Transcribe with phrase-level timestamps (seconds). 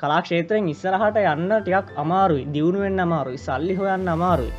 [0.00, 2.48] කලාක්ෂේත්‍රයෙන් ඉස්සරහට යන්න ටිකක් අමාරුයි.
[2.54, 3.44] දියුණුවෙන් අමාරුයි.
[3.46, 4.52] සල්ලි හොයන්න අමාරුයි.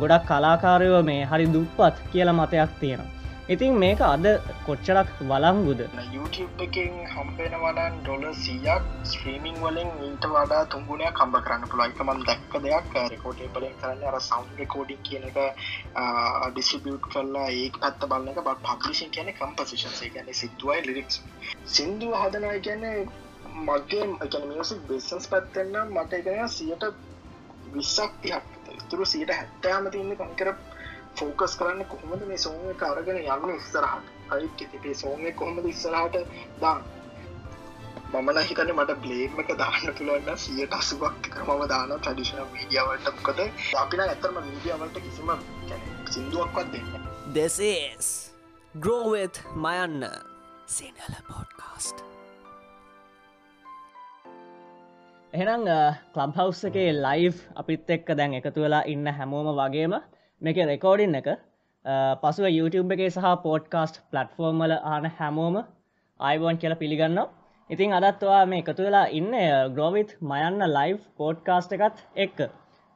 [0.00, 3.14] ගොඩක් කලාකාරයෝ මේ හරි දුප්පත් කියලා මතයක් තියෙනවා.
[3.46, 4.26] ඉතින් මේක අද
[4.66, 5.80] කොච්චරක් වලංගුද
[6.12, 12.96] YouTube එකෙන් හම්පෙනවනන් ඩොල සියක් ස්ත්‍රීමිං වලින් ඊට වඩා තුන්ගුණයක් කම්බ කරන්න පුළයිකමන් දැක්ක දෙයක්
[13.12, 15.36] රෙකෝඩේ බලෙන් කරන්න අර සෞන්් රෙකෝඩින් කියන එක
[16.54, 21.20] ඩිස්ිබියට් කරලා ඒ පැත්ත බලන්න එක බත් පබ්ලිෂන් කියන කම්පසිෂන්සේ ගැන සිදුවයි ලිරික්ස්
[21.74, 22.96] සිින්දුව හදනය කියන්නේ
[23.54, 26.84] මගේ එකන මියසික් බිස්සන්ස් පැත්තෙන්න්න මට එකන සියට
[27.72, 28.44] විස්සක් තියක්.
[28.90, 30.50] තුරු සියට හැත්තෑම තින්න කංකර
[31.16, 34.12] ෆෝකස් කරන්න කොහොමද මේ සෝම කාරගෙන යන්න ඉස්සරහට?
[34.30, 36.20] අයිත් තිපේ සෝම කොහොමද ඉස්සරහට
[36.60, 36.84] දාන්න?
[38.12, 43.40] මමන හිතන මට බ්ලේම් එක දාන්න තුළන්න සියට අසුවක් මම දාන ටඩිෂන මීඩියවලට මොකද
[43.80, 45.32] අපින ඇතරම මීඩියවලට කිසිම
[46.10, 48.10] සිින්දුවක්වත් දෙන්න දෙසේස්
[48.74, 50.10] ග්‍රෝවෙත් මයන්න
[50.68, 52.13] සිනල පොඩ්කාස්ට
[55.34, 55.62] එහෙනම්
[56.14, 59.94] කලබ් හවස් එකේ ලයිව් අපිත් එක්ක දැන් එකතු වෙලා ඉන්න හැමෝම වගේම
[60.42, 61.28] මේක රෙකෝඩින් එක
[62.22, 65.56] පසුව YouTube එකේ සහ පෝඩ්කාස්ට් පලට්ෆෝර්ම් වල ආන හැමෝම
[66.20, 67.18] අයිබෝන් කියලා පිළිගන්න
[67.70, 69.34] ඉතින් අදත්වා මේ එකතු වෙලා ඉන්න
[69.74, 72.38] ග්‍රෝවිත් මයන්න ලයිව් පෝඩ්කාස්ට් එකත් එක්ක.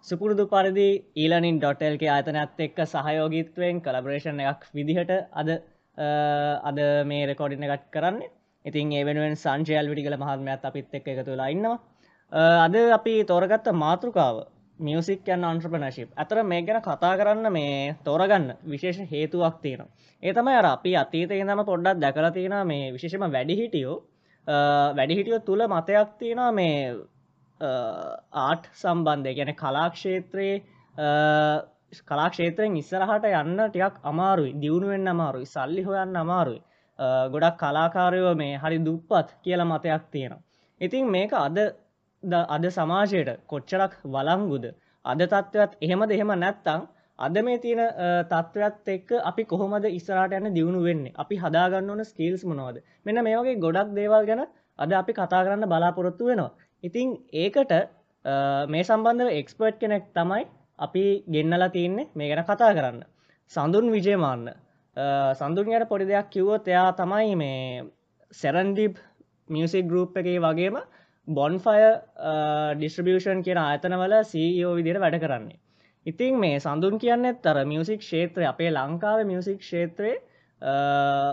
[0.06, 5.54] සුපුරුදු පරිදි ඊලනින් ඩොටල්ගේ අතනත් එක්ක සහයෝගීත්වයෙන් කලබරේෂන් එකක් විදිහට අද
[6.68, 6.78] අද
[7.10, 8.24] මේ රෙකෝඩින එකත් කරන්න.
[8.64, 11.78] ඉතින් ඒ වෙනුවෙන් සංජයල් විටිකල මහත්මයත් අපිත් එක් එකතු වෙලා ඉන්නවා
[12.32, 14.46] අද අපි තෝරගත්ත මාතෘකාව
[14.78, 19.88] මියසික් යන් අන්ට්‍රපනශිප් ඇතර මේ ගැන කතා කරන්න මේ තෝරගන්න විශේෂ හේතුවක් තියෙනවා.
[20.22, 23.96] ඒ තමයි අර අපි අතීතය දම පොඩ්ඩක් දැකලා තියෙන මේ විශේෂම වැඩිහිටියෝ.
[24.94, 26.96] වැඩිහිටියෝ තුළ මතයක් තියෙනවා මේ
[28.32, 29.34] ආට් සම්බන්ධය.
[29.34, 30.62] ගැන කලාක්ෂේත්‍රයේ
[32.06, 34.52] කලාක්ෂේත්‍රයෙන් ඉස්සරහට යන්න ටිකක් අමාරුයි.
[34.60, 35.46] දියුණුවෙන් අමාරුයි.
[35.46, 36.62] සල්ලි හොයන්න අමාරුයි.
[37.32, 40.42] ගොඩක් කලාකාරයෝ මේ හරි දුප්පත් කියලා මතයක් තියෙනවා.
[40.80, 41.58] ඉතින් මේක අද
[42.22, 44.64] අද සමාජයට කොච්චරක් වලංගුද
[45.04, 46.86] අද තත්ත්වත් එහෙමද එහෙම නැත්තං
[47.18, 47.80] අද මේ තියෙන
[48.24, 51.14] තත්ත්වත් එක්ක අපි කොහොමද ඉස්සරට යන දියුණු වෙන්නේ?
[51.16, 52.82] අපි හදාගන්න ඕන ස්කීල්ස් මොනවද?
[53.04, 54.42] මෙන්න මේ වගේ ගොඩක් දේවල් ගැන
[54.78, 56.50] අද අපි කතා කරන්න බලාපොරොත්තු වෙනවා.
[56.84, 57.72] ඉතිං ඒකට
[58.68, 60.44] මේ සම්බන්ධව එක්ස්පර්ට් කෙනෙක් තමයි
[60.78, 63.02] අපි ගෙන්නලා තියන්නේ මේ ගැන කතා කරන්න.
[63.52, 64.50] සඳුන් විජයමාන්න
[65.34, 67.84] සඳුන්යට පොඩි දෙයක් කිව්වොත් එයා තමයි මේ
[68.32, 68.94] සැරන්ඩිබ්
[69.48, 70.78] මියසික් ගරුප් එකේ වගේම
[71.28, 71.80] බොන්ෆය
[72.76, 75.58] ඩිස්ට්‍රබියෂන් කියන ආතනවල සීෝ e විදිර වැඩ කරන්නේ.
[76.06, 80.16] ඉතින් මේ සඳුන් කියන්නෙත් තර මියසික් ෂේත්‍රය අපේ ලංකාව මියසික් ෂේත්‍රයේ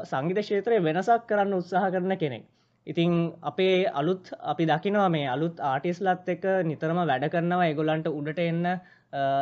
[0.06, 2.44] සංගීත ෂේත්‍රය වෙනසක් කරන්න උත්සාහ කරන කෙනෙක්.
[2.88, 8.68] ඉතිං අපේ අලුත් අපි දකිනවා මේ අලුත් ආටිස්ලත් එක නිතරම වැඩ කරනවා එගොලන්ට උඩට එන්න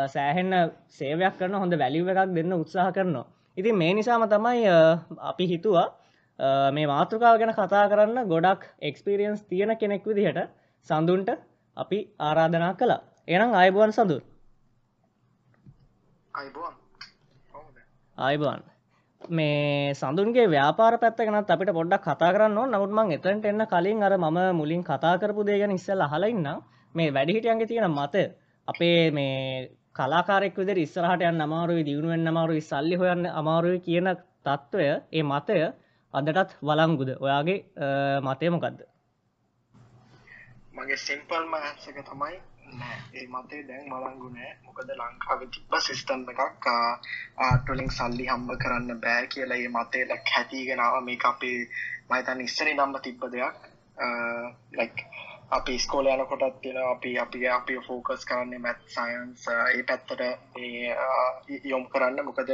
[0.07, 0.53] සෑහෙන්න
[0.89, 3.25] සේවයක් කරන හොඳ වැලිව එකක් දෙන්න උත්සාහ කරනවා.
[3.57, 4.63] ඉතින් මේ නිසාම තමයි
[5.23, 5.87] අපි හිතුවා
[6.71, 10.39] මේ මාතෘකාව ගැන කතා කරන්න ගොඩක් එක්ස්පිරියන්ස් තියෙන කෙනෙක් විදිහට
[10.87, 11.29] සඳුන්ට
[11.77, 13.01] අපි ආරාධනා කළා.
[13.27, 14.17] එනම් අයිබුවන් සඳු
[18.17, 18.63] අයිබුවන්
[19.21, 24.39] මේ සඳුන්ගේ ව්‍යාපාර පැත්ත ගැනත් අපිට පොඩ්ඩක් කතා කරන්න නමුත්මං එතන්ට එන්න කලින් අර මම
[24.53, 26.49] මුලින් කතා කරපු දේ ගැන ඉස්සල් අහලඉන්න
[26.95, 28.15] මේ වැඩිහිටියන්ගේ තියෙන මත
[28.67, 34.09] අපේ මේ කලාකාරෙක් විදිර ඉස්සරහට යන්න අමාරුයි දියුණුවෙන් අමාරුයි සල්ලි හොයන්න අමාරුයි කියන
[34.45, 35.57] තත්ත්වය ඒ මතය
[36.13, 37.59] අදටත් වලංගුද ඔයාගේ
[38.23, 38.81] මතය මොකක්ද
[40.75, 42.37] මගේ සිම්පල්ම ඇසක තමයි
[42.73, 42.99] නෑ.
[43.13, 46.69] ඒ මතේ දැන් මලංගුනෑ මොකද ලංකාව තිබ්බ සිිස්ටම් එකක්
[47.41, 51.59] ආටලින් සල්ලි හම්බ කරන්න බෑ කියලා ඒ මතේලක් හැතිගෙනාව මේ අපේ
[52.09, 53.61] මහිතන් ඉස්සරි නම්බ තිබ්බ දෙයක්.
[54.73, 55.05] ලයික්
[55.51, 60.21] අපි ස්කෝල යනකොටත් තියෙන අපි අපි අපි ෆෝකස් කරන්නේ මැත් සයන්ස් ඒ පැත්තට
[61.65, 62.21] යොම් කරන්න.
[62.21, 62.51] මොකද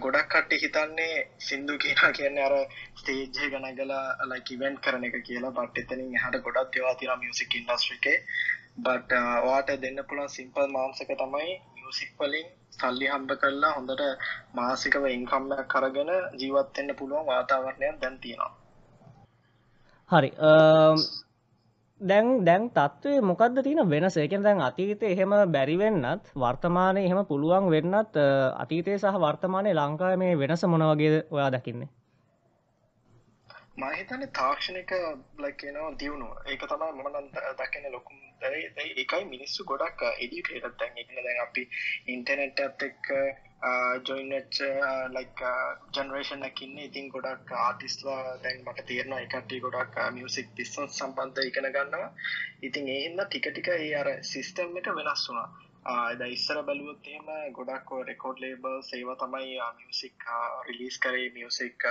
[0.00, 2.54] ගොඩක් කට්ටි හිතන්නේ සිින්දු කියන කියන්න අර
[2.94, 5.50] ස්ටේජ්ය ගනගලා ලයිකිවෙන්ට් කරන එක කියලා.
[5.52, 8.18] බට් එතනින් හට ගොඩක් දෙවා තින මියසික් ඉන්ඩස්ට්‍රිකේ
[8.78, 9.12] බට
[9.42, 14.02] වාට දෙන්න පුළන් සිම්පල් මාංසක තමයි මියසික් වලින් සල්ලි හම්බ කරලා හොඳට
[14.54, 18.52] මාසිකව ඉන්කම්මයක් කරගෙන ජීවත්වෙන්න පුළුවන් වාතාවරණයක් දැන් තියෙනවා.
[20.10, 20.30] හරි.
[22.00, 24.16] දැන් දැන් තත්ත්වය මොකක්ද තියෙන වෙනස?
[24.18, 28.16] එකෙන් දැන් අතීතය එහෙම බැරිවෙන්නත් වර්තමානය එහෙම පුළුවන් වෙන්නත්
[28.56, 31.88] අතීතය සහ වර්තමානය ලංකාව මේ වෙනස මොනවගේ ඔයා දකින්නේ?
[33.76, 34.92] මහිතන තාක්ෂණක
[35.38, 37.26] ලක්කනවා දියුණු ඒක තමයි මනන්
[37.58, 41.68] දකින ලොකුම් ඒකයි මිනිස්සු ගොඩක් uh, එඩියුකේටත් දැන් එකන දැන් අපි
[42.06, 43.10] ඉන්ටනෙට් ඇත් එක්ක
[44.02, 44.58] ජොයිනච්
[45.10, 45.40] ලයික්
[45.94, 52.10] ජනරේෂන් එකන්න ඉතින් ගොඩක් ආටිස්ලා දැන් මට තේරන එකටි ගොඩක් මියසික් පිස්සන් සම්බන්ධ ඉගෙන ගන්නවා
[52.62, 55.48] ඉතින් ඒහින්න ටික ටික ඒ අර සිිස්ටම් එක වෙනස් වුනා
[56.14, 60.24] ද ඉස්සර බැලුවොත් එහෙම ගොඩක් රෙකෝඩ් ලේබල් සේව තමයි මියසික්
[60.68, 61.28] රිලිස් කරේ.
[61.30, 61.86] මියසික්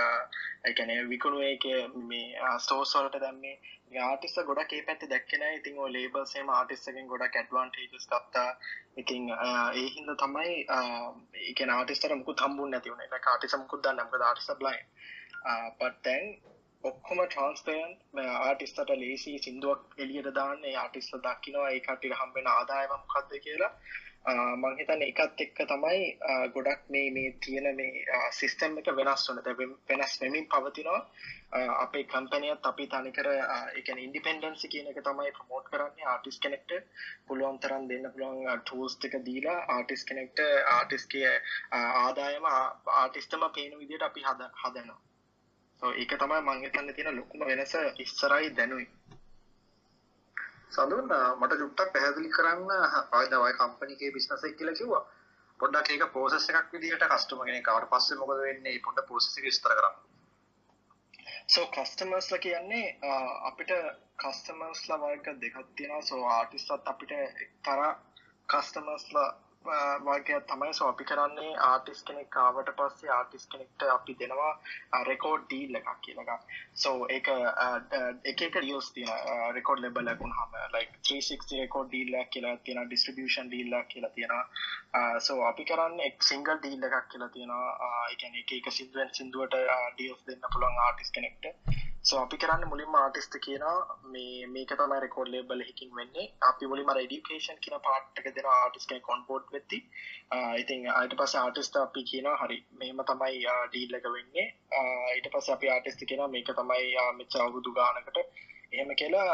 [0.64, 1.64] එකන විකුණු එක
[2.04, 3.56] මේ ස්ටෝසෝලට දැම්මේ.
[4.00, 8.48] ආටිස්ස ගොඩක් ඒ පැත්ති දැක්කෙන ඉතින් ඕ ලේබල් සේම ආටිස්සකින් ගොඩක් ඇඩ්වාන්ටේජස් කත්තා
[8.96, 10.52] ඉතින් ඒ හින්ද තමයි
[11.42, 14.78] ඒක ආටිස්තර මුකු තම්බුන් නැතිවුණ එක කාටිස මුකුත් දන්නම්ක ආටිස බ්ලයි
[15.78, 16.24] පටැන්
[16.88, 17.92] ඔක්කොම ට්‍රන්ස්පයන්
[18.24, 23.72] ආටිස්තට ලේසි සිින්දුවක් එලියට දාන්න ආටිස්ට දක්කිනවා ඒ කටිට හම්බෙන ආදායම මොකක්ද කියලා.
[24.58, 25.98] මංහිතන්න එකත් එක්ක තමයි
[26.54, 29.40] ගොඩක් මේ මේ තියෙන මේ සිිස්ටම් එක වෙනස් වන
[29.90, 31.00] වෙනස් වෙමින් පවතිනවා.
[31.76, 33.30] අපේ කම්පනයත් අපි තනිකර
[33.76, 36.76] එකන ඉන්ඩිපෙන්ඩන්සි කියන එක තමයි ප්‍රමෝට් කරන්නේ ආටිස් කෙනෙක්ට.
[37.26, 41.34] පුළුවන් තරන් දෙන්න පුළුවන් ටූස්ටික දීලා ආටිස් කෙනෙක්ට ආටිස්ගේ
[41.82, 44.50] ආදායම ආටිස්ටම පේන විදිට අපි හද
[45.82, 48.86] හදනවා ඒක තමයි මංහිතන්න තියෙන ලොකුම වෙනස ඉස්සරයි දැනුයි.
[50.70, 52.70] සඳුන් මට චුට්ටක් පැහැදිලි කරන්න
[53.12, 55.04] ආයදවයි කම්පනිගේ බිස්නසෙක් කියලා කිව්වා.
[55.60, 58.80] පොඩ්ඩක් ඒක ප්‍රෝසෙස් එකක් විදිහට කස්ටමර් කෙනෙක් ආවට පස්සේ මොකද වෙන්නේ?
[58.80, 59.96] පොඩ්ඩක් ප්‍රෝසෙස් එක විස්තර කරන්න.
[61.48, 62.86] සෝ කස්ටමර්ස්ලා කියන්නේ
[63.42, 63.72] අපිට
[64.18, 66.02] කස්ටමර්ස්ලා වර්ග දෙකක් තියෙනවා.
[66.02, 67.90] සෝ ආටිස්ට්ලත් අපිට එක්තරා
[68.48, 69.28] කස්ටමර්ස්ලා
[70.06, 75.44] වගේ තමයි සෝ අපි කරන්නේ ආටිස් කෙනෙක් කාවට පස්සේ ආටිස් කෙනෙක්ට අපි දෙනවා uh, රෙකෝඩ්
[75.44, 76.30] ඩීල් එකක් කියලක
[76.74, 77.78] සෝ ඒක uh,
[78.24, 79.10] එක එක ියස් තින
[79.58, 84.44] රෙකෝඩ් ලෙබල් ලකුණ හම ලයික් 360 රෙකෝඩ් ඩීල්ලක් කියලා තියෙන ඩිස්ට්‍රිබියෂන් ඩීල්ලක් කියලා තියෙනවා.
[85.20, 87.74] සෝ අපි කරන්න එක් සිංගල් ඩීල් එකක් කියලා තියෙනවා.
[88.14, 89.60] එකන uh, එක එක සිදුවෙන් සිින්දුවට
[89.92, 91.85] ඩියස් දෙන්න පුළුවන් ආටිස් කෙනෙක්ට.
[92.08, 93.78] සෝ අපි කරන්න මුලින්ම ආටිස්ට කියනවා.
[94.12, 96.26] මේ මේක තමයි රෙකෝඩ් ලේබල් එකකින් වෙන්නේ.
[96.50, 99.80] අපි මුලින්ම එඩියුකේෂන් කියන පාර්ට් එක දෙනවා ආටිස් කෙනෙක් ඔන්බෝඩ් වෙද්දි
[100.62, 104.46] ඉතින් ඊට පස්සේ ආටිස්ට අපි කියනවා හරි මෙහෙම තමයි ඩීල් එක වෙන්නේ.
[105.16, 108.22] ඊට පස්සේ අපි ආටිස්ට කියනවා මේක තමයි මෙච්චර අවුරුදු ගානකට
[108.72, 109.30] එහෙම කියලා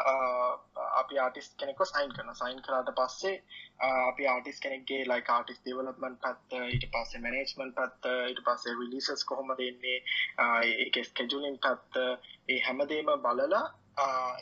[0.94, 3.34] අපි ආටිස් කෙනෙක්ව සයින් කරන සයින් කරාට පස්සේ
[3.82, 9.54] අපි ආටිස් කෙනෙක්ගේ ලයි ආටිස් දෙවලපමන් පත්ත ඊට පස්සේ මැනේජ්මන් පත්ත ඊට පස්සේ විලිසස් කොහොම
[9.56, 9.98] දෙන්නේ
[10.76, 12.04] ඒක ස්කෙජුලින් පත්ත
[12.48, 13.64] ඒ හැමදේම බලලා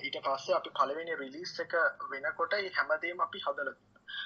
[0.01, 1.79] ඊට පස්සේ අපි පළවෙනි රිලිස් එක
[2.11, 3.73] වෙනකොට ඒ හැමදේම අපි හදල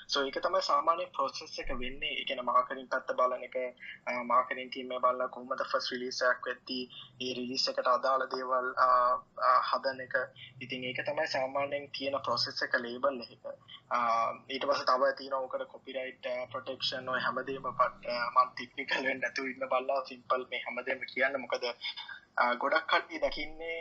[0.06, 2.14] සෝ ඒක තමයි සාමාන්‍ය ප්‍රොසෙස් එක වෙන්නේ.
[2.22, 3.56] එකන මාකරින් පැත්ත බලන එක
[4.24, 6.84] මාකරින් ටීම බලලා කොහොමද ෆස් රිලිසයක් වෙද්දී
[7.20, 8.68] ඒ රිලිස් එකට අදාළ දේවල්
[9.68, 10.16] හදන එක.
[10.60, 13.32] ඉතින් ඒක තමයි සාමාන්‍යයෙන් තියෙන ප්‍රොසෙස් එක ලේබල් එක.
[14.50, 20.04] ඊට පස්සේ තව තියෙන ඕකට කොපිරයිට් ප්‍රොටෙක්ෂන් ඔය හැමදේම මම ටෙක්නිකල් වෙන්න නැතුව ඉන්න බලලා
[20.04, 21.40] සිම්පල් මේ හැමදේම කියන්න.
[21.40, 21.64] මොකද
[22.36, 23.78] ගොඩක් කට්ටි දකින්නේ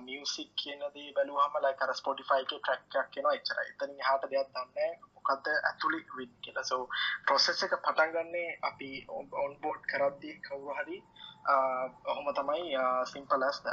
[0.00, 6.00] මියසික් කියනදේ බැලුවහම ලයි කර ස්පොටිෆයික ට්‍රක්යක් කියෙන එච්චර එතනින් හට දෙයක් දන්න මොකක්ද ඇතුළි
[6.10, 6.64] වින් කියලා.
[6.64, 6.82] සෝ
[7.26, 8.90] ප්‍රොසෙස් එක පටන්ගන්නේ අපි
[9.38, 10.98] ඔන්බෝඩ් කරද්දි කවුරු හරි.
[12.06, 13.66] ඔහොම තමයි සිම්පල් ඇස්ද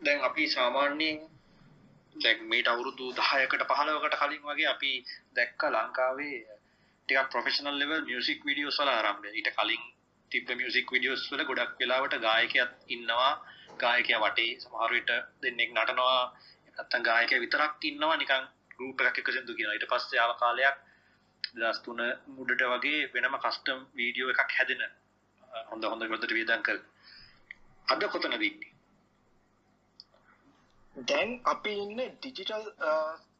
[0.00, 1.18] දැන් අපි සාමාන්‍යයෙන්
[2.16, 4.92] දැන් මේට අවුරුදු දහයකට පහලවකට කලින් වගේ අපි
[5.36, 6.36] දැක්ක ලංකාවේ
[7.08, 9.28] ටිකක් ප්‍රොෆෙෂනල් ලෙවල් මියසික් වීඩියෝස් වල ආරම්භය.
[9.30, 9.82] ඊට කලින්
[10.32, 13.32] තිබ්බ මියසික් වීඩියෝස් වල ගොඩක් වෙලාවට ගායකයක් ඉන්නවා.
[13.82, 15.10] ගායකයා වටේ සමහර විට
[15.42, 16.22] දෙන්නෙක් නටනවා.
[16.68, 18.14] නැත්තම් ගායකයා විතරක් ඉන්නවා.
[18.16, 19.76] නිකන් ගෲප් එකක් එක්ක සින්දු කියනවා.
[19.76, 20.76] ඊට පස්සේ ආව කාලයක්
[21.54, 24.82] 2003 මුඩට වගේ වෙනම කස්ටම් වීඩියෝ එකක් හැදෙන
[25.70, 26.78] හොඳ හොඳ විදිහට වියදම් කර
[27.88, 28.70] අද කොතනද ඉන්නේ?
[30.96, 32.70] දැන් අපි ඉන්න ඩිජිටල්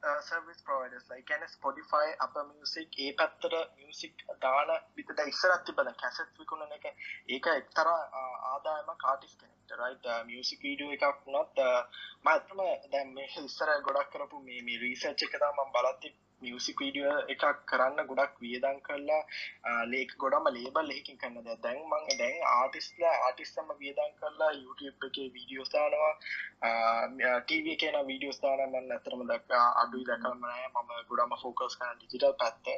[0.02, 6.38] සර්විස් ප්‍රෝවයිඩර්ස් ලයි ගැන ස්පොඩිෆයි අප මියසික් ඒ පැත්තට මියසික් දාන විතට ඉස්සරත් තිබන කැසට්
[6.38, 6.86] විකුණන එක.
[7.28, 11.82] ඒක එක්තර uh, ආදායම කාටිස් කෙනෙක්ට රයිට මියසික් වීඩියෝ එකක් වුණත් uh,
[12.22, 18.08] මඇතම දැම් මේ ඉස්සර ගොඩක් කරපු මේ රීසර්ච් එක තම බලත්ති මියසික් වීඩියෝ එකක් කරන්න
[18.10, 19.22] ගොඩක් වියදං කරලා
[19.92, 25.72] ලේක් ගොඩම ලේබල් එකින් කරන්න දැන් මං දැන් ආටිස්ලා ආටිස්සම වියදං කරලා YouTube එක වීඩියෝස්
[25.74, 26.12] දානවා.
[27.40, 30.68] ටීව කියන වීඩියෝස් දාන මන්න ඇතරම දක් අඩුයි දැකම නෑ.
[30.74, 32.72] මම ගොඩම ෆෝකස් කරන ඩිජිටල් පැත්ත.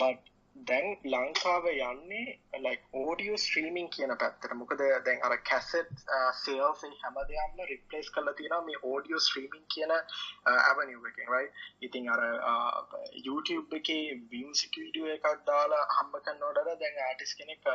[0.00, 6.82] බට් දැන් ලංකාව යන්නේ ලයික් ඕඩියෝ ස්ට්‍රීමින් කියන පැත්තර මොකද දැන් අර කැසෙට් uh, සේල්ස්
[7.02, 10.02] හැම දෙයක්ම රිප්ලේස් කරලා තියෙනවා මේ ඕඩියෝ ස්ට්‍රීමින් කියන uh,
[10.50, 14.02] ඇවනිව් එකෙන් රයිට් ඉතින් අර uh, YouTube එකේ
[14.34, 17.72] මියුසික් වීඩියෝ එකක් දාලා හම්බ කරනකොට දැන් ආටිස් කෙනෙක්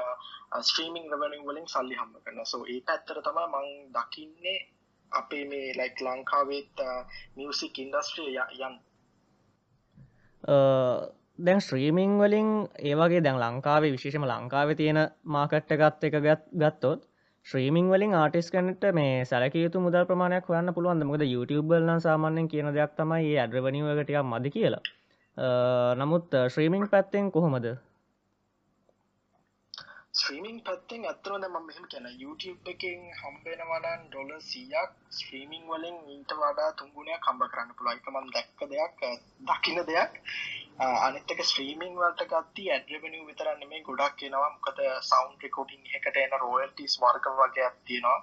[0.62, 2.46] ස්ට්‍රීමින් රෙවෙනිව් වලින් සල්ලි හම්බ කරනවා.
[2.46, 4.58] සෝ ඒ පැත්තට තමයි මම දකින්නේ
[5.12, 6.88] අපේ මේ ලයික් ලංකාවේත්
[7.36, 8.82] මියසික් ඉන්ඩස්ට්‍රිය යන්
[11.40, 12.50] දැන් ශ්‍රීමිං වලින්
[12.82, 17.02] ඒවගේ දැන් ලංකාවේ විශේෂම ලංකාව තියෙන මාකට්ට ගත් එක ගත් ගත්තොත්
[17.46, 22.96] ශ්‍රීමිං වලින් ආටිස් කනට මේ සැලකයුතු මුදල් ප්‍රමාණයක් වන්න පුළුවන් මොකද YouTubeබල්න සාමාන්‍යෙන් කියන දෙයක්
[22.96, 24.84] තමයි ඒ ඇඩ්‍රවනිවගටයක් මද කියලා.
[25.96, 27.68] නමුත් ශ්‍රීමිං පැත්තෙන් කොහොමද?
[30.16, 36.70] ස්ත්‍රීමිං පැත්තෙන් ඇත්තන ම මෙහම කියන YouTube එකෙන් හම්බෙනවනන් ඩොල සියක් ස්ත්‍රීමිං වලින් ඊට වඩා
[36.74, 39.04] තුන්ගුණයක් කම්බ කරන්න පුළයිකමන් දැක්ක දෙයක්
[39.50, 40.22] දකින දෙයක්.
[40.80, 46.98] අනිත්තක ස්ත්‍රීමිං වලට ගත්ති ඇඩ්‍රවෙනිය විතරන්න මේ ගොඩක් කෙනවා මොකද සෞන්් රෙකෝඩිං එකට එන රෝයල්ටිස්
[47.00, 48.18] වර්ග වගේ ඇත්තිනවා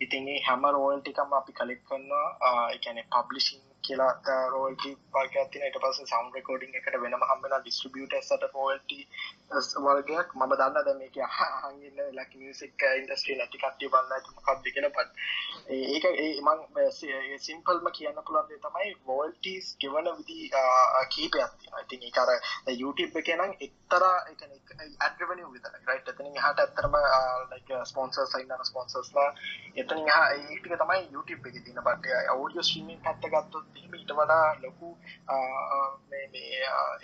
[0.00, 6.36] ඉතින් හැම රෝයල්ටිකම අපි කලෙක් කන්නවා එකන පබ්ලිසිං කියලා රෝල්ටි වර්ගයක් තියෙන ඊට පස්සේ සවුන්ඩ්
[6.36, 9.00] රෙකෝඩින් එකට වෙනම හම්බෙන ඩිස්ට්‍රිබියුටර්ස්ට රෝයල්ටි
[9.78, 10.34] වර්ගයක්.
[10.34, 14.92] මම දන්නා දැන් මේක අහන් ඉන්න ලක් මියුසික් ඉන්ඩස්ට්‍රි නැති කට්ටිය බලන්න ඇති මොකක්ද කියලා
[14.92, 15.10] බට්
[15.70, 20.50] ඒක ඒ මම සිම්පල්ම කියන්න පුළුවන් දේ තමයි රෝයල්ටිස් ගෙවන විදි
[21.10, 21.82] කීපයක් තියෙනවා.
[21.82, 22.30] ඉතින් ඒක අර
[22.74, 26.98] YouTube එකේ නම් එක්තරා ඒ කියන්නේ ඇඩ් රෙවෙනියු විතරයි රයිට් එතනින් එහාට ඇත්තටම
[27.50, 29.28] ලයික් ස්පොන්සර්ස් අයින්න ස්පොන්සර්ස්ලා
[29.76, 34.46] එතනින් එහා ඒ ටික තමයි YouTube එකේ තියෙන බට් ඔඩියෝ ස්ට්‍රීමින් පැත්ත ගත්තොත් ඊට වඩා
[34.62, 34.88] ලොකු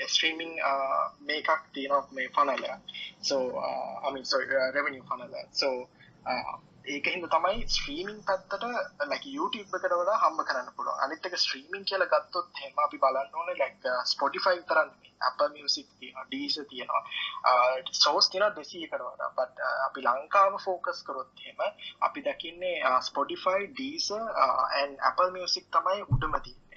[0.07, 0.53] ස්ට්‍රීමිං
[1.21, 2.65] මේකක් තියෙනක් මේ පනල
[3.21, 3.45] සෝ
[4.03, 4.23] අමි
[4.73, 5.77] රෙවනිිය පනල සෝ
[6.87, 8.65] ඒක හිද තමයි ස්ත්‍රීමිං පැත්තට
[9.05, 13.51] ලැක YouTube එකට වඩා හම්ම කරන්න පුළුව අනිත්තක ස්ත්‍රීමිං කියල ගත්තොත් හෙම අපි බලන්න ඕන
[13.55, 17.03] ලැක් ස්පොටිෆයි තරන්න අප මියසික් තියෙන ඩීස තියෙනවා
[17.95, 21.63] සෝස් තින දෙසී කරවට පට අපි ලංකාව ෆෝකස් කරොත් හෙම
[22.01, 26.71] අපි දකින්නේ Spotify Deezer and Apple music තමයි උඩමතින්නේ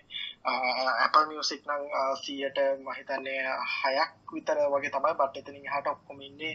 [0.43, 5.87] uh, Apple මියසික් නං uh, සියට මහිතන්නේ uh, හයක් විතර වගේ තමයි බට එතනින් හට
[5.87, 6.53] ඔක්කොමින්නේ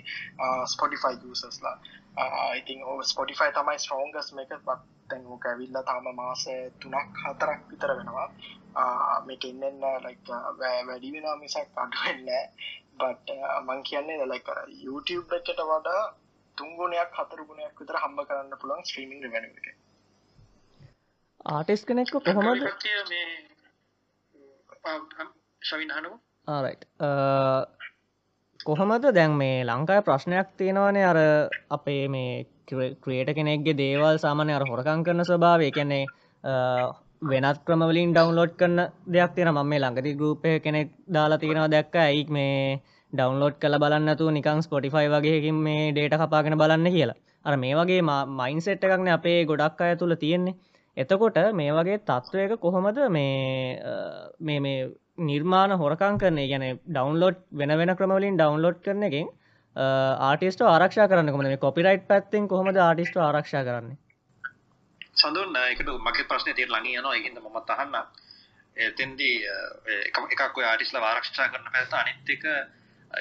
[0.66, 1.76] ස්පොටිෆයි යසස්ලා
[2.54, 4.54] ඉතින් ඕ ස්පොටිෆයි තමයි ස්ට්‍රෝංගස් මේක.
[5.08, 6.44] තැන් ඕක ඇවිල්ල තාම මාස
[6.80, 8.28] තුනක් හතරක් විතර වෙනවා.
[9.26, 12.28] මේක ඉන්නන්න ලයික් වැඩි වෙන මිසක් අඩුවෙන්න
[12.98, 16.02] බට මං කියන්නේ ලයික YouTube එකට වඩා
[16.58, 19.66] තුන්ගුණයක් හතරුගුණයක් විතර හම්බ කරන්න පුළුවන් ස්ත්‍රීමිං වෙන එක.
[21.46, 22.62] ආටිස් කෙනෙක්ක කොහොමද?
[25.62, 26.14] ශවින් හනුව
[26.48, 26.84] ආරයිට්
[28.66, 31.04] කොහොමද දැන් මේ ලංකාය ප්‍රශ්නයක් තියෙනවනේ?
[31.04, 31.18] අර
[31.70, 32.46] අපේ මේ
[33.02, 35.70] ක්‍රියට කෙනෙක්ගේ දේවල් සාමානය අර හොරකං කරන ස්වභාවය.
[35.70, 36.04] කියන්නේ
[37.22, 38.76] වෙනත් ක්‍රමවලින් ඩවන්ලෝඩ් කරන
[39.14, 41.94] දෙයක් තියෙන මම මේ ළඟති ගරුපය කෙනෙක් දාලා තියෙනවා දැක්ක.
[41.96, 42.80] ඇයි මේ
[43.12, 47.18] ඩවන්ලෝඩ් කළ බලන්නතු නිකං ස්පොටිෆයි වගේකින් මේ ડේට කපාගෙන බලන්න කියලා.
[47.44, 48.02] අර මේ වගේ
[48.38, 50.56] මයින් සෙට් එකක්න අපේ ගොඩක් අය තුළ තියෙන්නේ.
[50.98, 54.78] එතකොට මේ වගේ තත්ත්වයක කොහොමද මේ මේ
[55.22, 59.28] නිර්මාණ හොරකං කරන ගැන ඩවන්ලෝඩ් වෙන වෙන ක්‍රමවලින් ඩවන්ලෝඩ් කරන එකින්
[59.76, 63.98] ආටිස්ට ආරක්ෂ කරන්න කොම මේ කොපිරයිට් පැත්තෙන් කොහොමද ආටිස්ට ආරක්ෂ කරන්නේ?
[65.14, 67.14] සඳුන් එකට මගේ ප්‍රශ්නය තිය ලඟ යනවා.
[67.16, 67.96] එකද මම තහන්න
[68.76, 69.36] එතෙන්දී
[70.32, 72.46] එකක් ආටිස්ල ආරක්ෂා කරන පැත අනිත්තක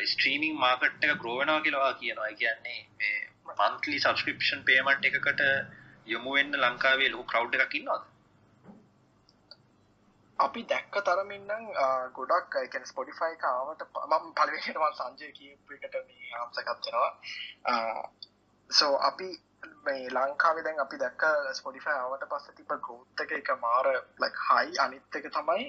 [0.07, 2.31] ස්ට්‍රීමිං මාකට් එක ග්‍රෝවෙනවා කියලවා කියනවා.
[2.35, 3.17] කියන්නේ මේ
[3.59, 5.41] මන්තලි සබස්ක්‍රපෂන් පේමන්ට් එකකට
[6.07, 8.03] යොමුවෙන්න ලංකාවේ ලොකු කව් එකක් ඉන්නවාද?
[10.39, 11.65] අපි දැක්ක තරමින්නම්
[12.13, 17.11] ගොඩක් එකන ස්පොඩිෆයි කාවට මම පලවෙෙනවා සංජය කියපකට මේ ආම්සකත්වෙනවා
[18.69, 19.29] සෝ අපි
[19.85, 21.23] මේ ලංකාව දැන් අපි දැක්ක
[21.53, 25.65] ස්පොඩිෆයි ආවට පස්ස තිබ ගෝත්තක එක මාර ලක් හයි අනිත්තක තමයි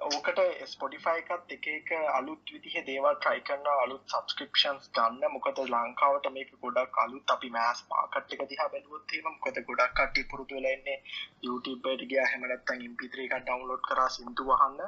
[0.00, 6.28] ඕකට ස්පොඩිෆයි එකත් එක එක අලුත් විදිහ දේවල් ට්‍රයි කරන්න අලුත් සබස්ක්‍රපෂන්ස් ගන්න මොකද ලංකාවට
[6.32, 10.72] මේක ගොඩක් අලුත් අපි මෑස් පාකට් එක දිහා බැලුවොත් එහෙම මොකද ගොඩක් කට්ටිය පුරුදු වෙලා
[10.72, 10.98] ඉන්නේ
[11.42, 14.80] YouTube එකට ගියා එහෙම නැත්නම් MP3 එකක් ඩවුන්ලෝඩ් කරා සින්දු වහන්න.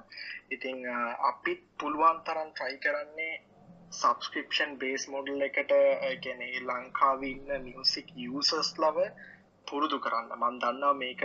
[0.50, 0.78] ඉතින්
[1.24, 3.34] අපිත් පුළුවන් තරම් try කරන්නේ
[3.92, 5.74] සබස්ක්‍රපෂන් බේස් මොඩල් එකට
[6.22, 9.10] කියන්නේ ලංකාවේ ඉන්න මියුසික් යූසර්ස් ලව
[9.66, 10.32] පුරුදු කරන්න.
[10.34, 11.22] මම දන්නවා මේක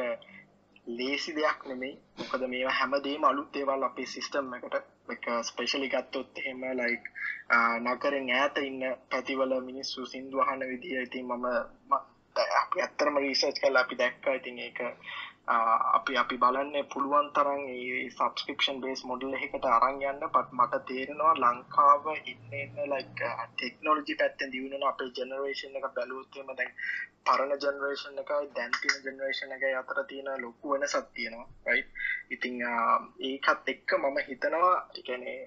[0.90, 1.96] ලේසි දෙයක් නෙමෙයි.
[2.18, 7.10] මොකද මේවා හැමදේම අලුත් දේවල් අපේ සිස්ටම් එකට uh, එක ස්පෙෂලි ගත්තොත් එහෙම ලයික්
[7.50, 11.46] uh, නගරෙන් ඈත ඉන්න පැතිවල මිනිස්සු සින්දු අහන විදිය ඉතින් මම
[12.58, 14.34] අපි ඇත්තරම රීසර්ච් කරලා අපි දැක්කා.
[14.34, 14.80] ඉතින් ඒක
[15.48, 21.36] අපි අපි බලන්න පුළුවන් තරන් ඒ සබස්ක්‍රපෂන් බේස් මොඩල් එකට අරන් යන්න පත් මට තේරෙනවා
[21.36, 23.22] ලංකාව ඉන්න එන්න ලයික්
[23.54, 26.74] ටෙක්නෝලජි පැත්තෙන් දියුණුන අපේ ජෙනරේෂන් එක බැලුවොත්තේම දැන්
[27.26, 31.96] පරණ ජෙනරේෂන් එකයි දැන් තියෙන ජෙනරේෂන් එකයි අතර තියෙන ලොකු වෙනසක් තියෙනවා රයිට්
[32.30, 32.56] ඉතින්
[33.22, 35.40] ඒකත් එක්ක මම හිතනවා කියන්නේ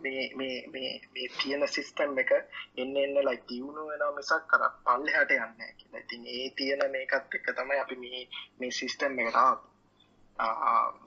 [0.00, 2.32] මේ මේ මේ මේ තියෙන සිස්ටම් එක
[2.76, 6.00] එන්න එන්න ලයික් දියුණු වෙනවා මිසක් අර පල්ලෙහාට යන්නේ නැහැ කියලා.
[6.00, 8.22] ඉතින් ඒ තියෙන මේකත් එක්ක තමයි අපි මේ
[8.58, 9.70] මේ සිස්ටම් එකට ආවේ.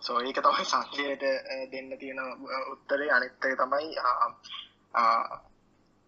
[0.01, 1.23] සෝ ඒක තමයි සංජයට
[1.71, 2.19] දෙන්න තියෙන
[2.71, 3.11] උත්තරේ.
[3.11, 3.89] අනිත් එක තමයි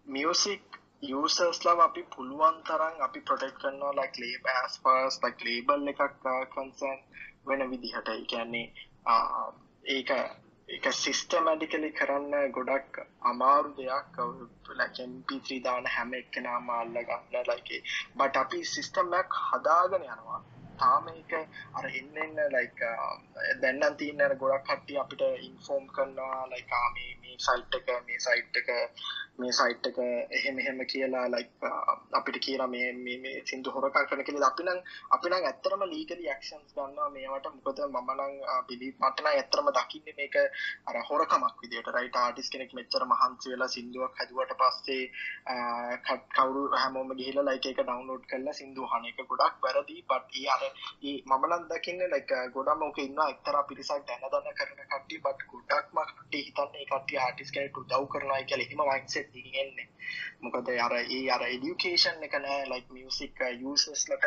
[0.06, 6.02] මියසික් යසර්ස්ලාව අපි පුළුවන් තරන් අපි ප්‍රොටෙක්් කරනවා ලක් ලේබ ඇස්පස් ලක් ලේබල් එකක්
[6.50, 6.98] කන්සන්
[7.46, 8.10] වෙන විදිහට.
[8.26, 8.66] කියන්නේ
[9.88, 10.10] ඒක
[10.68, 14.16] එක සිස්ටමඩිකලි කරන්න ගොඩක් අමාරු දෙයක්.
[14.74, 17.80] ලැකම්පිත්‍රී දාන හැම එක්කෙනා මාල්ල ගන්න ලයිකේ
[18.16, 20.40] බට අපි සිස්ටම්මක් හදාගෙන යනවා.
[20.80, 21.32] තාම එක
[21.74, 22.84] අර එන්න එන්න ලයික්
[23.62, 28.70] දැන්නන් තියන්න ගොඩක් කට්ටි අපිට ඉන්ෆෝර්ම් කරනවා ලයිකාමේ මේ සයිට් එක මේ සයිට් එක
[29.38, 29.98] මේ සයිට් එක
[30.30, 31.66] එහෙම එහෙම කියලා ලයික්
[32.12, 37.08] අපිට කියලා මේ මේ සිින්දු හොරකා කරන කෙ අපිනම් අපිනම් ඇත්තරම ලීගලි ක්ෂන්ස් ගන්නවා.
[37.10, 38.34] මේවට මොකද මමනං
[38.68, 40.36] බිලි මටන ඇත්තරම දකින්න මේක
[40.86, 45.04] අර හොරකමක් විදිට රයිට ආටිස් කෙනෙක් මෙච්චර මහන්සි වෙලා සිින්දුවක් හැදුවට පස්සේ
[46.04, 49.96] කට් කවරු හැමෝම ගිහිල ලයික එක ඩවන්ලෝඩ් කරලා සිින්දු හනක ගොඩක් වැරදි.
[50.04, 50.62] පට ඒ අර
[51.02, 56.02] ඒ මමනන් දකින්න ලයික ගොඩම ඕක ඉන්න එක්තර පිරිසක් දැන දන්න කරන කට්ටි බට ගොඩක්ම
[56.08, 58.66] කට්ටි හිතන්නේ කට්ටිය ආටිස් කෙනෙට දව් කරනවා කියල.
[58.66, 59.88] හිම වයින්සෙත් එන්නේ.
[60.42, 62.66] මොකද අර ඒ අර එඩියුකේෂන් එක නෑ.
[62.66, 64.26] ලයික් මියසික් යසස්ලට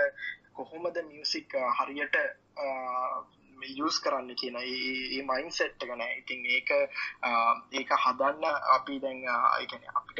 [0.53, 2.15] කොහොමද මියසික් uh, හරියට
[2.57, 3.17] uh,
[3.63, 6.71] යස් කරන්න කියන ඒ මයින් සෙට් ගන ඉතින් ඒක
[7.73, 10.19] ඒක හදන්න අපි දැන් ඒකන අපිට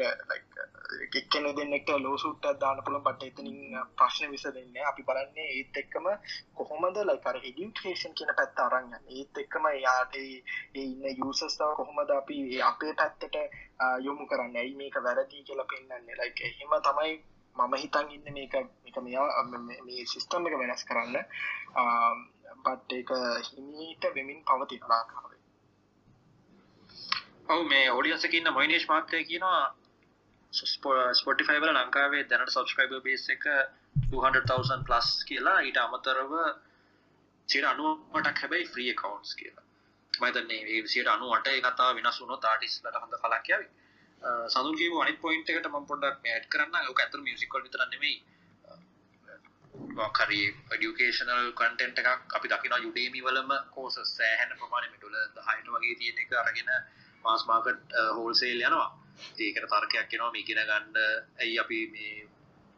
[1.14, 6.08] එක්කන දෙන්නෙක්ට ලෝසුට්ට දාන පුළන් පට එතනින් ප්‍රශ්න විස දෙන්න අපි බලන්නේ ඒත් එක්කම
[6.54, 10.42] කොහොමද ලයිකර එඩියුකේෂන් කියන පැත්ත අරන්න ඒත් එක්කම යාට ඒ
[10.84, 13.36] ඉන්න යුසස්තාව කොහොමද අපි අපේ පැත්තට
[14.00, 14.56] යොමු කරන්න?
[14.56, 17.14] ඇයි මේක වැරදි කියලා පෙන්න්නන්නේ ලයික එහෙම තමයි
[17.56, 21.16] මම හිතන් ඉන්න මේක එක මෙයා මේ සිිස්ටම් එක වෙනස් කරන්න.
[22.64, 23.10] බට් එක
[23.46, 25.40] හිමීට වෙමින් පවති ලාකාවේ.
[27.48, 29.62] ඔව මේ ඔඩියන්සකන්න මොයිනේශ් මාත්‍යය කියනවා
[31.14, 33.44] ස්පොටිෆයිවල ලංකාවේ දැනට සබස්ක්‍රයිබ බේස් එක
[34.10, 35.58] 200,000 ප්ලස් කියලා.
[35.60, 36.34] ඊට අමතරව
[37.48, 39.64] සිට අනුවටක් හැබැයි ෆ්‍රිය කවන්ස් කියලා.
[40.12, 43.68] මතන්නේ සියට අනුවට කතා වෙනස් වුණු තාටිස්ලට හඳ කලක්යාවයි
[44.48, 48.14] සඳුන්ගේ අනි පොයින්ට එකට ම පොඩක් ඇඩ් කරන්න ලක ඇතර මියසිකල් විතර නෙමයි.
[49.94, 56.18] කරි ඩියුකේෂනල් කටෙන්ට එකක් අපි දකින යුඩේමි වලම කෝස සෑහැන ප්‍රමාණ මිටුල හයිට වගේ තියෙන
[56.18, 56.70] එක අරගෙන
[57.24, 58.88] මාස් මාකට් හෝල්සේල් යනවා.
[59.38, 60.96] ඒකට තර්කයක් කෙනවා මේ කියෙන ගන්න.
[61.38, 62.28] ඇයි අපි මේ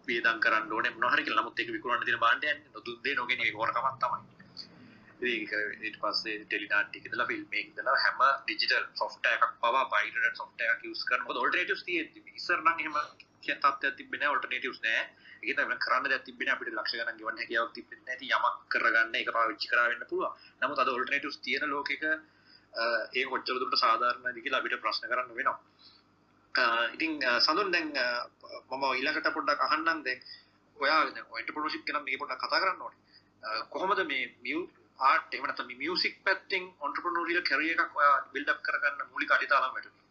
[0.08, 4.20] පේදන් කරන්න ඕන නොහරි නමුත් එක විකුරන්න තින බාන්ඩයන් නොදුදේ නොගෙන හොරකමත් තමයි.
[5.22, 11.04] ඊට පස්සේ ටෙලිනාටික දලා ෆිල්ම් දලා හැම ඩිජිටල් සොෆ්ට එකක් පවා පයිට සොෆ්ට එකක් යස්
[11.04, 11.82] කරන ඔල්ටනටස්
[12.34, 12.98] ඉසරන හෙම
[13.40, 15.06] තත්ය තිබෙන ඔල්ටනටස් නෑ.
[15.46, 20.08] ඒ කරන්න තිබෙන අපිට ලක්ෂ ගන ගවන්න හැකියාවක් තිබෙන ඇති යමක් කරගන්න එක පාවිච්චි කරන්න
[20.08, 21.92] පුළුව නමුත් අද ඔල්ටනටස් තියෙන ලෝකක
[23.12, 25.58] ඒ කොච්චරදුට සාධාරණ දිකි අපිට ප්‍රශ්න කරන්න වෙනවා.
[26.94, 27.88] ඉතින් සඳුන් දැන්
[28.70, 30.20] මම ඉල්ලකට පොඩ්ඩක් අහන්නම් දැන්.
[30.76, 31.00] ඔයා
[31.30, 33.00] ඔයිට පොඩසික් කනම් මේ පොඩ්ඩක් කතා කරන්න ඕනේ.
[33.70, 34.60] කොහොමද මේ මියු
[34.98, 40.05] ආට් එමනත මියසික් පැත්තිෙන් ඔන්ට්‍රපනෝරිය කැරිය එකක් ඔයා බිල්ඩක් කරගන්න මුලි අඩිතාලම් වැට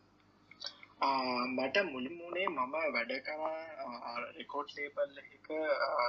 [1.01, 5.49] මට මුලිමුණේ මම වැඩ කරා රෙකෝඩ් ලේබල් එක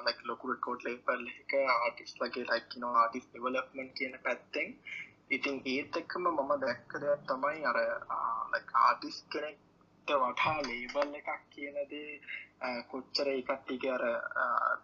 [0.06, 4.68] ලක් ලොකු රෙකෝඩ් ලේබල් එක ආටිස් ලගේ ලයික් නෝ ආටිස් නිවලක්මන් කියන පැත්තෙන්.
[5.30, 7.78] ඉතින් ඒත් එක්කම මම දැක්කද තමයි අර
[8.86, 12.20] ආටිස් කෙනෙක්ට වටා ලේබල් එකක් කියනදේ
[12.90, 14.04] කොච්චර එකත්තික අර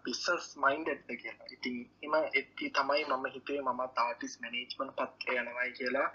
[0.05, 1.51] පිස්සස් මයින්ඩ්ද කියලා.
[1.57, 6.09] ඉතින් එම එත්ති තමයි මම හිතේ මම තාටිස් මැනේජ්මන් පත්‍රය යනවයි කියලා.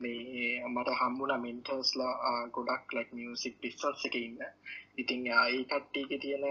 [0.00, 4.38] මේ මට හම්බුන මෙන්ටර්ස්ලා ගොඩක් ලක් මියසික් පිස්සස් එක ඉන්න.
[4.96, 6.44] ඉතින් ඒ කට්ටික තියෙන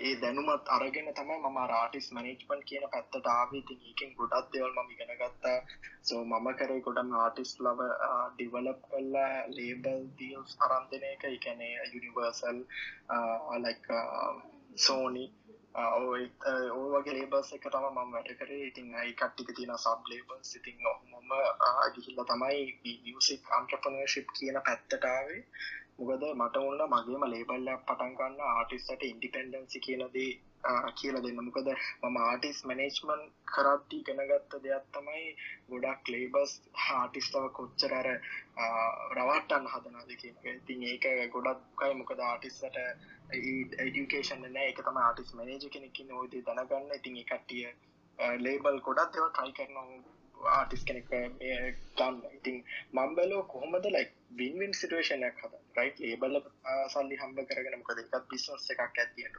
[0.00, 3.58] ඒ දැනුමත් අරගෙන තමයි මම රාටිස් මනේජ්මන් කියන පැත්තට ආවේ.
[3.58, 5.58] ඉතින් ඒකෙන් ගොඩක් දේවල් මම ඉගෙන ගත්තා.
[6.02, 7.80] සෝ මම කරේ ගොඩක් ආටිස් ලව
[8.30, 11.24] ඩිවලොප් කරලා ලේබල් ඩීල්ස් අරන් දෙන එක.
[11.24, 12.58] ඒ කියන්නේ යුනිවර්සල්
[13.58, 13.84] ලයික්
[14.78, 15.24] සෝනි
[15.78, 16.22] ඔය
[16.74, 18.68] ඔය වගේ ලේබල්ස් එක තමයි මම වැඩ කරේ.
[18.68, 21.32] ඉතින් ඒ කට්ටික තියෙන සබ් ලේබල්ස් ඉතින් මම
[21.94, 25.42] ගිහිල්ලා තමයි මියුසික් අන්ටර්ප්‍රනර්ෂිප් කියන පැත්තට ආවේ.
[25.98, 30.32] මොකද මට ඔන්න මගේම ලේබල්ලක් පටන් ගන්න ආටිස්ට ඉන්ඩිපෙන්ඩන්සි කියලදී
[30.98, 31.40] කියල දෙන්න.
[31.48, 31.68] මොකද
[32.02, 35.24] මම ආටිස් මනේජ්මන් කරද්දී ගෙනගත්ත දෙයක් තමයි
[35.70, 36.52] ගොඩක් ලේබස්
[36.86, 38.08] ආටිස්ටව කොච්චරර
[39.16, 42.78] රවට්ටන් හදනාද කියක ඉතින් ඒක ගොඩක්කයි මොකද ආටිස්සට
[43.32, 46.94] ඒඩිකේෂන් නෑ එක තම ආටිස් මනේජ කෙනෙකින් ඔයද දැනගන්න.
[46.98, 47.66] ඉතින් එකට්ටිය
[48.44, 50.16] ලේබල් ගොඩක් දෙව ට්‍රයි කරනවා.
[50.58, 52.22] ආටිස් කෙනෙක් ගන්න.
[52.38, 52.56] ඉතින්
[52.92, 56.38] මම්බලෝ කොහොමද ලයික් වින්වින් සිටුවේෂනයක් හද රයි් ඒබල
[56.88, 59.36] සල්ලි හම්බ කරගෙන මොකද එකත් බිස්නස් එකක් ඇතියට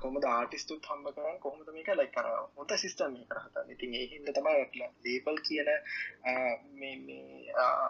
[0.00, 1.38] කොමද ආටිස්තුත් හම්බ කරන්න?
[1.38, 1.90] කොහොමද මේක?
[1.92, 5.70] ලයි කර හොත සිිස්ටම් මේ කරහත ඉතින් ඒහින්ද තමයි ලේබල් කියන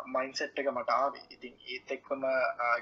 [0.09, 1.27] මයින්සෙට් එක මට ආවේ.
[1.31, 2.27] ඉතින් ඒත් එක්කම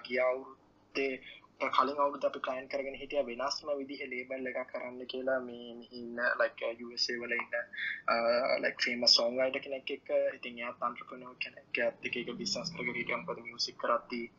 [0.05, 1.12] ගියවුරුත්තේ
[1.59, 5.38] කලින් අවුරුදු අපි ප්ලෑන් කරගෙන හිටිය වෙනස්ම විදිහ ලේබල් එකක් කරන්න කියලා.
[5.47, 7.57] මේ ඉන්න ලයික් uh, USA වල ඉන්න
[8.64, 10.12] ලයික් ෆේමස් සෝන්ග්‍රයිටර් කෙනෙක් එක්ක.
[10.37, 11.66] ඉතින් එයාත් අන්ටර්ප්‍රෙනර් කෙනෙක්.
[11.75, 13.21] එයාත් එක්ක ඒක බිස්නස් කරගෙන හිටියා.
[13.23, 14.31] මොකද මියුසික් කරද්දී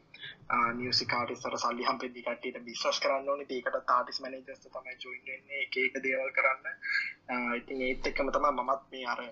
[0.54, 3.50] uh, මියසික් ආටිස්ටට සල්ලි හම්පෙද්දි කට්ටියට බිස්නස් කරන්න ඕනේ.
[3.58, 5.62] ඒකට ආටිස් මැනේජර්ස් තමයි ජොයින් වෙන්නේ.
[5.66, 6.82] එක එක දේවල් කරන්න.
[7.30, 9.28] Uh, ඉතින් ඒත් එක්කම තමයි මමත් මේ අර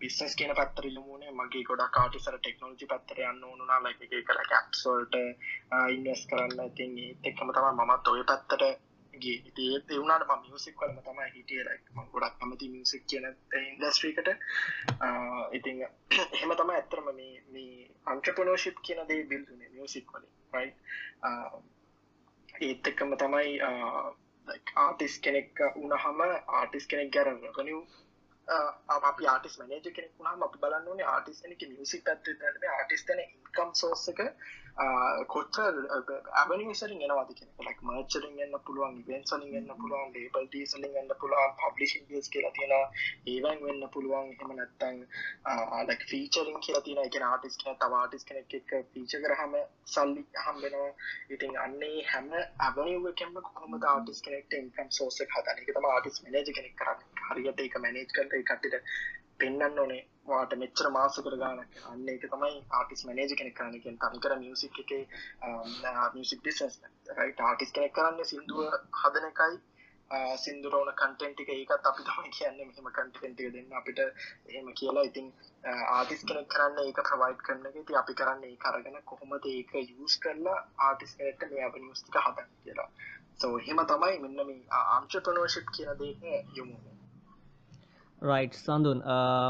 [0.00, 5.18] බිස්නස් කියන පැත්තර ඉල්මුණේ මගේ ගොඩක් කාටිසර ටෙක්නෝජි පැත්තර යන්න ඕනුනා ලැක කල කැප්සෝල්ට
[5.90, 6.60] ඉන්වස් කරන්න.
[6.66, 8.64] ඉතින් එක්කම තම මමත් ඔය පැත්තට
[9.14, 9.36] ගේ
[9.66, 11.62] ඒත් එවුණට ම මියසික් කලම තමයි හිටිය.
[11.62, 13.26] ලයික් ම ගොඩක් කමති මියසික් කියන
[13.62, 14.28] ඉන්දස්ට්‍රීකට
[15.52, 15.82] ඉතිං
[16.34, 20.32] එහෙම තම ඇත්තරම මේ මේ අංටපනෝශිප් කියන දේ බිල්දුනේ මියසික් වලින්
[22.62, 23.58] ඒත් එක්කම තමයි
[24.76, 27.80] ආටිස් කෙනෙක් උනහම ආටිස් කෙනෙක් ගැරන්න කනිව්
[28.88, 33.30] අපි ආටිස් මනජ කෙනෙක් වුණාම අපි බලන්න ඕනේ ආටිස් කෙනෙක් මියුසික් පැත්තේ දැනන්නේ ආටිස් කෙනෙක්
[33.30, 34.20] ඉන්කම් සෝස් එක
[35.26, 35.74] කොච්චර
[36.34, 40.96] ඇවනිසරින් එනවාද කෙනෙක් ලයික් මර්ච් වලින් එන්න පුළුවන් ඉවෙන්ට්ස් වලින් එන්න පුළුවන් ලේබල් ඩීල්ස් වලින්
[40.96, 42.86] එන්න පුළුවන් පබ්ලිෂින් ඩීල්ස් කියලා තියෙනවා
[43.26, 45.02] ඒවෙන් වෙන්න පුළුවන් එහෙම නැත්නම්
[45.88, 47.04] ලයික් ෆීචරින් කියලා තියෙනවා.
[47.04, 49.54] ඒ කියන්නේ ආටිස් කෙනෙක් තව ආටිස් කෙනෙක් එක්ක ෆීචර් කරාම
[49.86, 50.90] සල්ලි හම්බ වෙනවා.
[51.30, 55.60] ඉතින් අන්නේ හැම ඇවනිව් එකෙන්ම කොහොමද ආටිස් කෙනෙක්ට ඉන්කම් සෝස් එක හදන්නේ?
[55.60, 57.26] ඒක තමයි ආටිස් මැනේජර් කෙනෙක් කරන්නේ.
[57.26, 58.90] හරියට ඒක මැනේජ් කරලා ඒ කට්ටියට
[59.38, 60.02] පෙන්න්න ඕනේ.
[60.30, 64.92] වාට මෙච්චර මාසකර ගානක් අන්න එක තමයි ආටිස් මනේජ කෙනෙක් කරන්න කියෙන් තනිකර මියසික් එක
[66.14, 66.78] මියසික් බිස්නස්
[67.16, 69.60] රයි ආටිස් කෙනෙක් කරන්න සිින්දුව හදන එකයි.
[70.36, 72.56] සිින්දුරෝන කන්ටෙන්ටික ඒකත් අපි තමයි කියන්න.
[72.60, 75.04] මෙහම කන්ටෙන්ටික දෙන්න අපිට එහෙම කියලා.
[75.04, 75.26] ඉතින්
[75.88, 80.58] ආටිස් කෙනෙක් කරන්න ඒක ප්‍රවයිට් කරන්න ති අපි කරන්න ඒ කරගෙන කොහොමද ඒක යස් කරලා
[80.80, 82.90] ආටිස් කෙනෙක්ට මේ අප නිස්තික හදන්න කියලා.
[83.36, 86.24] සෝ හෙම තමයි මෙන්න මේ ආංචපනෝශිප් කියන දේක
[86.56, 86.99] යොමුණ
[88.22, 88.98] රයිට් සඳුන්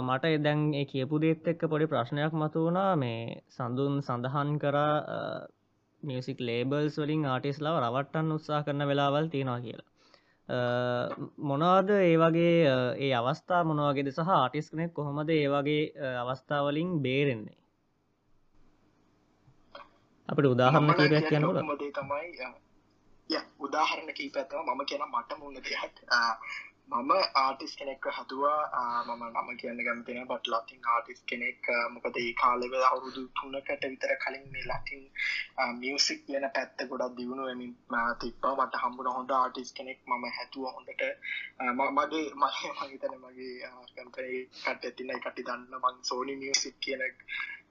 [0.05, 4.95] මට එදැන් කියපු දේත් එක්ක පොඩි ප්‍රශ්නයක් මතු වුණා මේ සඳුන් සඳහන් කරා
[6.03, 9.89] මියසික් ලේබල්ස් වලින් ආටිස් ලව රවට්ටන් උත්සා කරන වෙලාවල් තියෙනවා කියලා.
[11.45, 12.55] මොනවාද ඒ වගේ
[12.99, 17.59] ඒ අවස්ථා මොනවගේද සහ ආටිස් කනෙක් කොහොමද ඒ වගේ අවස්ථාවලින් බේරෙන්නේ?
[20.29, 22.29] අපට උදාහරණ කීපයක් කියනකොට තමයි
[23.61, 25.97] උදාහරණ කීපැත්තව මම කියන මට මුන්න දෙයක්
[26.91, 31.67] මම ආටිස් කෙනෙක් හතුවා මම නම කියන්න ගමතින බට ලතින් ආටිස් කෙනෙක්.
[31.95, 35.05] මොකද ඒ කාලෙව අවුරුදු තුනකට විතර කලින් මේ ලටින්
[35.81, 37.77] මියසික් කියන පැත්ත ගොඩක් දියුණුවමින්
[38.21, 38.55] තිබ්බා.
[38.57, 41.03] මට හම්බුන හොඳ ආටිස් කෙනෙක් මම හැතුව හොඳට.
[41.79, 47.19] මගේ මගේ මහිතන මගේ කම්පේ කට ඇතින කටි දන්න මං සෝනි මියසික් කියනක්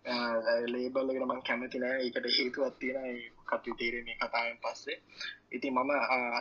[0.06, 2.00] ලේබල්ලගෙන මං කැමති නෑ.
[2.00, 4.98] ඒකට හේතුවත් තියෙන කටි තේරේ මේ කතාවෙන් පස්සේ.
[5.52, 5.92] ඉතින් මම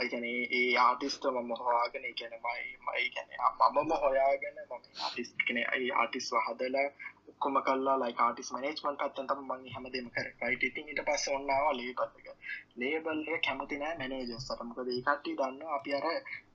[0.00, 3.28] ඒකනේ ඒ ආටිස්ට මම හොයාගෙන කියන මයි මයි ගැන
[3.68, 6.88] මමම හොයාගෙන මම ආටිස් කෙන ඒ ආටිස් හදලා
[7.28, 10.34] ඔක්කොම කල්ලා ලයි ආටිස් මනේජ්මන්ට් පැත්තෙන් තමයි මම හැමදේම කරේ.
[10.42, 12.28] රයිට් ඉතින් ඊට පස්සේ ඔන්න ආවා ලේබල් එක.
[12.76, 16.06] ලේබල් එක කැමති නෑ මැනේජර්ස්ට මොකද ඒ කට්ටිය දන්නවා අපි අර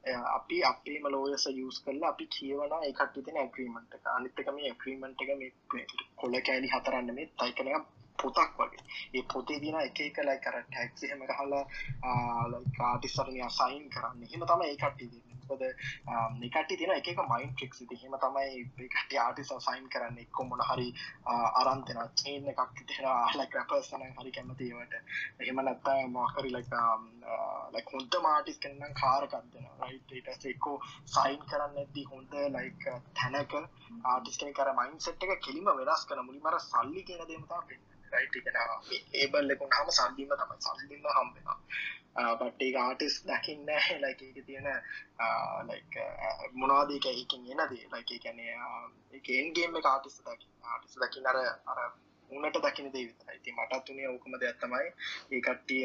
[0.03, 4.05] අපි අපේම ලෝයස යස් කරලා අපි කියවන එකට තින ඇග්‍රීමට එක.
[4.07, 5.51] අනිත්තක මේ ඇග්‍රීමට එක මේ
[6.17, 7.71] කොල කෑලි හතරන්න මේ තයිකනය
[8.19, 8.83] පොතක් වගේ.
[9.13, 11.63] ඒ පොතේ දින එක එක ලයි කර ටැක්සිහම හලා
[12.77, 14.27] කාටිස්සරනය සයින් කරන්න.
[14.31, 15.63] හෙම තම ඒ කට්ටි ොද
[16.37, 20.17] නිකට තින එක මයින් ට්‍රික් හෙම තමයි කට ආටිස සයින් කරන්න.
[20.19, 20.87] එක්කො මොන හරි
[21.55, 24.93] අරන්තෙන චේන එකක් තිෙන ලක් රැපර්සන හරි කැමතිවට
[25.39, 26.81] එහෙම නැත්තා මොකරි ලක්
[27.73, 30.75] ලක් හොන්ත මාටිස් කන්න කාරකක්දෙන රයිට එක්කෝ
[31.07, 32.85] සයින් කරන්න ඇති හොඳ ලයික්
[33.15, 33.57] තැනක
[34.05, 38.35] ආටිස්කන කර මයින්සට් එක කෙලිම වෙනස් කන මුලිමර සල්ලි කියෙන දෙමතා පෙන්න්න රයිට්
[39.15, 40.57] ඒබල් එකු හම සල්ලිම තමයි.
[40.61, 41.47] සල්ලිම හම්බෙන
[42.39, 44.67] බට්ටේ ආටිස් දකින්න ලයික එක තියෙන
[46.53, 48.55] මොනවාදක එකින් එනදේ ලයික කැනේ
[49.13, 51.79] එකන්ගේම ආටිස් දකි ආටිස් දකින්න අර අර
[52.29, 53.37] උනට දකින දේ විතරයි.
[53.39, 54.87] ඉතින් මටත් උනේ ඕකම දෙයක් තමයි
[55.33, 55.83] ඒ කට්ටිය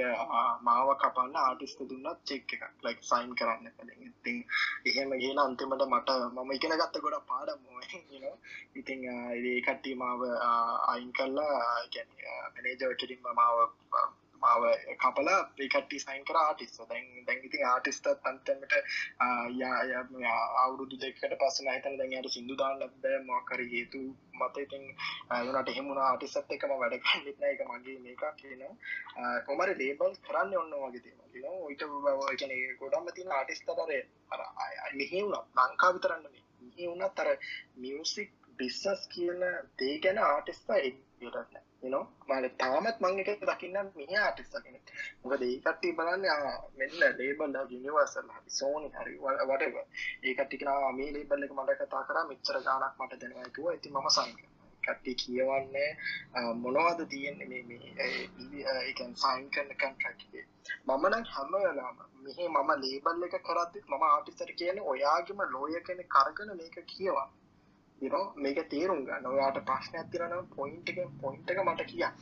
[0.69, 2.65] මාව කපන්න ආටිස්ට දුන්නත් චෙක් එකක්.
[2.85, 4.37] ලයික් සයින් කරන්න කලින් ඉතින්
[4.89, 7.61] එහෙම ගිහලා අන්තිමට මට මම ඉගෙන ගත්ත ගොඩක් පාඩම්
[8.13, 8.37] you know.
[8.75, 10.23] ඉතින් ඒ කට්ටිය මාව
[10.93, 11.59] අයින් කළා.
[11.91, 13.59] කියන්නේ මැනේජර් කෙලින්ම මාව
[14.39, 14.65] මාව
[14.99, 18.75] කපලා ඒකට්ටි සයින් කර ආටිස් දැන් දැන් ඉතින් ආටිස්ට අන්තමට
[20.59, 24.03] අවුරුදු දෙකට පස්සන හිතන දැන් යට සිින්දු දාන්න ලැබ මොකර හේතු
[24.39, 24.85] මත ඉතින්
[25.41, 28.65] යනට එහෙමුණ ආටිසත් එකම වැඩ කන්නෙත්න එක මගේ මේක කියන
[29.47, 34.01] කොමර ලේබල් කරන්න ඔන්න වගේ තේම කියන ඔයිට බවගෙන ගොඩම්ම තින ආටිස්තරය
[34.95, 36.29] මෙහෙවුණ ලංකා විතරන්න
[36.63, 37.33] මෙහි වුණත් අර
[37.79, 39.43] මියසික් බිස්සස් කියන
[39.79, 41.91] දේ ගැන ආටිස්තා එක් යටන්න you
[42.29, 44.77] මල තාමත් මං එක දකින්න මෙහ ආටිස්සගෙන
[45.23, 46.25] මොකද ඒ කට්ටිය බලන්න
[46.79, 49.77] මෙන්න ලේබල් යුනිවර්සල් හරි සෝනි හරි වටව
[50.23, 53.75] ඒ කට්ටිය කියනවා මේ ලේබල් එක මට කතා කරා මෙච්චර ගාණක් මට දෙනවා කිව්වා.
[53.75, 54.59] ඉතින් මම සයින් කරනවා.
[54.83, 55.91] කට්ටිය කියවන්නේ
[56.57, 57.81] මොනවද තියෙන්නේ මේ මේ
[58.75, 60.47] ඒ කියන්නේ සයින් කරන කන්ට්‍රැක්ට් එකේ.
[60.87, 66.11] මම නම් හැම වෙලාවම මෙහි මම ලේබල් එක කරද්දිත් මම ආටිස්ට් කියන්නේ ඔයාගේම ලෝයර් කෙනෙක්
[66.11, 67.31] කරගෙන මේක කියවන්න.
[68.01, 69.27] You මේක තේරුම් ගන්න.
[69.27, 72.15] ඔයාට ප්‍රශ්නයක් තියෙනවා නම් පොයින්ට් එක පොයින්ට් එක මට කියන්න.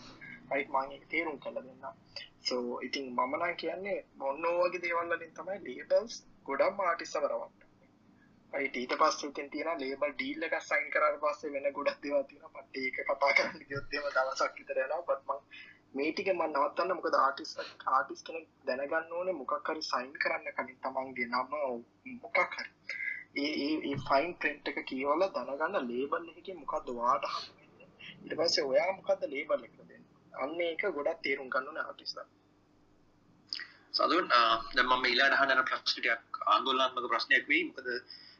[0.51, 1.95] රයිට් මම ඒක තේරුම් කරලා දෙන්නම්.
[2.43, 7.55] සෝ ඉතින් මම නම් කියන්නේ මොන වගේ දේවල් වලින් තමයි ලේබල්ස් ගොඩක් ආටිස්ට් කරවන්න
[8.53, 12.63] රයිට් ඊට පස්සේ ඉතින් තියෙන ලේබල් ඩීල් එකක් සයින් කරාට පස්සේ වෙන ගොඩක් දේවල් තියෙනවා.
[12.63, 15.03] මට ඒක කතා කරන්න ගියොත් එහෙම දවසක් විතර යනවා.
[15.09, 15.41] බත් මම
[15.95, 17.53] මේටික ම නවත්තන්න මොකද ආටිස්
[17.91, 21.53] ආටිස් කෙනෙක් දැනගන්න ඕනේ මොකක් හරි සයින් කරන්න කලින් තමන්ගේ නම
[22.23, 22.71] මොකක් හරි.
[23.37, 28.65] ඒ ඒ ඒ ෆයින් ප්‍රෙන්ට් එක කියවල දැනගන්න ලේබල් එක මොකක්ද වාට හම්බෙන්නේ ඊට පස්සේ
[28.65, 30.03] ඔයා මොකක්ද ලේබල් එක දෙන්නේ
[30.35, 32.29] අන්න ඒක ගොඩක් තේරුම් ගන්න ඕනේ ආටිස්ලා
[33.95, 37.89] සදුන් දැන් මම ඊළඟට අහන්න යන ප්‍රශ්න ටිකක් ආందోලනාත්මක ප්‍රශ්නයක් වෙයි මොකද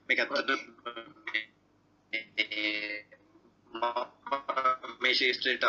[0.09, 0.51] මේක ඇත්තට
[5.01, 5.65] මේ ශේෂත්‍රයට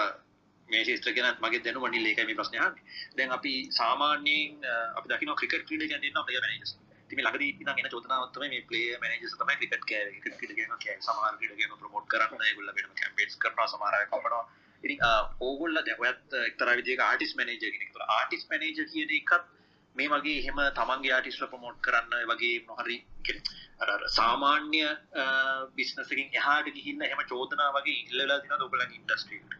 [0.69, 2.83] මේ ශේෂත්‍ර ගැන මගේ දැනුම නිල් ඒකයි මේ ප්‍රශ්නය අහන්නේ.
[3.15, 4.51] දැන් අපි සාමාන්‍යයෙන්
[4.95, 6.71] අපි දකිනවා ක්‍රිකට් ක්‍රීඩකයන් දෙන්නවා ප්ලේයර් මැනේජර්ස්.
[7.07, 10.21] ඉතින් මේ ළඟදී ඉඳන් එන චෝදනාවක් තමයි මේ ප්ලේයර් මැනේජර්ස් තමයි ක්‍රිකට් කෑවේ.
[10.21, 11.01] ක්‍රිකට් ක්‍රීඩකයන් කෑවේ.
[11.01, 14.41] සමහර ක්‍රීඩකයන් ප්‍රොමෝට් කරන්න ඒගොල්ලෝ වෙනම කැම්පේන්ස් කරනවා සමහර අය කපනවා.
[14.83, 14.99] ඉතින්
[15.41, 17.85] ඕගොල්ලෝ දැන් ඔයත් එක්තරා විදිහක ආටිස්ට් මැනේජර් කෙනෙක්.
[17.85, 19.53] ඒතකොට ආටිස්ට් මැනේජර් කියන එකත්
[19.95, 24.83] මේ වගේ එහෙම තමන්ගේ ආටිස්ට්ලා ප්‍රොමෝට් කරන්න වගේ මොහරි කියන්නේ සාමාන්‍ය
[25.75, 29.57] බිස්නසකින් එහාට ගිහිල්ලා එහෙම චෝදනා වගේ ඉල්ලලා තියෙනවද ඔයගොල්ලන්ගේ ඉන්ඩස්ට්‍රියට?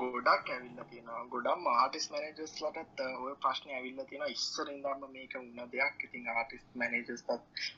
[0.00, 1.22] ගොඩක් ඇවිල්ල තියෙනවා.
[1.32, 6.04] ගොඩම් ආටිස් මැනජස් ලටත් ඔය ප්‍රශ්නය ඇවිල්ල තියෙන ඉස්සර ඉදම්ම මේක උන්න දෙයක්.
[6.06, 7.32] ඉතින් ආටිස් මැනජස්තත්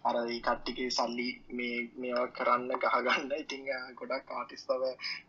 [0.05, 1.29] අර කට්ටිගේ සල්ලි
[1.61, 3.33] මේ මේවා කරන්න ගහගන්න.
[3.39, 4.85] ඉතිං ගොඩක් ආටිස්තව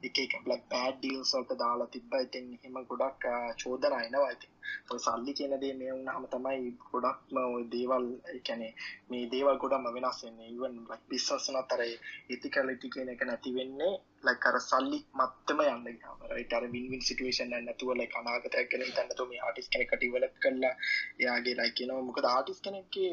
[0.10, 2.20] එක එක බ්ලක් පෑඩ් ඩියල් සොල්ට දාලා තිබ්බ.
[2.28, 3.32] ඉතින් එහෙම ගොඩක්
[3.64, 4.55] චෝදන අයනවා ඉතින්
[4.92, 8.06] ඔය සල්ලි කියන දේ මේ වුණාම තමයි ගොඩක්ම ඔය දේවල්
[8.48, 8.74] කැනේ
[9.10, 10.50] මේ දේවල් ගොඩම වෙනස් වෙන්නේ.
[10.56, 10.76] ඉවන්
[11.10, 11.82] බිස්සස් වුණත් අර
[12.30, 13.94] ඉතිකලිටි කියන එක නැති වෙන්නේ
[14.28, 16.22] ලයික් අර සල්ලි මත්තම යන්න ගියාම.
[16.36, 19.98] රයිට් අර වින් වින් සිටුේෂන් එකක් නැතුව ලයික් අනාගතයක් ගැන හිතන්න නැතුව මේ ආටිස්ට් කෙනෙක්ට
[19.98, 20.74] ඩෙවලොප් කරලා
[21.22, 23.12] එයාගේ ලයික් you know මොකද ආටිස්ට් කෙනෙක්ගේ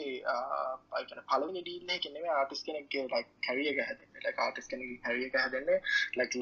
[0.97, 4.23] අය කියන පළවෙනි ඩීල් එකේ නෙමෙයි ආටිස්ට් කෙනෙක්ගේ ලයික් කැරියර් එක හැදෙන්නේ.
[4.27, 5.79] ලයික් ආටිස්ට් කෙනෙක්ගේ කැරියර් එක හැදෙන්නේ
[6.19, 6.38] ලයික්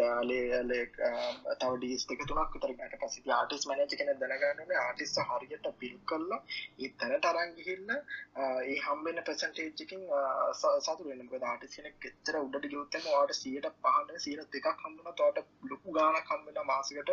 [0.70, 0.94] ලයික්
[1.61, 4.81] තව ඩීල්ස් දෙක තුනක් විතර ගියාට පස්සේ ඉතින් ආටිස්ට් මැනේජර් කෙනෙක් දැනගන්න ඕනේ.
[5.01, 6.39] ආටිස්ට් හරියට බිල් කරලා
[6.79, 7.99] ඒ තැනට අරන් ගිහිල්ලා
[8.65, 10.03] ඒ හම්බෙන පර්සන්ටේජ් එකකින්
[10.55, 11.23] සතුට වෙන්න.
[11.25, 16.33] මොකද ආටිස්ට් කෙනෙක් එච්චර උඩට ගියොත් එම ඔයාලට 105 100 දෙකක් හම්බුණා තවට ලොකු ගානක්
[16.33, 17.13] හම්බෙලා මාසෙකට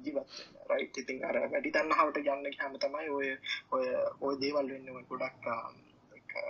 [0.00, 3.28] ජීවත් වෙන්න රයිට් ඉතින් අර වැඩි තණ්හාවට යන්න ගියාම තමයි ඔය
[3.70, 3.86] ඔය
[4.22, 4.94] ඔය දේවල් වෙන්නේ.
[4.94, 5.48] ඔය ගොඩක්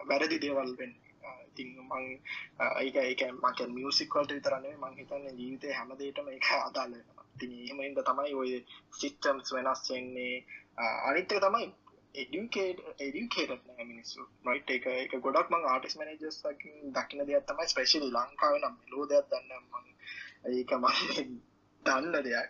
[0.06, 1.04] වැරදි දේවල් වෙන්නේ.
[1.48, 2.04] ඉතින් මං
[2.78, 7.17] ඒක ඒක මක මියසික් වලට විතර නෙවෙයි මං හිතන්නේ ජීවිතේ හැම දෙයකටම ඒක අදාළ වෙනවා.
[7.38, 8.54] ඉතින් එහෙම ඉඳ තමයි ඔය
[9.00, 10.38] සිස්ටම්ස් වෙනස් වෙන්නේ.
[11.08, 11.68] අනිත් එක තමයි
[12.14, 14.24] එඩියුකේට් එඩියුකේටඩ් නෑ මිනිස්සු.
[14.46, 19.06] රයිට් ඒක ඒක ගොඩක් මං ආටිස්ට් මැනේජර්ස් ලකින් දකින්න දෙයක් තමයි ස්පෙෂලි ලංකාවේ නම් මෙලෝ
[19.12, 19.86] දෙයක් දන්නේ මං.
[20.52, 21.38] ඒක මම
[21.88, 22.48] දන්න දෙයක්.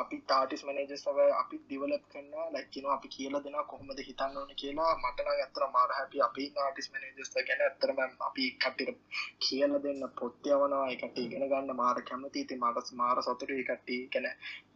[0.00, 4.90] අපි තාටිස් මනේජ සව අපි දිවලප් කරන්න ලැක්කින අපි කියල දෙෙන කොහොමද හිතන්න ඕන කියලා.
[5.02, 8.98] මටන ඇතර මාර හැපි අපි නාටිස් මනේජස්ත ගැන ඇතරම අපි කට්ටිට
[9.44, 12.46] කියල දෙන්න පොත්්‍යවනවා එකට ඉගෙන ගන්න මාර කැමති.
[12.48, 14.26] ති මටස් මාර සතුර කට්ටි ගැන.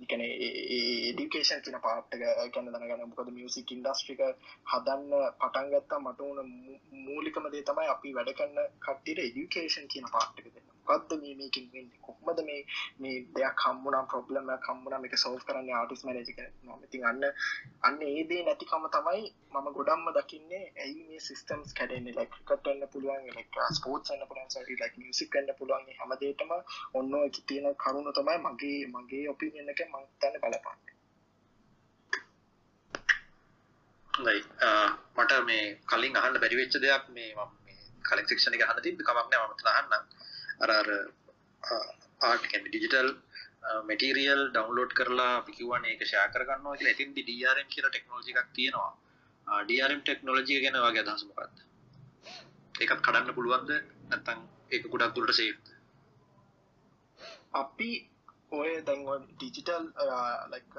[0.04, 3.08] එකන ඒඩිකේෂන් කියන පාට්ට ගැන දනගන්න.
[3.10, 4.20] මොකද මියසික් ඉන්ඩස්ට්‍රික
[4.72, 6.38] හදන්න පටන්ගත්තා මට ඕන
[7.08, 11.98] මූලිකම දේ තමයි අපි වැඩ කන්න කට්ටිට එඩිකේෂන් කියන පාට්ටක දෙන්න මොකක්ද මේ මේකින් වෙන්නේ?
[12.02, 12.60] කොහොමද මේ
[13.00, 17.24] මේ දෙයක් හම්බුණා ප්‍රොබ්ලම් එකක් හම්බුණා මේක සෝල්ව් කරන්නේ ආටිස්ට් මැනේජර් කෙනෙක් මම ඉතින් අන්න
[17.82, 19.22] අන්න ඒ දේ නැතිකම තමයි
[19.52, 22.16] මම ගොඩක්ම දකින්නේ ඇයි මේ සිස්ටම්ස් කැඩෙන්නේ?
[22.18, 25.84] ලයික් ක්‍රිකට් වෙන්න පුළුවන් ලයික් ස්පෝර්ට්ස් uh, වෙන්න පුළුවන් සෝරි ලයික් මියුසික් වෙන්න පුළුවන්.
[25.86, 26.52] මේ හැම දෙයකම
[26.94, 30.94] ඔන්න ඔය තියෙන කරුණ තමයි මගේ මගේ ඔපිනියන් එක මම හිතන්නේ බලපාන්නේ.
[34.12, 34.40] හොඳයි.
[34.60, 38.84] Uh, මට මේ කලින් අහන්න බැරි වෙච්ච දෙයක් මේ මම මේ කලින් සෙක්ෂන් එක අහන්න
[38.86, 40.02] තිබ්බ කමක් නෑ.
[40.60, 40.88] මම අහන්නම් අර අර
[42.20, 43.10] ආර්ට් කියන්නේ ඩිජිටල්
[43.88, 46.94] මැටීරියල් ඩවුන්ලෝඩ් කරලා අපි කියවනේ ඒක ෂෙයා කරගන්නවා කියලා.
[46.94, 48.92] එතින්දි DRM කියලා ටෙක්නොලොජි එකක් තියෙනවා.
[49.68, 51.56] DRM ටෙක්නොලොජි එක ගැන ඔයාගේ අදහස මොකක්ද?
[52.74, 53.70] ඒකත් කඩන්න පුළුවන්ද?
[54.10, 54.40] නැත්නම්
[54.70, 55.66] ඒක ගොඩක් දුරට සේෆ්ද?
[57.54, 57.90] අපි
[58.52, 59.86] ඔය දැන් ඔය ඩිජිටල්
[60.52, 60.74] ලයික්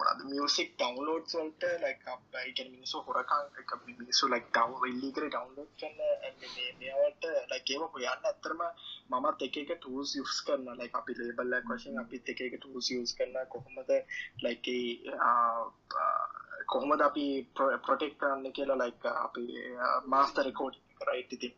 [0.00, 5.72] මොනද මියසික් ඩවන්ලෝඩ් වලට ලයික් අපයි කියන මිනිස්සු හොරකම් එක මිනිස්සු ලයික් ඩවුන් ඉල්ලීගලි ඩවන්ලෝඩ්
[5.80, 5.98] කරන
[6.80, 8.62] මේවට ලයික් ඒව හොයන්න ඇත්තටම
[9.10, 12.92] මමත් එක එක ටූල්ස් යූස් කරන ලයික් අපි ලේබල් එකක් වශයෙන් අපිත් එක එක ටූල්ස්
[12.94, 13.92] යූස් කරන කොහොමද
[14.44, 14.70] ලයික්
[16.66, 19.46] කොහොමද අපි ප්‍රොටෙක්ට් කරන්න කියලා ලයික් අපි
[20.06, 21.54] මාස්ටර් රෙකෝඩින් රයිට් ඉතින්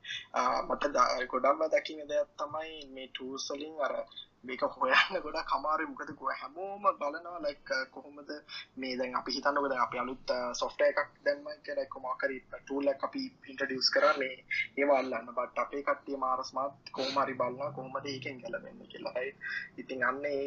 [0.67, 0.93] මට
[1.31, 3.97] ගොඩක්ම දකින්න දෙයක් තමයි මේ ටූල්ස් වලින් අර
[4.45, 8.31] මේක හොයන්න ගොඩ කමාරු මොකද හැමෝම බලනවා ලයික් කොහොමද
[8.77, 13.05] මේ දැන් අපි හිතන්නක දැන් අපි අලුත් සොෆ්ට්වෙයාර් එකක් දැම්ම කියලා කොහොම හරි ටූල් එකක්
[13.05, 14.35] අපි ඉන්ට්‍රොඩියුස් කරා මේ
[14.77, 15.33] ඒව අල්ලන්න.
[15.33, 19.15] බට් අපේ කට්ටිය මාර ස්මාර්ට් කොහොම හරි බලනවා කොහොමද ඒකෙන් ගැලවෙන්නේ කියලා.
[19.15, 19.39] රයිට්
[19.79, 20.47] ඉතින් අන්න ඒ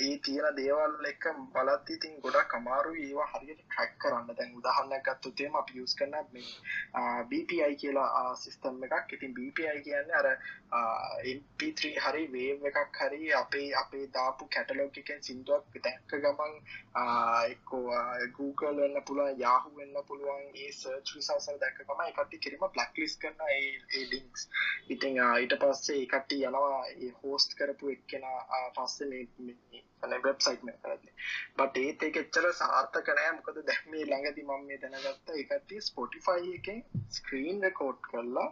[0.00, 1.24] ඒ තියෙන දේවල් එක
[1.54, 3.06] බලද්දි ඉතින් ගොඩක් අමාරුයි.
[3.06, 4.30] ඒවා හරියට ට්‍රැක් කරන්න.
[4.32, 6.46] දැන් උදාහරණයක් ගත්තොත් එහෙම අපි යූස් කරන මේ
[7.30, 9.12] BPI කියලා සිස්ටම් එකක්.
[9.12, 10.28] ඉතින් BPI කියන්නේ අර
[11.32, 16.56] MP3 හරි වේව් එකක් හරි අපේ අපේ දාපු කැටලොග් එකෙන් සිින්දුවක් දැක්ක ගමන්
[17.46, 17.84] එක්කෝ
[18.38, 23.20] Google වෙන්න පුළුවන් Yahoo වෙන්න පුළුවන් ඒ සර්ච් රිසල්ට් දැක්ක ගමන් ඒකට කිරීම බ්ලැක් ලිස්ට්
[23.20, 23.60] කරන ඒ
[23.92, 24.48] ඒ ලින්ක්ස්
[24.88, 26.82] ඉතිං ඊට පස්සේ කට යනවා
[27.20, 28.28] හෝස්ට කරපු එක්කෙන
[28.74, 29.22] පස්සේ
[30.24, 31.14] වෙබ්සයිට් කරන්නේ
[31.56, 33.32] බට ඒත් එක එච්චර සාර්ථක නෑ.
[33.36, 38.48] මොකද දැම්මේ ළඟදි මම මේ දැනගත්ත එකට ස්පොටිෆයි එකෙන් ස්ක්‍රීන් රෙකෝඩ් කරලා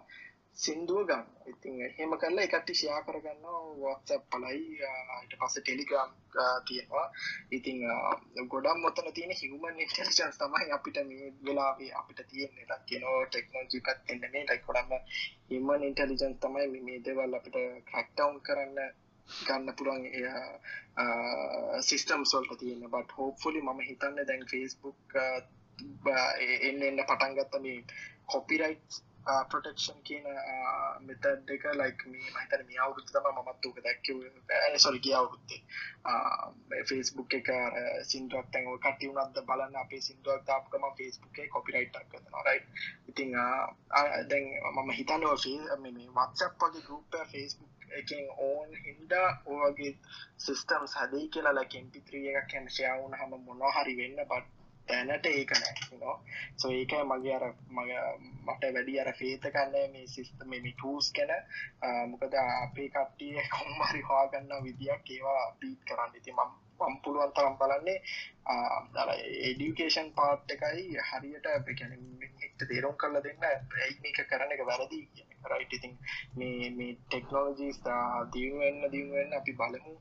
[0.59, 1.27] සින්දුව ගන්න.
[1.47, 3.45] ඉතින් එහෙම කරලා එකට ෂයා කරගන්න
[3.81, 6.15] වත්සප් පලයි ඊට පස්ස ටෙලිග්‍රම්
[6.67, 7.05] තියෙනවා.
[7.53, 7.85] ඉතිං
[8.49, 12.67] ගොඩම් මොතන තියෙන හිවමන් ඉන්ටලිජන්ස් තමයි අපිට මේ වෙලාවේ අපිට තියෙන්නේ.
[12.69, 15.07] ලක් කියනෝ ටෙක්නෝජි පත් එන්න මේ ලයි කොඩන්න
[15.51, 18.77] හිමන් ඉන්ටලිජන්ස් තමයි මේ දේවල් අපිට ක්‍රක්ටවුන් කරන්න
[19.29, 20.03] ගන්න පුළන්
[21.83, 22.87] සිිස්ටම් සොල්ට තියෙන.
[22.91, 25.19] බට හෝප්ෆොලි මම හිතන්න දැන් ෆෙස්බුක්
[26.63, 27.85] එන්න එන්න පටන්ගත්ත මේ
[28.27, 29.05] කොපිරයිට්
[29.47, 30.27] ප්‍රොටෙක්ෂන් කියන
[31.03, 34.11] මෙතඩ් එක ලයික් මේ මහිතන මේ අවුරුත් තම මමත්තුක දැක්ක
[34.79, 37.51] සොරි කිය අවුරුත්තේ ෆේස්බුක් එක
[38.05, 42.61] සිින්දුවක් තැන් කටි වුනත්ද බලන්න අපේ සිින්දුවක් තාපකම ෆේස්බුක් එක කොපිරයිට් කරන රයි
[43.09, 43.35] ඉතිං
[44.27, 45.27] දැන් මම හිතනව
[45.79, 49.93] මේ වත්සප් වගේ ගරුප ෆේස්බුක් එකෙන් ඕන් හින්දා ඕගේ
[50.39, 56.15] සිිස්ටම්ස් හදයි කියලා ලැකෙන්පිත්‍රිය එකක් කැන්ශයාවුන හම මොනොහරි වෙන්න බට් තැනට ඒක නෑ
[56.57, 57.91] සෝ ඒක මගේ අර මග
[58.47, 61.33] මට වැඩි අර ෆේත කන්න මේ සිස්තම මේ ටූස් කැන
[62.11, 66.17] මොකද අපේ කට්ටිය කොම්මරි හවාගන්න විදියක් ඒවා පීත් කරන්න.
[66.17, 67.99] ඉති මම් මම් පුළුවන් තරම් බලන්නේ
[68.95, 69.11] දර
[69.45, 71.49] එඩියුකේෂන් පාට් එකයි හරියට
[72.43, 75.01] එක්ට තේරුම් කරල දෙන්න ඇයි මේක කරන එක වැරදි
[75.47, 75.97] රයිට ඉතින්
[76.37, 77.81] මේ මේ ටෙක්නෝලජීස්
[78.33, 79.95] දියුවෙන්න දියුවෙන්න අපි බලමු.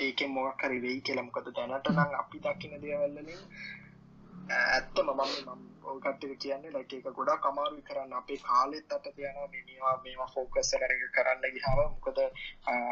[0.00, 1.26] ඒක මොක් හරි වෙයි කියලා.
[1.26, 3.30] මොකද දැනට නම් අපි දකින දේවල්ලින්
[4.50, 8.12] ඇත්තම මම ඕකට්ටික කියන්නේ ලැක එක ගොඩා කමාරුයි කරන්න.
[8.12, 12.18] අපේ කාලෙත් අට තියනවා මේවා මේවා ෆෝකස් කරක කරන්න ගිහාව මොකද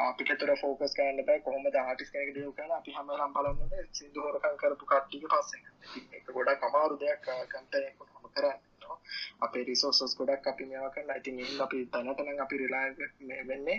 [0.03, 1.41] අපිට තුර ෆෝකස් කරන්න බෑ.
[1.41, 5.63] කොහොම ආටිස් කෙනෙක දියු කරන අපි හැමරම් බලන්න සිදු හොරකන් කරපු කට්ටික පස්සේ.
[6.13, 8.61] එක ගොඩා කමාරු දෙයක් කන්ටනයක් හොම කරන්න
[9.41, 12.89] අපේ රිසෝසස් ගොඩක් අපි මේවා කරන්න ඉතින් ඒ අපි තැනටනම් අපි රිලාය
[13.47, 13.79] වෙන්නේ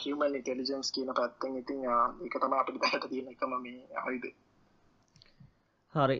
[0.00, 1.56] හිමන් ඉටෙලිජන්ස් කියන පැත්තෙන්.
[1.56, 1.84] ඉතින්
[2.24, 4.26] එක තම අපිට දැට තියෙන එකම මේ අයිද
[5.94, 6.16] හරි.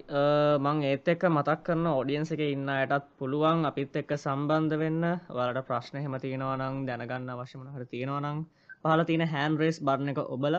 [0.61, 5.05] මං ඒත් එක්ක මතක් කරන ඔඩියන්ස එක ඉන්න අයටත් පුළුවන් අපිත් එක්ක සම්බන්ධ වෙන්න.
[5.31, 8.43] වලට ප්‍රශ්න හෙම තියෙනවනං දැනගන්න අවශ්‍යමන හර තියෙනවනං
[8.83, 10.59] පහල තියෙන හැන් රේස් බරණ එක ඔබල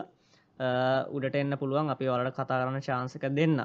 [1.10, 1.92] උඩට එන්න පුළුවන්.
[1.94, 3.62] අපි වලට කතා කරන චාන්සක දෙන්න.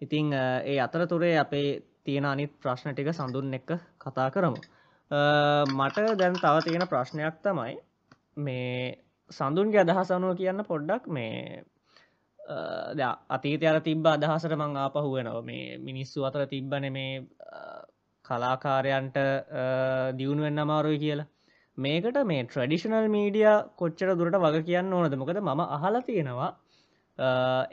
[0.00, 4.62] ඉතිං ඒ අතර තුරේ අපේ තියෙන අනිත් ප්‍රශ්න ටික සඳුන් එක්ක කතා කරමු.
[5.72, 7.74] මට දැන් තව තියෙන ප්‍රශ්නයක් තමයි
[8.38, 11.64] මේ සඳුන්ගේ අදහස් අනුව කියන්න පොඩ්ඩක් මේ
[12.48, 17.22] අතීතය අර තිබ්බ අදහසට මං ආපහුවෙනව මේ මිනිස්සු අතර තිබ්බන මේ
[18.24, 19.16] කලාකාරයන්ට
[20.16, 21.26] දියුණුවෙන් අමාරුයි කියලා.
[21.78, 25.14] මේකට මේ ට්‍රඩිෂනල් මීඩිය කොච්චර දුරට වග කියන්න ඕනද?
[25.14, 26.50] මොකද මම අහලා තියෙනවා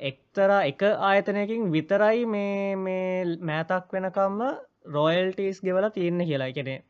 [0.01, 4.41] එක්තර එක ආයතනයකින් විතරයි මේ මේ මෑතක් වෙනකම්ම
[4.87, 6.47] රොයල්ටස් ගෙවල තියන්න කියලා.
[6.47, 6.83] එකනෙ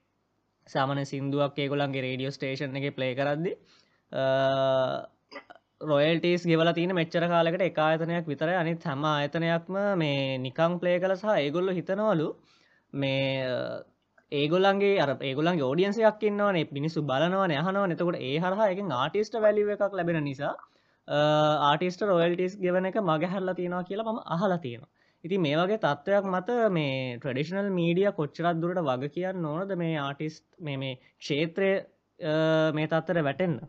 [0.68, 3.56] සාමන සිින්දුවක් ඒගොලන්ගේ රේඩියෝ ස්ටේෂන් එක ප්ලේ කරද්දි
[5.82, 11.16] රොයල්ටස් ගෙවල තින මෙච්චර කාලකට එක ආයතනයක් විතර අනිත් හැම ආයතනයක්ම මේ නිකං ප්ලේ කළ
[11.16, 12.28] සහ ඒගොල්ල හිතනවලු
[12.94, 13.46] මේ
[14.32, 19.94] ඒගොලන්ගේ අර ඒගොලන් ෝඩියන්සයක් න්නවනේ පිනිසු බලනවන යහනව නතකොට ඒ හරහා එක ආටිස්ට වැලිව එකක්
[19.94, 20.54] ලැබෙන නිසා
[21.08, 24.92] ආටිස්ට රොයල්ටස් ගෙවන එක මගහැරලා තියෙනවා කියලා ම අහලා තියෙනවා.
[25.24, 29.72] ඉති මේ වගේ තත්ත්වයක් මත මේ ට්‍රඩිෂනල් මීඩිය කොච්චරත් දුරට වග කියන්න ඕනද?
[29.76, 31.72] මේ ආටිස්ට මේ මේ ක්ෂේත්‍රය
[32.74, 33.60] මේ තත්තර වැටෙන්න්න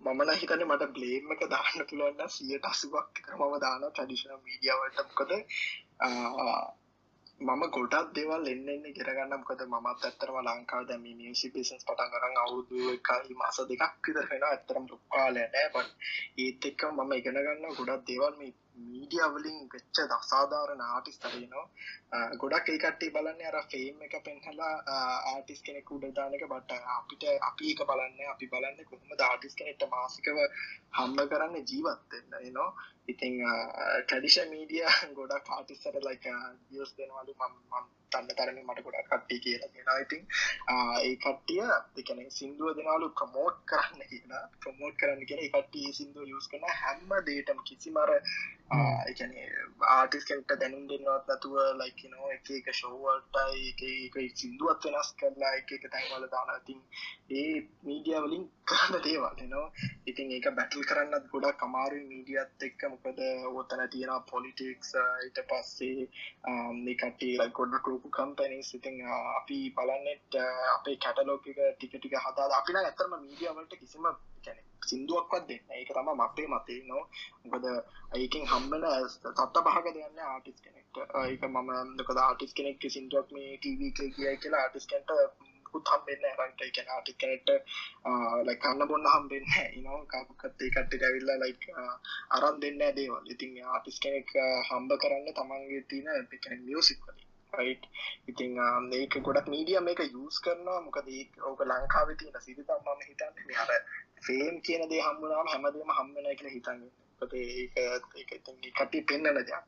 [0.00, 5.32] මමන හිතන මට බ්ලේම් එක දාන්න පුළුවන්න සියට අසුවක් මම දාන ටඩිෂන මීඩියාවට මොකද
[7.40, 12.90] මම ගොඩක් දෙවල් එන්න ගෙරගන්න මොකද මත් ඇත්තරම ලංකාව දැම මියසි පිසස් පටන් කරන්න අවුදු
[12.90, 15.68] එකයි මාස දෙකක් විතරෙන ඇත්තරම් ලොක්කාලෑ නෑ.
[15.74, 15.88] බන්
[16.38, 23.10] ඒත් එක්ක මම ඉගෙන ගන්න ගොඩක් දේවල් මේ මීඩියවලින් වෙච්ච දසාධාරණ ආටිස් තරයනවා ගොඩක් ඒකට්ටේ
[23.10, 24.72] බලන්න අර ෆේම් එක පෙන්හලා
[25.32, 26.44] ආටිස් කෙනෙක් උඩදාන එක.
[26.46, 30.42] බට අපිට අපි එක බලන්න අපි බලන්න කොහොම ආටිස් කෙනෙක්ට මාසිකව
[30.96, 32.68] හම්බ කරන්න ජීවත්වෙන්න නවා
[33.08, 33.40] ඉතිං
[34.04, 36.28] ටඩිෂ මීඩිය ගොඩක් ආටිස්සට ලයික
[36.68, 37.34] දියස් දෙනවලු.
[37.40, 40.22] මම් තන්න තරන මට ගොඩක් කට්ටි කියලා දෙෙන ඉතින්
[41.00, 44.44] ඒ කට්ටිය දෙකන සිින්දුව දෙනවලු ප්‍රමෝට් කරන්න කියලා.
[44.60, 48.14] ප්‍රමෝට් කරන්න කියෙන කට්ටිය සිින්දුව යස් කන හැම්ම දේටම කිසි මර
[49.06, 49.32] එකන
[49.90, 55.72] ආටිස් කෙන්ට දැනුම් දෙන්නවත් නැතුව ලයික නෝ එක එක ශෝවල්ටයි එක සිින්දුවත් වෙනස් කරලා එක
[55.72, 56.80] එක තැන්වල දානතින්
[57.32, 59.66] ඒ මීඩිය වලින් කරන්න දේවල් නවා
[60.10, 62.80] ඉතින් ඒක බැටල් කරන්නත් ගොඩක් කමාරු මීඩියත් එක්ක.
[62.92, 63.20] මොකද
[63.54, 64.92] ඔතන තියෙන පොලිටික්ස්
[65.24, 66.08] ඊට පස්සේ
[66.78, 68.96] මේකටේ ගොඩ කරුපු කම්පැනිස් ඉතින්
[69.36, 70.32] අපි බලන්නෙත්
[70.76, 74.04] අපේ කැටලෝක ටික ටික හදා අපින ඇතරම මීඩියවලට කිසිම
[74.44, 77.02] කැනෙ සිින්දුවක්වත් දෙන්න ඒක තම මපේ මතේ නෝ
[77.44, 77.66] මොකද
[78.14, 78.84] ඒකින් හම්බල
[79.36, 84.62] තත්ත පහක දෙන්න ආටිස් කෙනෙක්ට ඒක මම දකද ආටිස් කෙනෙක් සිින්දුවක් මේ ටීවී කියයි කියලා
[84.62, 85.10] ආටිස් කෙන්ට
[85.64, 87.50] මුකුත් හම්බෙන්න රට එක ආටි කනට
[88.46, 89.46] ලයි කන්න බොන්න හම්බෙන්න
[89.78, 91.62] ඉනෝ කාපකත් ඒ කට්ට ඇවිල්ලා ලයික්
[92.30, 93.24] අරන් දෙන්න දේවල්.
[93.26, 94.30] ඉතින් ආටිස් කෙනෙක්
[94.68, 96.08] හම්බ කරන්න තමන්ගේ තියන
[96.64, 97.29] මියසික් වලින්.
[97.52, 97.84] රයිට්
[98.28, 98.56] ඉතිං
[98.88, 100.80] මේක ගොඩක් මීඩිය මේක යස් කරනවා.
[100.80, 101.08] මොකද
[101.42, 103.70] ඕක ලංකාව තියන සිරි තම්මම හිතන්න මේ අර
[104.26, 106.82] ෆේම් කියන දේ හම්බුනාම හැමදේම හම්බෙන කියලා හිතන්න.
[107.22, 107.78] ඒක
[108.16, 108.34] ඒක
[108.76, 109.64] කටි පෙන්න්නන දෙයක්.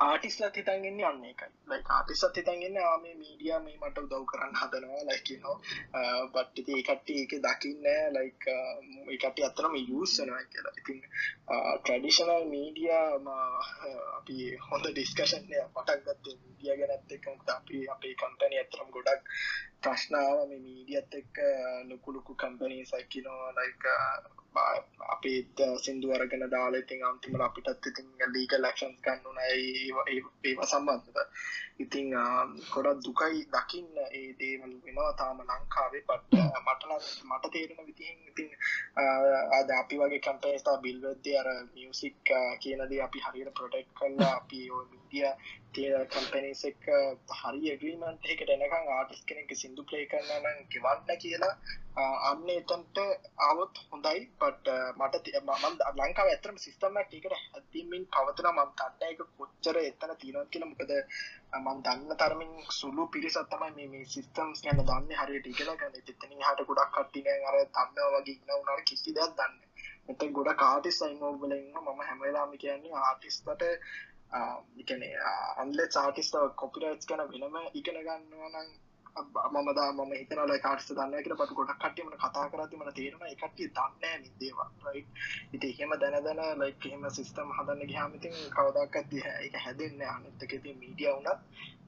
[0.00, 5.02] ආටිස්ලත් හිතන්ගන්නේ අන්න එකයි ලයි ආටිසත් හිතන්ගන්න ආම මීඩිය මේ මට උදව් කරන්න හදනවා.
[5.04, 5.56] ලයිකනෝ
[6.32, 10.74] බට්ටති ඒකට්ටි ඒක දකින්න ලයික් ඒකට අතරම යසනවා කියලා.
[10.80, 11.00] ඉතින්
[11.80, 12.90] ට්‍රඩිෂනල් මීඩිය
[14.14, 19.32] අපි හොඳ ඩිස්කශන්ය පටක් ගත්තේ මීඩිය ගැනත් එක අපි අපේ කම්පැනි ඇතරම් ගොඩක්
[19.84, 21.42] ප්‍රශ්නාව මේ මීඩියත් එක්ක
[21.88, 23.84] ලොකුලොකු කම්පනී සයිකිනෝ ලයික
[25.14, 29.92] අපේත් සිින්දු අරගෙන දාලා ඉතින් අන්තිමට අපිටත් ඉතින් ලීක ලක්ෂන්ස් ගන්න නයි
[30.44, 31.18] ඒව සම්බන්ධද
[31.78, 32.10] ඉතිං
[32.72, 35.12] ගොඩත් දුකයි දකින්න ඒ දේවල් වෙනවා.
[35.14, 36.92] තාම ලංකාවේ පට මටන
[37.28, 38.50] මට තේරෙන විතිහින් ඉතින්
[39.58, 45.28] අද අපි වගේ කම්පේස්තා බිල්වද්‍ය අර මියසික් කියනද අපි හරියට ප්‍රොටෙක්් කල්ලා අපි ඔ මිඩිය
[45.74, 46.86] තිය කම්පැනිස් එක්
[47.32, 51.54] හරි ඇග්‍රීමන්ට එකට එනකං ආටිස් කෙනෙක සිින්දු ප්ලේ කරන්න නම් ගෙවන්න කියලා.
[52.24, 53.00] අන්න එතන්ට
[53.46, 54.22] අවුත් හොඳයි.
[54.36, 58.50] පට මට මන් ලංකාව ඇතරම සිිස්ටම ටිකට හැදීමින් පවතන.
[58.52, 60.66] මම් තන්න එක කොච්චර එතන තිීනොත් කියල.
[60.66, 60.94] මොකද
[61.58, 65.12] මන් දන්න තරමින් සුළු පිරිසත්තමයි මේ සිිස්ටම්ස් ගැන දන්න.
[65.20, 69.62] හරියට ඉගෙන ගන්න එතන හට ගොඩක් කට්ටින අර තන්න වගේ ඉන්න උනාට කිසි දෙයක් දන්න
[70.06, 73.48] එත ගොඩ කාටිස් සයිමෝබලන්න මම හැමලාම කියන්නේ ආටිස්ට
[74.76, 75.04] ඉකන
[75.58, 78.72] අන්ල චාටිස්ට කොපිරයිස් කන වෙනම ඉගෙන ගන්නවනම්
[79.16, 84.66] මමදා මම හිතනල කාටස දන්න කියල පට ගොඩක් කට්ටියමට කතා කරතිමට තේරෙන එකට්ටිය දන්න නිදේවා
[84.86, 85.02] රයි
[85.52, 91.12] ඉති එහෙම දැන දැන ලයික් එහෙම සිිස්ටම් හදන්න ගහමතින් කවදක් ඇති එක හැදෙන්න්න අනත්තකති මීඩිය
[91.12, 91.30] වුනත්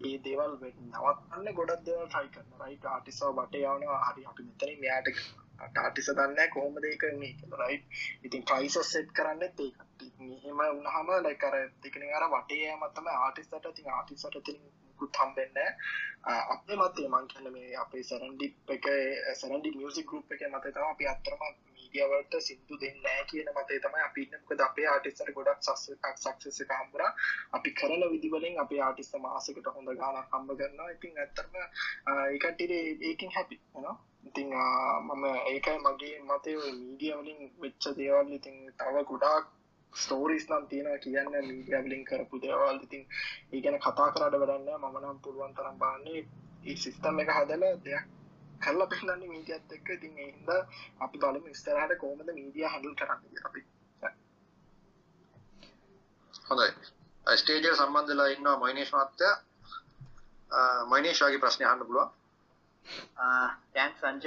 [0.02, 5.12] ඒ දේවල් නවත්න්න ගොඩක් දේවල් ටයි කරන්න රයි ආටිසාව බට යවනවා හරි අපි මෙතන මෙයාට
[5.58, 7.76] ටාටිස දන්න කොහොම දෙක මේ රයි
[8.22, 14.36] ඉතින් ප්‍රයිස සෙට් කරන්න ඒකට මෙහෙම උනහම ලයිකර දෙකන අර වටේ මත්තම ආටිස්ට ති ආටිසට
[14.40, 15.58] තිරින් මුකුත් හම්බෙන්න
[16.48, 18.90] අපේ මතේ මං කියන්න මේ අපේ සැරන්ඩිප් එක
[19.36, 21.42] සැරන්ඩි මියසික් ගරුප් එක මත තම අපි අත්තරම
[21.96, 27.02] මීඩියවලට සිින්දු දෙන්න කියන මතේ තමයි අපි ඉන්නකද අපේ ආටිස්සට ගොඩක් සස්සක් සක්සස හම්බර
[27.52, 31.56] අපි කරන විදිවලින් අපේ ආටිස්ත මාසකට හොඳ ගාන හම්බ ගන්න ඉතින් ඇත්තරම
[32.26, 34.50] ඒකටේ ඒකින් හැපි නවා ඉතිං
[35.02, 38.26] මම ඒකයි මගේ මතය මීඩියවලින් වෙච්ච දේවල්.
[38.30, 39.46] ඉතින් තව ගොඩාක්
[39.92, 42.76] ස්ටෝරිස් නම් තියෙන කියන්න මීඩියවලින් කරපු දේවල්.
[42.80, 43.06] ඉතින්
[43.52, 46.20] ඒ ගැන කතා කරට වැඩන්න මම නම් පුළුවන් තරම් බාන්නේ
[46.64, 48.15] ඒ සිිස්ටම් එක හදල දෙයක්
[48.66, 49.88] කල්ල පෙන්නන්නේ මීඩියත් එක්ක.
[49.90, 50.48] ඉතින් එහින්ද
[51.00, 53.66] අපි බලම ස්තරහට කෝමද මීඩිය හඩල් කරන්න අපි.
[56.46, 56.70] හොඳයි.
[57.26, 59.28] ස්ටේජය සම්බන්ධලා ඉන්නවා මයිනේශ් මත්තය
[60.86, 62.10] මයිනේශවාගේ ප්‍රශ්නය හන්න පුළුවන්.
[63.72, 64.26] තැන් සංජ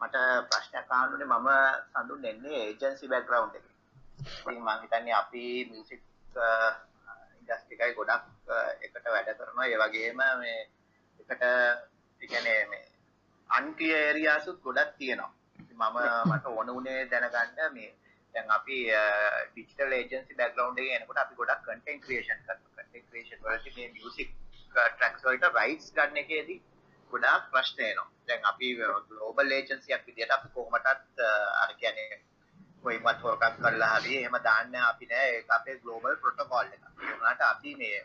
[0.00, 0.16] මට
[0.48, 1.48] ප්‍රශ්නයක් කානුනේ මම
[1.92, 3.66] සඳුන් එන්නේ ඒජන්සි බැක්ග්‍රවන්් එක.
[4.46, 6.02] මං හිතන්නේ අපි මියසික්
[7.38, 8.24] ඉන්ඩස්ටිකයි ගොඩක්
[8.80, 9.66] එකට වැඩ කරනවා.
[9.66, 10.60] ඒ වගේම මේ
[11.20, 11.42] එකට
[12.20, 12.84] එකනේ මේ
[13.50, 15.32] අන්ක්ලිය ඒරියාසුත් ගොඩක් තියෙනවා
[15.90, 17.90] මම මට ඕන උනේ දැනගන්න මේ
[18.34, 18.78] දැන් අපි
[19.48, 24.30] ඩිජිටල් ඒජන්සි බැක්ග්‍රවුන්ඩ් එකේ එනකොට අපි ගොඩක් කන්ටෙන්ට් ක්‍රියේෂන් කරනවා කන්ටෙන්ට් ක්‍රියේෂන් වලදී මේ මියුසික්
[24.70, 26.60] ට්‍රැක්ස් වලට රයිට්ස් ගන්න එකේදී
[27.12, 28.08] ගොඩාක් ප්‍රශ්න එනවා.
[28.26, 28.68] දැන් අපි
[29.08, 31.22] ග්ලෝබල් ඒජන්සියක් විදිහට අපි කොහොමටත්
[31.62, 32.20] අර කියන්නේ
[32.84, 36.82] කොයිමත් හොරකම් කරලා හරි එහෙම දාන්න අපි නෑ ඒක අපේ ග්ලෝබල් ප්‍රොටෝකෝල් එක.
[36.82, 37.98] ඒ වුණාට අපි මේ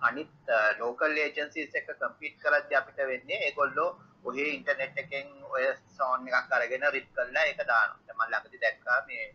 [0.00, 3.90] අනිත් ලෝකල් ඒජන්සිස් එක්ක කම්පීට් කරද්දී අපිට වෙන්නේ ඒගොල්ලෝ
[4.26, 5.64] ඔහේ ඉන්ටර්නෙට් එකෙන් ඔය
[5.96, 8.00] සෝන් එකක් අරගෙන රිප් කරලා ඒක දානවා.
[8.06, 9.26] දැන් මම ළඟදී දැක්කා මේ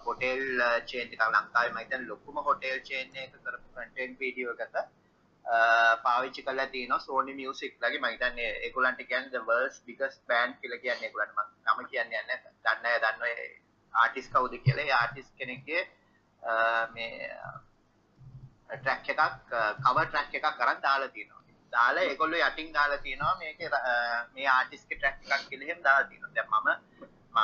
[0.00, 0.44] හොටෙල්
[0.86, 4.76] චේන් එකක් ලංකාවේ මම හිතන්නේ ලොකුම හොටෙල් චේන් එක කරපු කන්ටෙන්ට් වීඩියෝ එකක
[6.04, 11.36] පාවිච්චි කලා තියන සෝනි මියසික් ලගේ මහිතන්නේ එකුලන්ට කියන්න වර්ස් බිකස් බෑන්් කියල කියන්න එකුලට
[11.66, 12.32] නම කියන්න යන්න
[12.64, 13.22] දන්න දන්න
[13.94, 14.80] ආටිස් කවුද කියල.
[14.92, 15.82] ආටිස් කෙනෙක්ගේ
[16.90, 17.12] මේ
[18.74, 19.22] ට්‍රැක් එකක්
[19.82, 21.43] කව ට්‍රැක් එකක් කරන්න දාලා තියනවා.
[21.76, 23.64] දාලා එකොල්ල යටින් දාලා තියෙනවා මේක
[24.34, 26.76] මේ ආටිස්ක ට්‍රැක් එකක් කෙලෙහෙම දාලා තියෙනවා දැන්
[27.30, 27.38] මම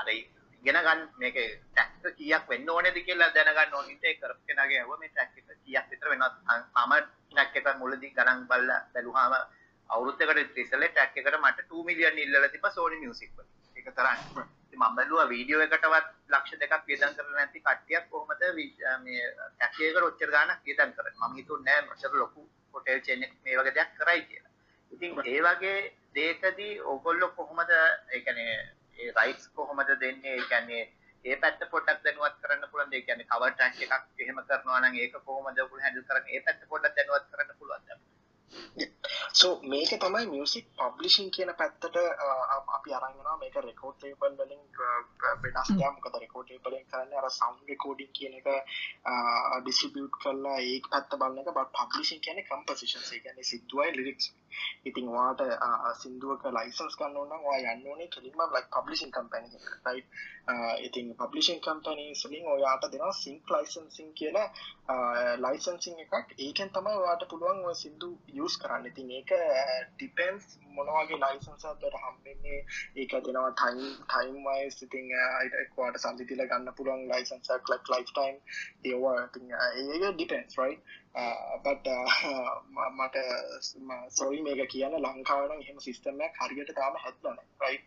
[0.00, 4.80] අර ඉගෙන ගන්න මේක ට්‍රැක් කීයක් වෙන්න ඕනේද කියලා දැනගන්න ඕන ඉතින් ඒ කරපු කෙනාගේ
[4.84, 6.94] අහුව මේ ට්‍රැක් එක කීයක් විතර වෙනවද මම
[7.28, 9.34] ට්‍රැක් එක මුලදී ගණන් බලලා බැලුවාම
[9.90, 13.46] අවුරුද්දකට ඉස්සෙල්ලා ට්‍රැක් එකට මට 2 මිලියන් ඉල්ලලා තිබ්බා Sony Music වල.
[13.76, 14.18] ඒක තරම්.
[14.64, 18.68] ඉතින් මම බැලුවා වීඩියෝ එකටවත් ලක්ෂ දෙකක් වියදම් කරලා නැති කට්ටියක් කොහොමද මේ
[19.52, 21.18] ට්‍රැක් එකකට ඔච්චර ගාණක් වියදම් කරන්නේ.
[21.20, 24.52] මම හිතුන්නේ නෑ ඔච්චර ලොකු හොටෙල් චේන් එකක් මේ වගේ දෙයක් කරයි කියලා.
[24.92, 25.78] ඉතින් ඒ වගේ
[26.14, 28.58] දෙයකදී ඕගොල්ලෝ කොහොමද ඒ කියන්නේ
[28.98, 30.34] ඒ රයිට්ස් කොහොමද දෙන්නේ?
[30.34, 30.82] ඒ කියන්නේ
[31.24, 35.16] ඒ පැත්ත පොඩ්ඩක් දැනුවත් කරන්න පුළුවන් ඒ කියන්නේ කවර් ට්‍රැක් එකක් එහෙම කරනවා නම් ඒක
[35.28, 36.36] කොහොමද ඔයගොල්ලෝ හැන්ඩල් කරන්නේ?
[36.36, 38.13] ඒ පැත්ත පොඩ්ඩක් දැනුවත් කරන්න පුළුවන්ද?
[39.32, 41.98] සෝ මේක තමයි මියසික් පබ්ලිෂන් කියන පැත්තට
[42.74, 44.62] අපි අරංගනා මේක රෙකෝඩ් ලේබල් වලින්
[45.44, 48.48] වෙනස් මොකද රෙකෝඩ් ලේබලෙන් කරන්න අර සවුන්ඩ් රෙකෝඩින් කියන එක
[49.60, 51.52] ඩිස්ට්‍රිබියුට් කරලා ඒක පැත්ත බලන එක.
[51.52, 54.32] බට පබ්ලිෂන් කියන්නේ කම්පොසිෂන්ස් ඒ කියන්නේ සිද්දුවයි ලිරික්ස්
[54.84, 55.40] ඉතින් වාට
[56.00, 60.02] සිින්දුවක ලයිසන්ස් කන්න ඕන්න වා යන්න ඕනේ කෙලින්ම ලයික් පබ්ලිෂන් කම්පැනි රයි
[60.80, 64.46] ඉතින් පබ්ලිෂන් කම්පැනී සලින් ඔයාට දෙෙන සිංක් ලයිසන්සින් කියලා
[65.38, 66.34] ලයිසන්සිං එකක්.
[66.38, 68.86] ඒකෙන් තමයි වාට පුළුවන් ඔය සිින්දු යස් කරන්න.
[68.86, 69.30] ඉතින් ඒක
[69.92, 72.60] ටිපෙන්ස් මොනවගේ ලයිසන්සත් හම්බෙන්නේ.
[72.96, 78.36] ඒක දෙනවා ටයිම් ටයිම් වයි සිතිං අයිටක්වාට සල්ලිතිල ගන්න පුළුවන් ලයිසන්සක් ලක් ලයිෆ් ටයිම්
[78.84, 80.76] ඒවා ඒක ඩිපෙන්ස් රයි
[81.60, 81.88] බට
[82.92, 83.16] මට
[84.10, 87.78] සොරි මේක කියන්න ලංකාවන එහෙම සිිස්ටම්මයක් හරියට තාම හැත්ලන රයි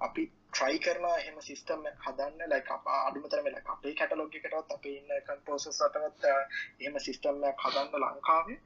[0.00, 2.62] අපි ට්‍රයි කරන එහම සිිස්ටම් හදන්න ලයි
[2.98, 8.58] අඩුමතර වෙල අපේ කැටලෝග එකටත් අප ඉන්න කන්පෝසසටවත් එහම සිිස්ටම්මයක් හදන්න ලංකාවේ.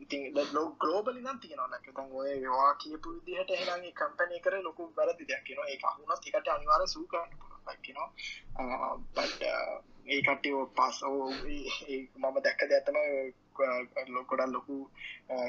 [0.00, 4.90] ඉතින් ලෝ ගලෝබලි නම් තියෙනවා ලැක තන් ඔය වා කියපු විදිහට එහෙනගේ කම්පනය කර ලොකු
[4.96, 7.30] වැරදි දෙයක් කියෙනවා ඒ අහුනත් එකට අනිවාර සූකරන්න
[7.68, 8.08] ලක්කිනවා
[9.14, 9.42] බට
[10.06, 10.98] ඒ කට්ටිය පස්
[12.16, 12.96] මම දැක්ක දැතම
[14.08, 14.76] ලොකොඩල් ලොකු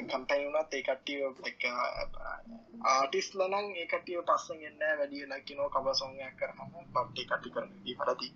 [0.08, 1.20] කම්පැනි වුණත් ඒ කට්ටිය
[2.86, 8.28] ආටිස් ලනං ඒ කටිය පස්සෙන් එන්න වැඩිය ලක්කිනෝ කව සෝගයක් කරහම බට්ටේ කටි කරන පරදි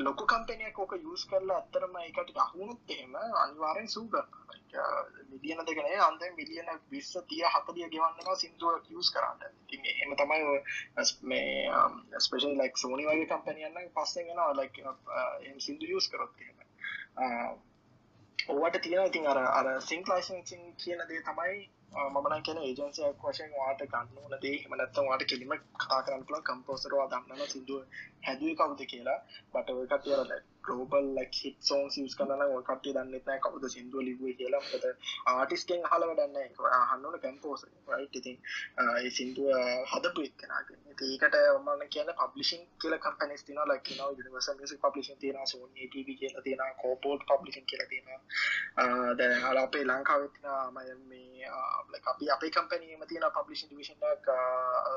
[0.00, 4.40] ලොකු කම්පනයක් ඕක යස් කරලා ඇත්තරම එකට අහුණුත් එහෙම අනිවාරෙන් සූ කරන්න
[5.30, 9.40] මිලියන දෙකනේ අන්ද මිලියන විස්ස තිය හතදිය ගෙවන්නවා සිින්දුව යස් කරන්න.
[9.64, 10.42] ඉතින් එම තමයි
[11.24, 14.76] මේ ස්පේෂල් ලක් සෝනි වගේ කම්පනියන්න පස්සෙන් ගෙන ලක්
[15.58, 16.32] සිින්දු යස් කරොත්
[17.18, 17.50] uh,
[18.48, 21.58] ඕවට තියෙන ඉතින් අර අර සිංක් ලයිසන්සින් කියන දේ තමයි
[21.92, 27.06] මමන කියන ඒජන්සියක් වශයෙන් වාට ගන්න ඕන දේ හමනත්තම් වාට කෙලිම කතා කරන්න පුළ කම්පෝසරවා
[27.08, 27.80] දන්නන සිින්දුව
[28.22, 29.18] හැදුව කවුද කියලා.
[29.52, 30.30] බට ඔය කතියරල
[30.64, 34.62] ගලෝබල් ලක් හිට සෝන් සිස් කරන කටේ දන්නත කවුද සිින්දුව ලිබුව කියලා.
[34.74, 34.84] ොද
[35.26, 36.36] ආටිස්කෙන් හල වැඩන්න
[36.82, 37.66] හන්නන කැම්පෝස
[38.10, 38.36] ඉතින්
[38.78, 39.48] ඒ සිින්දුව
[39.92, 45.46] හදපු එක්කෙනගෙන ඒකට ඔමන්න කියන පබ්ලිසින් කියල කම්පනස් තින ලක් න නිවස මිසි පබ්ලිසින් තියෙන
[45.46, 51.50] සෝන් ටව කියලා තියෙන කෝපෝට් පබ්ලිසින් කියලා තියෙන දැ හල අපේ ලංකාවතින මය මේ
[52.06, 54.30] අපි අපේ කම්පනීම තියෙන පබ්ලිසින් ඩිවිෂන්ක්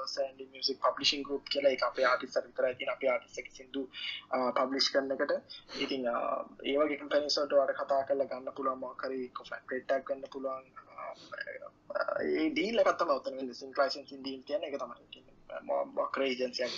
[0.07, 1.71] සෑන්ඩි මියසික් පබ්ලිසින් ගරුප් කියලා.
[1.71, 3.83] එක අපේ ආටිස් විතර තින අපේ ආටිස්සක සිදු
[4.57, 5.33] පබ්ලිෂ් කරන්නකට
[5.69, 10.65] ඉතින් ඒවගේ කම්පැනිසට වට කතා කරල ගන්න පුළුවන් මකරි කොෆටක් ගන්න පුළුවන්.
[12.23, 15.23] ඒ දීල කත්තම ඔතන සිංක්ලයිසන් සිදීල් කියන එක තමයි.
[15.95, 16.73] මක්‍රේජන්සියක්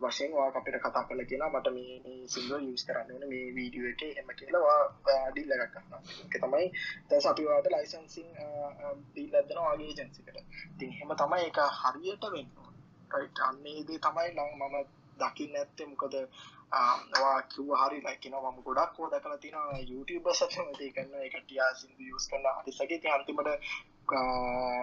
[0.00, 4.28] වශයෙන් වා අපිට කතා කල කියලා මට මේ සිංහල යස් කරන්න මේ වීඩියෝ එක එම
[4.32, 4.80] කියලවා
[5.28, 5.94] ඩිල්ල ගන්න
[6.26, 6.66] එක තමයි
[7.08, 8.28] දැස් අපිවාට ලයිසන්සිං
[9.14, 10.38] දීල් ඇදන වගේ ජන්සිකට
[10.78, 12.52] තින් හෙම තමයි එක හරියට වෙන්න.
[13.44, 14.76] අන්නේදී තමයි ලං මම
[15.18, 16.14] දකින්න ඇත්තේ මොකද?
[17.14, 22.28] වා කිව්ව හරි ලයිකන ම ගොඩක් හෝ දකල තින YouTube සමති කන්න එකටියා සිදු යස්
[22.28, 23.50] කරන්න හරිසගේ අන්තිමට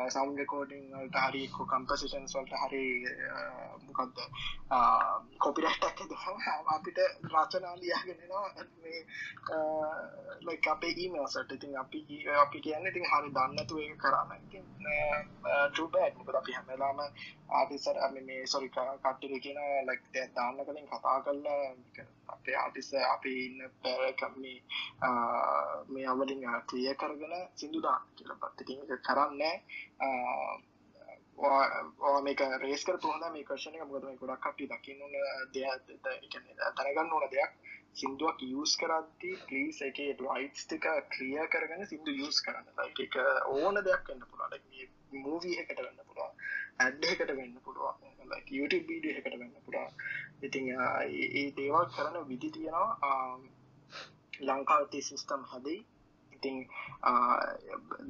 [0.09, 2.83] සෞන්ඩකෝඩිං වලට හරි කො කම්පසිෂන්ස් වලට හරි
[3.85, 4.17] මොකක්ද
[5.37, 6.01] කොපිරටක්
[6.67, 8.47] අපිට රචනා ලියගෙනවා
[8.79, 9.01] මේ
[10.41, 12.01] ලයි අපේ ඊමසට ඉතින් අපි
[12.37, 14.31] අපි කියන්න ඉතින් හරි දන්නතු ඒ කරන්න
[15.71, 17.03] ටබෑට් මොකද අපි හැමලාම
[17.51, 21.61] ආටිසර අම මේ සොරි කට්ටිර කියන ලක් දාන්න කලින් කතා කරලා
[22.31, 24.55] අපේ ආටිස අපි ඉන්න පැරකම්මි
[25.87, 28.63] මේ අවලින් ක්‍රිය කරගෙන සිින්දු දාන්න කියල පත්ති
[28.99, 29.41] කරන්න
[32.21, 35.01] මේක රේස්කර පුහන මේ කර්ශණය මොකද ගොඩක් කටි දකින්න
[35.53, 35.81] දෙයක්
[36.75, 37.51] තැනගන්න ඕන දෙයක්.
[37.99, 42.67] සිින්දුවක් යස් කරද්දි පලිස් එක ලයිට්ස් ටික ක්‍රිය කරගෙන සිින්දු යස් කරන්න.
[43.05, 43.15] එක
[43.55, 44.59] ඕන දෙයක් එන්න පුළා
[45.23, 46.33] මූවී එකට වෙන්න පුළුවන්.
[46.79, 48.09] ඇඩ් එකට වෙන්න පුළුවන්.
[48.49, 49.89] YouTube වීඩිය එකට වෙන්න පුළා
[50.41, 53.39] ඉතින් ඒ දේවල් කරන විදි තියෙනවා.
[54.41, 55.79] ලංකාවති සිිස්ටම් හදයි
[56.31, 56.57] ඉතින්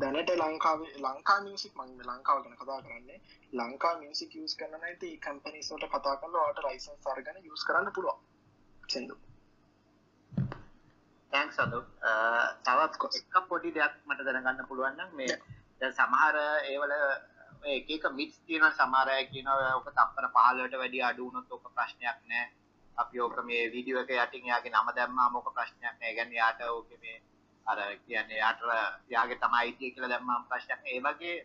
[0.01, 3.19] දැනට ලංකාවේ ලංකා මියසික් මං ලංකාව ගැන කතා කරන්නේ.
[3.53, 8.23] ලංකා මියසික් යස් කරන ඇති කම්පනිස්වට කතා කරල ට ලයිසන් සර්ගන යස් කරන්න පුළුවන්.
[8.87, 9.15] සිදු
[11.33, 11.79] තැන්ක් සඳු
[12.65, 16.35] තවත් එක පොඩි දෙයක් මට දැනගන්න පුළුවන්න මේ සමහර
[16.71, 16.93] ඒවල
[17.63, 22.45] ඒක මිස් තියන සමාරය කියන ඕක තපර පහලට වැඩි අඩුවනොත් ඕක ප්‍රශ්නයක් නෑ.
[22.97, 26.15] අපි ඕක මේ වීඩියෝ එක යටින් යාගේ නම දැම්මා මොක ප්‍රශ්නයක් නෑ.
[26.17, 27.21] ගැන යාට ඕක මේ
[27.67, 28.59] අර කියන්නේ යාට
[29.13, 31.35] යාගේ තමයි අයිතිය කියලා දැම්මම ප්‍රශ්නයක් ඒ වගේ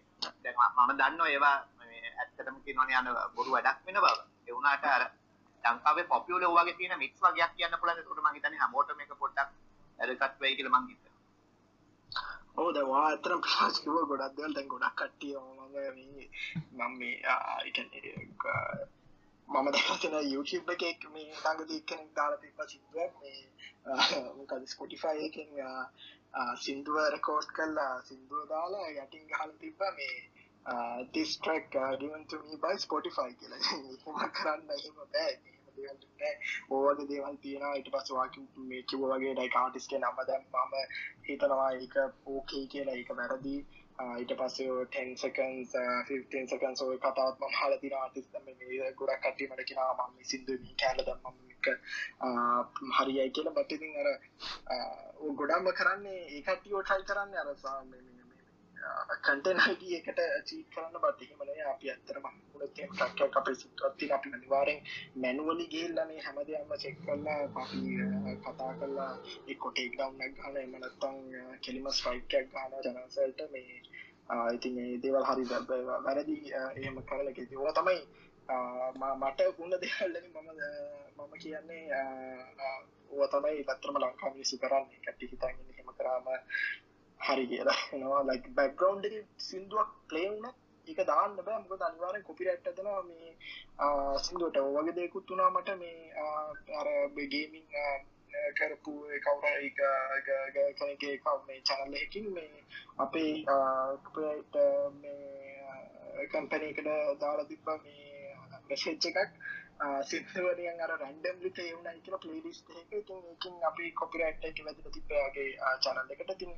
[0.42, 4.16] දැන් මම දන්නවා ඒවා මේ ඇත්තටම කියනවනේ යන බොරු වැඩක් වෙන බව.
[4.46, 5.04] ඒ වුණාට අර
[5.64, 7.98] ලංකාවේ පොපියුලර් වගේ තියෙන මික්ස් වගේක් කියන්න පුළුවන්.
[7.98, 9.50] ඒකට මම හිතන්නේ හැමෝටම මේක පොඩ්ඩක්
[9.98, 11.14] වැදගත් වෙයි කියලා මං හිතනවා.
[12.56, 14.52] ඕ දවා ඇතරම් ප්‍රශ් කිව ගොඩක් දෙවල්.
[14.52, 15.66] දැන් ගොඩක් කට්ටිය මම
[16.72, 17.16] මම මේ
[19.48, 23.12] මම දැකතින YouTube එක මේ ළඟ දෙක්කෙනෙක් දාලා තිබ්බ සිින්දුවක්.
[23.20, 23.40] මේ
[24.36, 25.50] මොකද ස්පොටිෆයි එකෙන්
[26.56, 30.16] සිින්දුව රෙකෝඩ් කල්ලා සිින්දුව දාලා යටින් ගහල තිබ්බ මේ
[31.12, 33.62] තිස්ට්‍රක් ගවන්තුමී බයි ස්පොටිෆයි කියලා.
[34.04, 35.34] හම කරන්න එහෙම බෑ.
[36.70, 38.36] ඕවගේ දේවල් තියෙන ඉට පස් වාක
[38.68, 40.74] මේ කිව වගේ ඩයි කාටිස්ක නම්ම දැම් මම
[41.28, 41.96] හිතනවා ඒක
[42.26, 42.96] ඕකේ කියලා.
[42.96, 43.56] ඒක වැරදි.
[44.20, 45.70] ඊට පස්සේ 10 seconds
[46.08, 50.30] 15 seconds ඔය කතාවත් මම අහලා තියෙන ආටිස්ට් මේ ගොඩක් කට්ටිය මට කියනවා මම මේ
[50.32, 51.66] සින්දු මේ කැල දැම්මම එක
[52.98, 53.56] හරියයි කියලා.
[53.58, 54.08] බට ඉතින් අර
[55.20, 57.48] ඔය ගොඩක්ම කරන්නේ ඒ කට්ටිය try කරන්නේ අර
[59.18, 61.22] කටන් හයිඩ එකට චීට කරන්න බත්.
[61.24, 64.80] එහෙමනේ අපි ඇත්තරම හුණත් ටක්යක් අපේ සිත්වත්ති අපි අනිවාරෙන්
[65.16, 67.80] මැනුවලි ගේල්ලනේ හැමදයම්ම චෙක් කරලා අපි
[68.42, 69.12] කතා කරලා
[69.48, 71.16] එකොටේක් ඩවන්නක් ගන්න එමනත්තං
[71.62, 73.80] කෙලිම ස්වයිකයක් ගාන ජනසල්ට මේ
[74.52, 78.00] ඉතින් ඒ දේවල් හරි වැරදි එහෙම කරලක ඒවා තමයි
[79.16, 80.50] මට උන්න දෙහල්ලන මම
[81.18, 81.84] මම කියන්නේ
[83.10, 84.98] ඕ තමයි ලත්‍රම ලංකා මිනිසු කරන්නේ.
[84.98, 86.26] කට්ටි හිතන්න හෙම කරාම
[87.20, 87.80] හරි කියලා.
[87.94, 90.44] නවා ලයික් බැක්ග්‍රවන්් එක සිින්දුවක් ප්ලේවුන
[90.86, 91.60] එක දාන්න බෑ.
[91.62, 93.30] මොක අනිවාරෙන් කොපිරට් ඇතනවා මේ
[94.18, 95.70] සිින්දුවට වගේ දෙකුත් වුණා මට.
[95.76, 95.98] මේ
[96.74, 97.66] අර බෙගේමින්
[98.54, 99.80] කරපු කවුර එක
[100.78, 102.64] කනගේ එකක් මේ චැනල්ල එකින් මේ
[102.98, 103.32] අපේ
[104.96, 106.88] මේ කම්පනයකට
[107.20, 108.34] දාලා තිබ්බ මේ
[108.68, 109.32] මෙසෙච්ච එකක්.
[110.02, 115.48] සිත්වරියන් අර රැන්ඩම්ලි තේවුණයි කියලා ප්ලේලිස්ට් එක ඉතින් ඒකින් අපි කොපිරයිට් එක වැදලා තිබ්බාගේ
[115.78, 116.54] channel එකට ඉතින්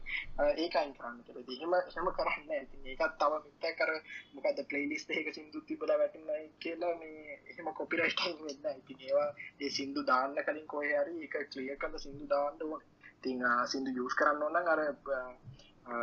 [0.56, 1.42] ඒක අයින් කරන්න කියලා.
[1.42, 2.62] ඉතින් එහෙම එහෙම කරන්නේ නැහැ.
[2.64, 3.92] ඉතින් ඒකත් තව මිත්‍යක් අර
[4.34, 8.82] මොකද්ද ප්ලේලිස්ට් එකක සින්දු තිබ්බලා වැටුණයි කියලා මේ එහෙම කොපිරයිට් අයින් වෙන්නේ නැහැ.
[8.84, 9.28] ඉතින් ඒවා
[9.60, 12.88] ඒ සින්දු දාන්න කලින් කොහේ හරි ඒක ක්ලියර් කරලා සින්දු දාන්න ඕනේ.
[13.12, 14.80] ඉතින් සින්දු යූස් කරන්න ඕන නම් අර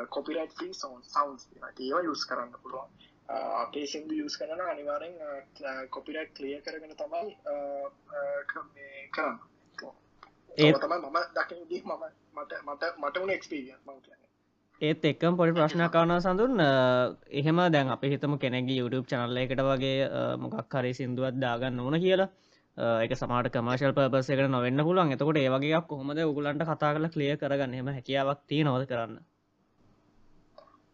[0.09, 1.17] කොපිරයිට් ෆ්‍රී සවුන්ඩ්ස්
[1.79, 2.89] ඒවා යූස් කරන්න පුළුවන්.
[3.29, 5.13] අපේ සිදු යස් කරන අනිවාරෙන්
[5.89, 7.35] කොපිරට් කලිය කරගෙන තමයි
[9.13, 9.39] කරන්න.
[10.57, 12.05] ඒ තමයි මම දකිදී මම
[12.35, 13.75] මට මට මට වුණ එක්ස්පිරිය
[14.81, 16.63] ඒත් එක්කම් පොඩි ප්‍රශ්න කාරණ සඳුන්.
[17.31, 22.29] එහෙම දැන් අප හිතම කෙනෙගේ YouTube චනල්ල එකට වගේ මොකක් හරි සිින්දුවත් දාගන්න ඕන කියලා.
[22.77, 25.13] එක සමට කමශල් පපස එකට නොවෙන්න පුළුවන්.
[25.13, 27.73] එතකොට ඒවගේයක් කොහොමද උගලන්ට කතා කල කලිය කරගන්න?
[27.73, 29.17] එම හැකියාවක් තිය නොද කරන්න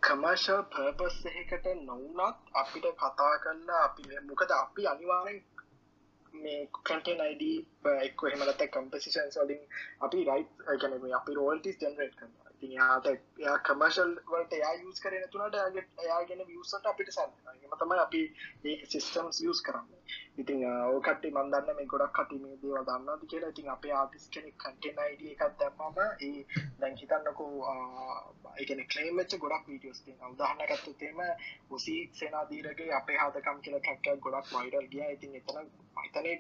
[0.03, 5.39] කමර්ශල් පර්පස් එකට නොවනත් අපිට කතා කරන්න අපි මොකද අපි අනිවාරෙන්
[6.33, 7.43] මේ කටන් අයිඩ
[7.99, 9.61] එක් එහමලත කම්පසිෂන් සලින්
[10.01, 10.45] අපි රයි්
[10.77, 12.50] ගැන අපි රෝල්ටිස් ජනරේට් කරනවා.
[12.61, 17.27] ඉතින් යාට එයා කමර්ශල් වලට එයා යස් කරන තුනට ඇගේ එයා ගැන වියසට අපිට සැ
[17.81, 18.21] තමයි අපි
[18.63, 19.87] ඒ සිස්ටම්ස් යස් කරන්න.
[20.37, 23.49] ඉතින් ඕකට මන්දන්න මේ ගොඩක් කට මේ දේව දන්නද කියලා.
[23.49, 26.45] ඉතින් අපේ ආටිස් කෙනෙක් කටෙන් අයිඩ එකක් දැම්මම ඒ
[26.79, 27.73] දැන් හිතන්නකෝ
[28.57, 31.23] එකන කලේමච්ච ගොඩක් වීඩියෝස් තින උදාහන්න ගත්තතේම
[31.71, 35.07] ඔසි සේනාදීරගේ අපේ හාදකම් කියල ටක්කයක් ගොඩක් වයිඩල් ගිය.
[35.09, 35.57] ඉතින් එතන
[35.97, 36.37] හිතනේ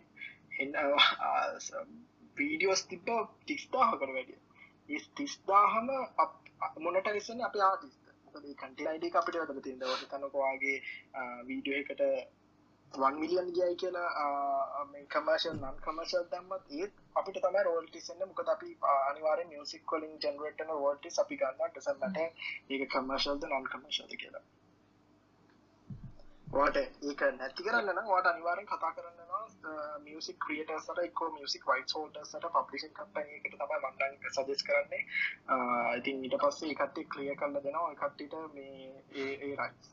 [2.37, 3.11] වීඩියෝස් තිබ්බ
[3.45, 4.37] තිස්දාහකට වැඩිය.
[4.37, 4.40] ඒ
[5.15, 5.89] තිස්දාහම
[6.79, 8.11] මොනට රිසන අප ආටිස්ට
[8.57, 10.77] කටිලයිඩ අපිට වැදල තින්ද තනකවාගේ
[11.47, 12.05] වීඩියෝ එකට
[12.93, 14.25] වන් මිලියන් ගියයි කියලා
[15.09, 21.13] කමර්ශල් නන් කමර්ශල් දම්මත් ඒත් අපිට තම රෝල්ටිසන්න මොකද අපි අනිවාර මියසික් කොලින් ජනරටන ෝල්ටි
[21.17, 22.17] අපි ගන්න ටසන්නට
[22.71, 24.43] ඒක කමර්ශල්ද නන් කමර්ශල්ද කියලා.
[26.51, 32.93] වාට ඒක නැති කරන්න වාට අනිවාරෙන් කතා කරන්නවා මියසික් ක්‍රියටසට එක්කෝ මියසික් වයිස් හෝටසට පබ්ලිෂන්
[32.93, 35.01] කම්පන එකට තමයි මන්ඩන් සජස් කරන්නේ.
[35.97, 39.91] ඉතින් ඊට පස්සේ එකටේ ක්‍රිය කල්ල දෙනවා එකට්ටිට මේ ඒ ඒ රයිස්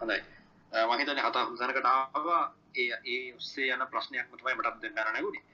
[0.00, 0.20] හොඳයි.
[0.72, 2.44] මහිතන කතා උසනකට ආවා.
[2.76, 5.44] ඒ ඒ ඔස්සේ යන ප්‍රශ්නයක් තමයි මටත් දෙන්න නැගුණේ.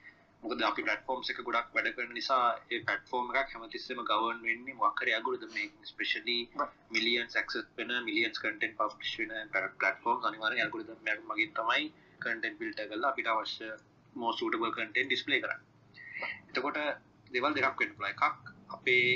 [0.43, 5.09] මොකද අපි පලටෆෝර්ම් එක ගොඩක් වැඩ කරන නිසා ඒ පටෆෝර්ම් එකක් හැමතිස්සම ගවන් වෙන්නේ මොක්කර
[5.17, 6.35] අගුරුද මේ ස්පේෂලි
[6.91, 11.85] මිලියන් සක්ස් වෙන මිලියන්ස් කටෙන් පබ්ලිෂ් වෙන පලටෆෝර්ම් අනිවාර අගුරුද මගේ තමයි
[12.21, 13.69] කටෙන් පිල්ට කල්ලා අපිට අවශ්‍ය
[14.15, 15.61] මෝ සූටබල් කටෙන් ඩිස්පලේ කරන්න.
[16.49, 16.79] එතකොට
[17.31, 18.23] දෙවල් දෙකක් වෙන්න පුළ එකක්
[18.69, 19.07] අපේ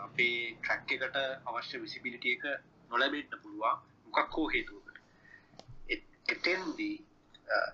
[0.00, 2.44] අපේ ට්‍රැක් එකට අවශ්‍ය විසිබිලිටිය එක
[2.90, 3.78] නොලැබෙන්න්න පුළුවන්.
[4.06, 4.98] මොකක් හෝ හේතුවකට.
[6.28, 6.96] එතෙන්දී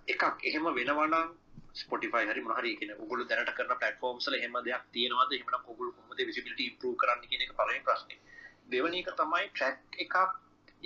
[0.09, 1.33] එකක් එහෙම වෙනවනම්
[1.75, 5.33] ස්පොටිෆයි හරි මහරි කියන උගුල දැනට කරන පලටෆෝර්ම්සල හෙම දෙයක් තියෙනවාද?
[5.33, 8.17] එහම ඔගුල් කොමද විසිබිලිට ඉම්පරූ කරන්න කියන එක පලවෙනි ප්‍රශ්නය
[8.69, 10.17] දෙවනි එක තමයි ට්‍රැක් එකක්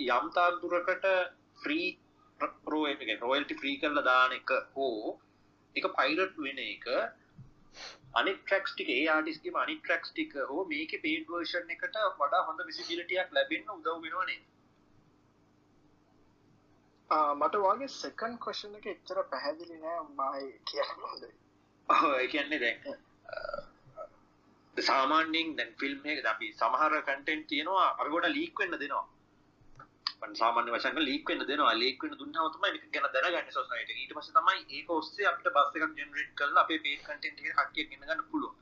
[0.09, 1.07] යම්තා දුරකට
[1.61, 1.87] ෆ්‍රී
[2.67, 2.83] රෝ
[3.21, 5.15] රෝයල්ටි ෆ්‍රී කරලා දාන එක හෝ
[5.75, 6.87] එක පයිරට් වෙන එක
[8.15, 13.75] අනි ට්‍රක්ස්ටික ඒ ආඩිස්ගේ අනි ට්‍රක්ස්ටික හෝ මේක පේඩ් වර්ෂන් එකට වඩා හොඳ විසිබිලිටියක් ලැබෙන්න්න
[13.75, 14.39] උදව් වෙනවානේ
[17.11, 21.05] මට වගේ සෙකන් කොෂන එක එච්චර පැහැදිලි නෑ මයි කියන්නද
[22.31, 22.97] කියන්නේ දැන්
[24.77, 31.23] සාමාන්‍යෙන් දැන් ෆිල්ම් එක අපි සමහර කටෙන්ට් තියෙනවා අරගොඩ ලීක් වෙන්න දෙනවා සාමාන්‍ය වශයෙන් ලීක්
[31.25, 33.99] වෙන්න දෙනවා ලීක් වෙන්න දුන්නාම තමයි මේක ගැන දැනගන්නේ සොසයිටි එක.
[33.99, 37.89] ඊට පස්සේ තමයි ඒක ඔස්සේ අපිට බස් එකක් ජෙනරේට් කරලා අපේ පේජ් කන්ටෙන්ට් එක කට්ටියක්
[37.89, 38.55] ගෙන ගන්න පුළුවන්.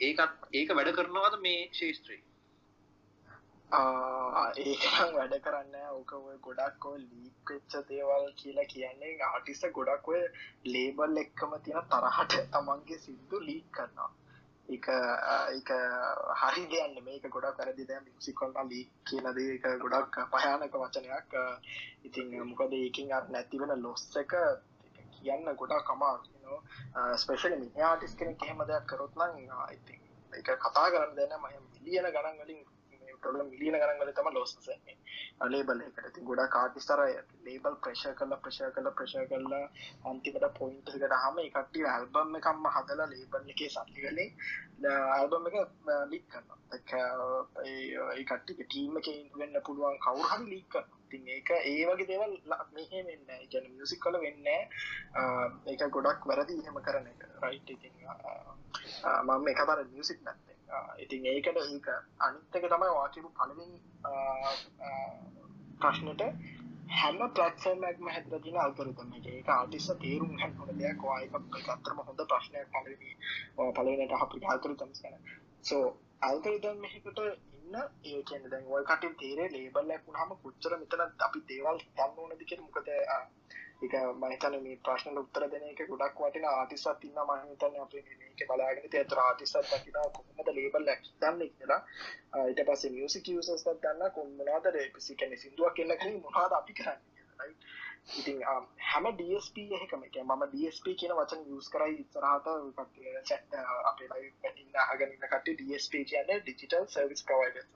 [0.00, 2.22] ඒකත් ඒක වැඩ කරනවාද මේ ශේෂත්‍රයේ?
[3.72, 10.18] ඒකනම් වැඩ කරන්න ඕක ඔය ගොඩක් ඔය ලීක් වෙච්ච දේවල් කියලා කියන්නේ ආටිස්ට ගොඩක් ඔය
[10.66, 14.10] ලේබල් එක්කම තියෙන තරහට තමන්ගේ සිින්දු ලීක් කරනවා.
[14.68, 14.88] එක
[15.52, 15.72] එක
[16.40, 21.32] හරි දෙයන්න මේක ගොඩක් කරදි දැ මිසිකොල්න්න ලී කියනද එක ගොඩක් පහයානක වචනයක්.
[22.04, 24.36] ඉතින් මොකද ඒකින් අත් නැති වෙන ලොස්ස එක
[25.14, 26.14] කියන්න ගොඩා කමා
[27.16, 29.42] ස්පේෂල මිනිආටිස් කෙන කෙහෙම දෙයක් කරොත්නම්
[29.72, 30.00] ඉතින්
[30.32, 32.62] එක කතා කරන්න දෙන්න මය මිලියන ගණන් වලින්
[33.22, 34.96] ඩොල මිලියන ගණන්වල තම ලෝස්සන්නේ
[35.46, 36.08] ලේබල් එකට.
[36.14, 37.02] ති ගොඩා කාටිස්තර
[37.44, 39.64] ලේබල් ප්‍රශ කල්ල ප්‍රශ කල ප්‍රශ කල්ලා
[40.04, 44.28] අන්තිමට පොයින්ටකට හම එකටි ඇල්බම් එකම්ම හදලා ලේබල් එකේ සල්ලිගලේ
[44.88, 45.56] ඇල්බම් එක
[46.10, 46.62] ලික් කරන්න
[47.66, 52.34] ඒ කට්ටි ටීම එක වෙන්න පුළුවන් කවුරු හරි ලික් තින් ඒක ඒ වගේ දේවල්
[52.72, 54.48] මෙහෙ වෙන්න ගැන මියසික් කල වෙන්න
[55.66, 57.22] ඒක ගොඩක් වැරදි එහෙම කරන එක.
[57.42, 57.94] රයිට් ඉතින්
[59.24, 60.51] මම එකතර මියසික් නැත්තේ.
[60.98, 61.88] ඉතින් ඒකට ඒක
[62.20, 63.78] අනිත්තක තමයි වාකිපු පළවෙනි
[65.80, 66.22] ප්‍රශ්නට
[66.92, 71.02] හැම පලට්ෆෝර්මක්ම හැතර තින අල්කරතම ඒක ආටිස්ස තේරුම් හැහොට දෙයක්.
[71.02, 73.10] වායක ගත්තරම හොඳ ප්‍රශ්නයක් පලවි
[73.76, 75.16] පලනට අපි අල්කරතම් කන
[75.64, 75.84] සෝ
[76.22, 81.78] අල්කරිදම් මෙහිකට ඉන්න ඒ කියන දැන් ඔය කටින් තේරේ ලේබල්ලක් වුණාම කොච්චර මෙතන අපි දේවල්
[81.96, 82.88] ගන්න ඕනද කියලා මොකද
[83.82, 88.02] ඒක මම හිතන්නේ මේ ප්‍රශ්නට උත්තර දෙන එක ගොඩක් වටින ආටිස්ට්ස් ඉන්නවා මම හිතන්නේ අපි
[88.18, 91.80] මේක බලාගෙන ඉතින් අතර ආටිස්ට්ස් දකිනවා කොහොමද ලේබල් එකක් දාන්නේ කියලා.
[92.42, 97.26] ඊට පස්සේ මියුසික් යූසර්ස් වත් දන්නා කොහොමද ඒ කියන්නේ සින්දුවක් එන්න කලින් මොනවද අපි කරන්නේ
[97.40, 97.66] රයිට්
[98.12, 98.40] ඉතින්
[98.84, 102.48] හැම DSP එකම එක මම DSP කියන වචන යස් කරයි ඉස්සරහට
[103.28, 103.54] චැට්
[103.90, 107.68] අපේ ලයිව් ඉන්න අහගෙන ඉන්න කට්ටිය DSP කියන්නේ digital service providers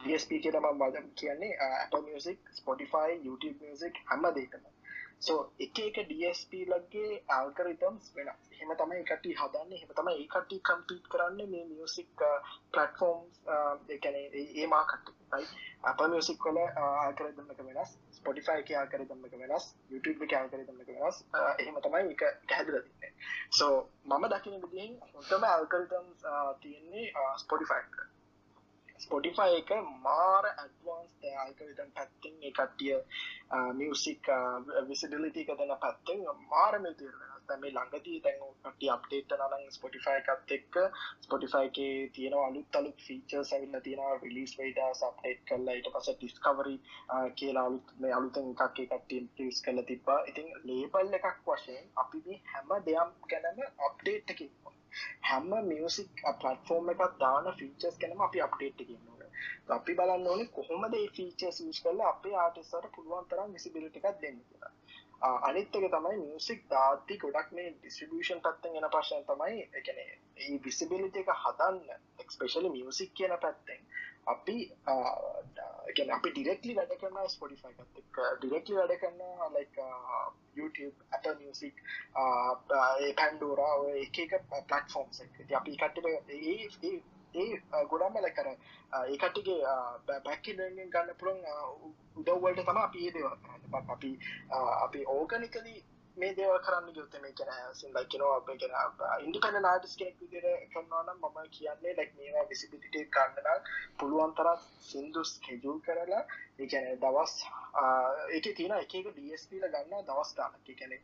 [0.00, 4.73] DSP කියලා මම වදන් කියන්නේ Apple Music Spotify YouTube Music හැම දෙයකම.
[5.20, 9.72] සෝ එක එක DSP ලගේ ඇල්කරිතම්ස් වෙන එහෙම තමයි එකට හදන්න.
[9.72, 12.24] එහෙම තමයි ඒකට කම්පීට් කරන්න මේ මියසික්
[12.72, 15.48] පලටෆෝර්ම් එකන ඒ මාකට්ටයි
[15.84, 17.96] අප මියසික් කොල ආකරදමක වෙනස්.
[18.12, 19.68] ස්පොටිෆයි එක ආකරදමක වෙනස්.
[19.90, 21.22] YouTube එක ආකරදමක වෙනස්.
[21.34, 23.12] Uh, එහෙම තමයි එක හැදල තින්නේ
[23.52, 23.74] සෝ
[24.06, 28.12] මම දකින විදිහින් හොතම ඇල්කරිතම්ස් uh, තියෙන්නේ uh, ස්පොටිෆයි
[29.04, 29.70] ස්පොටිෆයි එක
[30.02, 32.98] මාර ඇඩ්වාන්ස් තයාල්ක විතන් පැත්තිෙන් එකටිය
[33.74, 34.30] මියසික්
[34.88, 37.14] විසිඩිලිටි එක දෙන පැත්තෙන් මාරම තීර
[37.46, 40.76] වෙනස් මේ ළඟදී තැන් ට අප්ඩේට නං ස්පොටිෆයි එකත් එක්ක.
[41.20, 41.78] ස්පොටිෆයි එක
[42.14, 46.76] තියෙන අලුත් අලුත් ෆීචර් සැවිල්ල තියෙන රිලිස් වයිඩ සප්ටේට් කල්ලා ඊට පස ඩිස්කවරි
[47.36, 52.42] කියලා අලුත් මේ අලුතෙන් එකක් එකටම් පිස් කල තිබා ඉතින් ලේබල් එකක් වශයෙන් අපි මේ
[52.46, 54.54] හැම දෙයක් ගැනම අප්ඩේට් එකින්
[55.24, 59.14] හැම මියසික් පලටෆෝර්ම් එකත් දාන ෆීචස් කනම අපි අප්ඩේට් කියන්නට
[59.70, 64.38] අපි බලන්න ඕනේ කොහොමද ඒ ෆීචර්ස් යස් කරලා අපේ ආටිස්ට පුළුවන් තරම් විසිබිලිට එකක් දෙන්න
[64.40, 64.72] කියලා.
[65.22, 71.30] අනිත්තක තමයි මියසික් දාති ගොඩක් මේ ඩිස්ට්‍රිබියෂන් පත්තෙන් එන පශන තමයි එකන ඒ විසිබිලිට එක
[71.36, 71.78] හදන්න
[72.18, 73.80] එක්ස්පේශලි මියසික් කියන පැත්තෙන්.
[74.26, 74.56] අපි
[75.96, 79.80] ගැන අපි ඩිරෙක්ලි වැඩ කරන්න ස්පොටිෆයි එකක් ඩිරෙක්ලි වැඩ කරන්න like
[80.56, 81.82] YouTube Apple Music
[83.18, 88.48] Pandora ඔය එක එක පලටෆෝම්ස් එක අපි කට්ට ඒ ඒ ගොඩම්ම ලැ කර
[89.06, 89.58] ඒකටගේ
[90.20, 91.40] බැක්කිගෙන් ගන්න පුළන්
[92.16, 93.26] උදව්වලට තම අපි ඒ දේව
[93.88, 94.10] අපි
[94.78, 95.80] අපි ඕගනිකදී
[96.16, 98.74] මේ දේව කරන්න යුත්ත මේ කෙන සින් ලයිකනවා අප කෙන
[99.22, 103.64] ඉන්ඩිපෙන නාටිස් කෙනෙක් විදිර කරන්නවනම් මම කියන්නේ ලැක් මේවා විසිබිලිට කන්නන
[103.98, 106.22] පුළුවන් තරත් සිින්දුස් කෙජුල් කරලා
[106.58, 107.34] ඒකැන දවස්
[108.30, 111.00] ඒක තින එක ඩස්පල ගන්න දවස් දානක කැනෙ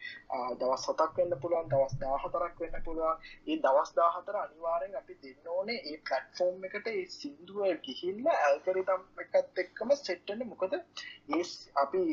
[0.60, 3.26] දවස් සතක් වෙන්න පුළුවන් දවස් දාහතරක් වෙන්න පුළුවන්.
[3.46, 9.62] ඒ දවස් දාහතර අනිවාරෙන් අපි දෙන්න ඕනේ ඒ පලට්ෆෝර්ම් එකට ඒ සිින්දුව ගිහිල්ල ඇල්කරිතම් එකත්
[9.64, 11.42] එක්කම සෙට්ටන්න මොකද ඒ
[11.76, 12.06] අපි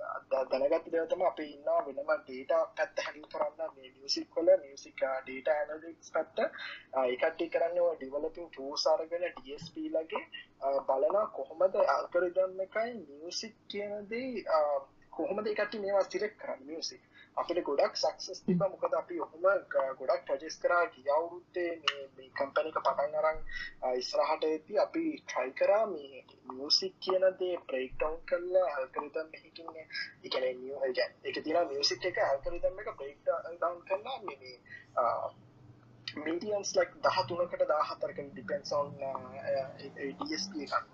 [0.00, 3.72] කොඩක් දැනගත් දෙවතම අප ඉන්න වෙනම ඩේට පැත්ත හැඩිල් කරන්න.
[3.76, 6.38] මේ මියසික් කොල මියසික් ඩේට ඇනලික්ස් පැත්ත.
[7.06, 10.24] එකටි කරන්න ඩිවලපින් ටූසාරගෙන ඩස්ප ලගේ
[10.88, 14.44] බලන කොහොමද අල්කරිදන්න එකයි මියසික් කියනදී
[15.12, 16.66] කොහොමද එකට මේවා සිරෙක් කරන්න?
[16.66, 17.02] මියසික්
[17.36, 19.44] අපිට ගොඩක් සක්සස් තිබ මොකද අපි ඔහොම
[19.98, 21.70] ගොඩක් ප්‍රජෙස් කරා ගියවුරුත්තේ
[22.16, 23.38] මේ කම්පැනික පටන් අරන්
[23.94, 29.78] ඉස්රහට ඇති අපි ට්‍රයි කරා මේ මියසික් කියනදේ ප්‍රේක්ටවන්් කරලා ඇල්කරිතම් මෙහිකින්න
[30.24, 30.48] එකන
[31.24, 34.56] එක තින මියසික් එක ඇල්කරිතම් එක ප්‍රේක්් ඩවන් කරලා මේ
[36.18, 40.86] මීඩියන්ස් ලක් දහතුනකට දාහතරක ඩිපෙන්සෝන් ඩස්ප එකන්න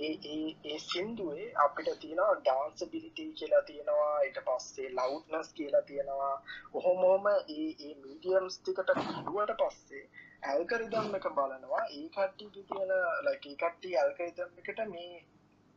[0.00, 6.34] ඒ සින්දුවේ අපිට තියෙනවා ඩාන්ස බිලිටි කියලා තියෙනවා ඊට පස්සේ ලව්නස් කියලා තියෙනවා.
[6.74, 10.04] ඔහොමෝම ඒ මීඩියම්ස් ටිකට පිරුවට පස්සේ
[10.44, 11.82] ඇල්කරිදම් එක බලනවා.
[11.96, 12.94] ඒ කට්ටිය තියෙන
[13.24, 15.24] ලයික් ඒ කට්ටිය ඇල්කරිදම් එකට මේ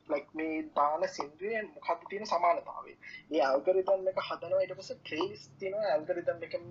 [0.10, 2.98] ලයික් මේ දාන සිින්දුවෙන් මොකක්ද තියෙන සමානතාවේ
[3.32, 6.68] ඒ ඇල්ගරිතම් එක හදනවා ඊට පස්සේ ප්ලේලිස් තියෙනවා ඇල්ගරිතම් එකම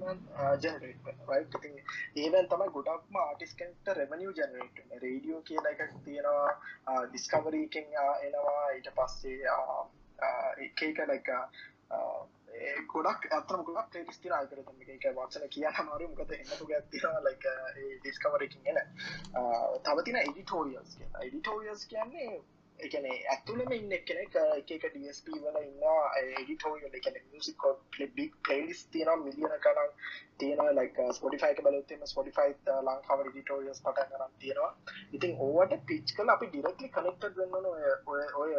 [0.63, 1.77] ජෙනරේට් කරනවා රයිට් ඉතින්
[2.17, 4.99] ඒවෙන් තමයි ගොඩක්ම ආටිස්ට් කෙනෙක්ට රෙවෙනියු ජෙනරේට් වෙන්නේ.
[5.01, 8.69] රේඩියෝ කියලා එකක් තියෙනවා ඩිස්කවරි එකෙන් එනවා.
[8.71, 9.39] ඊට පස්සේ
[10.61, 11.31] එක එක ලයික්
[12.89, 14.91] ගොඩක් ඇතම ගොඩක් පලේලිස් තියෙන ඇල්ගරිතම් එක.
[14.91, 17.51] එක වචන කියන්න අමාරු මොකද එන්නතු ගයක් තියෙනවා ලයික්
[17.99, 18.81] ඩිස්කවර් එකකින් එන.
[19.83, 21.29] තව තියෙන එඩිටෝරියල්ස් කියලා.
[21.29, 22.33] එඩිටෝරියල්ස් කියන්නේ
[22.81, 25.87] එකන ඇතුළම ඉන්න කෙනෙක් එක ඩස්ප වල ඉන්න
[26.37, 27.67] එඩිටෝරියල් එකන මියසික්
[28.15, 29.93] බික් පලේලිස් තියෙන මිලියන කනම්
[30.39, 34.73] තියෙන ලයික් ස්පොටිෆයික බලත්තම ස්පොටිෆයි ලංකාව ඩිටෝරියස් පටන් කරම් තියෙනවා.
[35.13, 37.71] ඉතින් ඕවට පිච් කල අපි ඩිරක්ලි කනෙක්ට වෙන්න
[38.09, 38.51] ඔය ඔය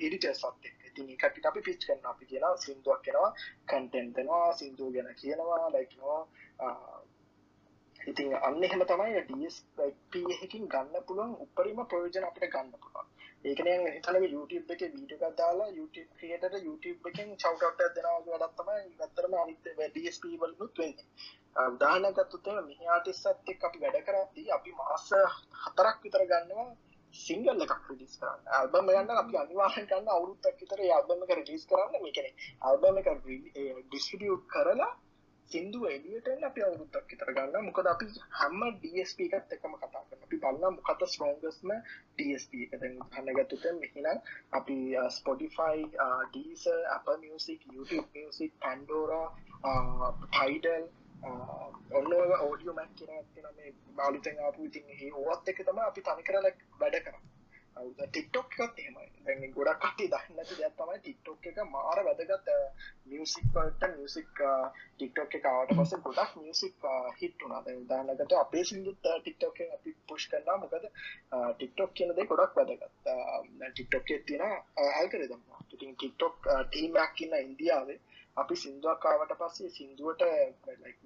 [0.00, 3.32] එඩිටර්ස් සත් ඉතින් එකට අපි පිච් කරන්න අපි කියන සිින්දුවක් කෙනවා
[3.66, 6.22] කන්ටෙන්ටෙනවා සිින්දුව ගැන කියනවා ලයික්නවා
[8.06, 9.78] ඉතින් අන්න එහෙම තමයි ඩස්ප
[10.36, 13.08] එකකින් ගන්න පුළුවන් උපරිම ප්‍රයෝජන අපිට ගන්න පුළුවන්.
[13.44, 18.20] ඒකන හිතල YouTube එක වීඩියෝ එකක් දාලා YouTube ක්‍රියේටර් YouTube එකෙන් shout out එකක් දෙනවා
[18.20, 21.06] වගේ වැඩක් තමයි ඇත්තටම අනිත් DSP වලුත් වෙන්නේ.
[21.64, 25.08] උදාහරණයක් ගත්තොත් එහෙනම් මෙහි ආටිස්ට්ත් එක්ක අපි වැඩ කරද්දී අපි මාස
[25.62, 26.68] හතරක් විතර ගන්නවා
[27.14, 28.46] සිංගල් එකක් රිලිස් කරන්න.
[28.52, 33.02] ඇල්බම් ගන්න අපි අනිවාර්යෙන් ගන්න අවුරුද්දක් විතර ඒ ඇල්බම් එක රිලීස් කරන්න මේ කියන්නේ ඇල්බම්
[33.02, 34.92] එක ඩිස්ට්‍රිබියුට් කරලා
[35.50, 40.40] සිින්දුව එලියටෙන් අපි අවුරුද්දක් විතර ගන්න මොකද අපි හැම DSP එකත් එකම කතා කරන අපි
[40.44, 41.72] බලන්න මොකද ස්ට්‍රෝංගස්ම
[42.16, 42.74] DSP එක.
[42.76, 44.22] දැන් ගන්නගත්තුත මෙහිනම්
[44.52, 44.78] අපි
[45.10, 45.86] Spotify
[46.26, 49.26] Deezer Apple music YouTube music Pandora
[50.24, 50.88] Tidal
[51.92, 56.22] ඔන්න ඕඩියෝ මැක් කියෙන ඇතින මේ බාලිතෙන් ආපු ඉතින් ඒ ඕවත් එක තම අපි තනි
[56.24, 57.35] කරල වැඩ කරන්න.
[57.76, 59.08] ටික්ටොක් එකත් එහෙමයි.
[59.24, 62.48] දැන් ගොඩක් කට්ටිය දන්නේ නැති දෙයක් තමයි ටික්ටොක් එක මාර වැදගත්
[63.06, 64.40] මියුසික් වලට මියුසික්
[64.94, 66.86] ටික්ටොක් එක ආවට පස්සේ ගොඩක් මියුසික්
[67.20, 67.62] හිට් වුණා.
[67.66, 70.88] දැන් උදාහරණයකට අපේ සින්දුත් ටික්ටොක් එකෙන් අපි පුෂ් කරනවා මොකද
[71.54, 72.84] ටික්ටොක් කියන දේ ගොඩක් වැදගත්.
[73.68, 74.44] ටික්ටොක් එකේ තියෙන
[74.90, 75.42] ඇල්ගොරිතම්
[75.74, 78.00] ඉතින් ටික්ටොක් ටීම් එකක් ඉන්න ඉන්දියාවේ
[78.36, 80.22] අපි සිින්දුවක් කාවට පස්සේ සිින්දුවට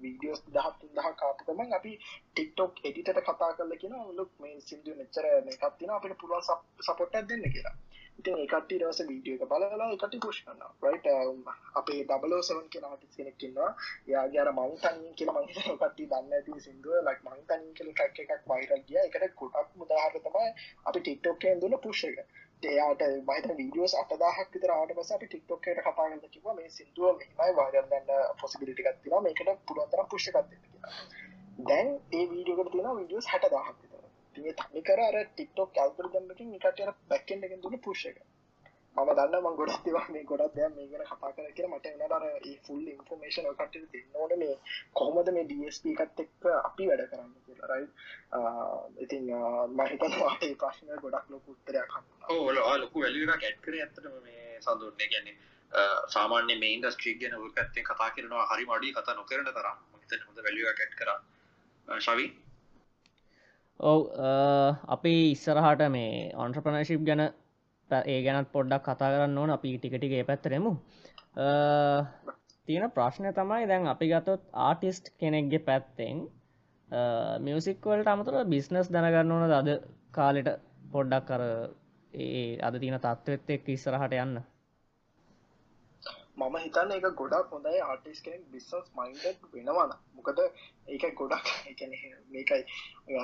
[0.01, 5.27] වීඩියෝස් දහත් තුන්දහ කාපු ගමන් අපි ටික්ටොක් එඩිටට කතා කරල කියෙන ලුක් මේ සිින්දුව මෙච්චර
[5.45, 6.45] මේකත් තින අපිට පුළුවන්
[6.81, 7.75] සපොට්ටක් දෙන්න කියලා.
[8.19, 11.07] ඉතින් ඒකට රස වීඩියෝ එක බලලා එකට පුෂ් කරන්න රයිට
[11.75, 13.69] අපේ ඩබලෝ සවන් oh කියෙන ආටිස් කෙනෙක්කින්නවා
[14.07, 16.97] යාගේ අර මංතනින් කියල මංහිත කට්ටි දන්න ඇති සිින්දුව.
[17.01, 19.01] ලක් මංතනින් කියල ටක් එකක් වයිරල් ගිය.
[19.03, 20.49] එකට ගොඩක් මුදාහර තමයි
[20.85, 22.19] අපි ටික්ටොක්කෙන් දුන්න පුෂ් එක.
[22.63, 28.11] එයාට මහිත වීඩියෝස් අටදාහක් විතර ආට පස අපි ටික්ටොක්කට කතාගන්න කිව මේ සිින්දුව මෙමයි වාරල්ලන්න
[28.41, 30.37] පොසිබිලිටිකක් තින මේකට පුළුවන්තර පුෂ්කත්
[31.61, 34.05] දැන් ඒ වීඩියෝකට තියෙන වීඩියෝස් හැට දාහක් විතර.
[34.35, 38.21] තිය තනි කර අර ටික්ටොක් කල්කරදම්මකින් එකට බැක්කෙන් එකෙන් දුන පුෂ් එක.
[38.95, 42.25] මම දන්න මං ගොඩක් තිවා මේ ගොඩක් දැම් මේ ගැන කතා කර කියෙන මට එනටර
[42.27, 44.55] ඒ ෆුල් ඉන්ෆර්මේෂන් කට දෙන්න ඕන මේ
[44.93, 47.87] කොහොමද මේ DSP එකත් එක්ක අපි වැඩ කරන්න කියලා රයි
[48.99, 49.31] ඉතින්
[49.75, 51.95] මහිතනවා ඒ ප්‍රශ්නය ගොඩක් ලොක උත්තරයක්
[52.31, 55.39] ඕල ලොකු වැලික ඇට් කර ඇත්තටම මේ සඳුරන්නේ ගැන්නේ
[56.09, 60.73] සාමාන්‍ය මේ ඉන්දස්ට්‍රීක් ගැන පැත්තෙන් කතා කරනවා හරි මඩි කතා නොකරන තරම් මත හොඳ වැලිය
[60.75, 61.09] කැට් කර.
[61.87, 62.31] ශවී?
[63.79, 64.01] ඔව්
[64.89, 67.23] අපි ඉස්සරහට මේ ඔන්ට්‍රපනශිප් ගැන
[68.05, 69.49] ඒ ගැනත් පොඩ්ඩක් කතා කරන්න ඕන.
[69.49, 70.71] අපි ටිකටිගේ පැත්තරෙමු
[72.67, 76.23] තියෙන ප්‍රශ්නය තමයි දැන් අපි ගතොත් ආටිස්ට් කෙනෙක්ගේ පැත්තෙන්
[77.39, 79.69] මියසික්වලට අමතර බිස්නස් දැනගන්න ඕන අද
[80.11, 80.49] කාලෙට
[80.91, 81.43] පොඩ්ඩක් කර
[82.13, 84.41] ඒ අද තියන තත්ත්වත් එක් ඉස්සරහට යන්න.
[86.41, 90.39] මම හිතන්න එක ගොඩක් හොඳයි ආටිස් කෙනෙක් බිස්සස් මයින්ඩ වෙනවාන මොකද
[90.87, 91.93] ඒක ගොඩක් එකන
[92.29, 92.63] මේකයි.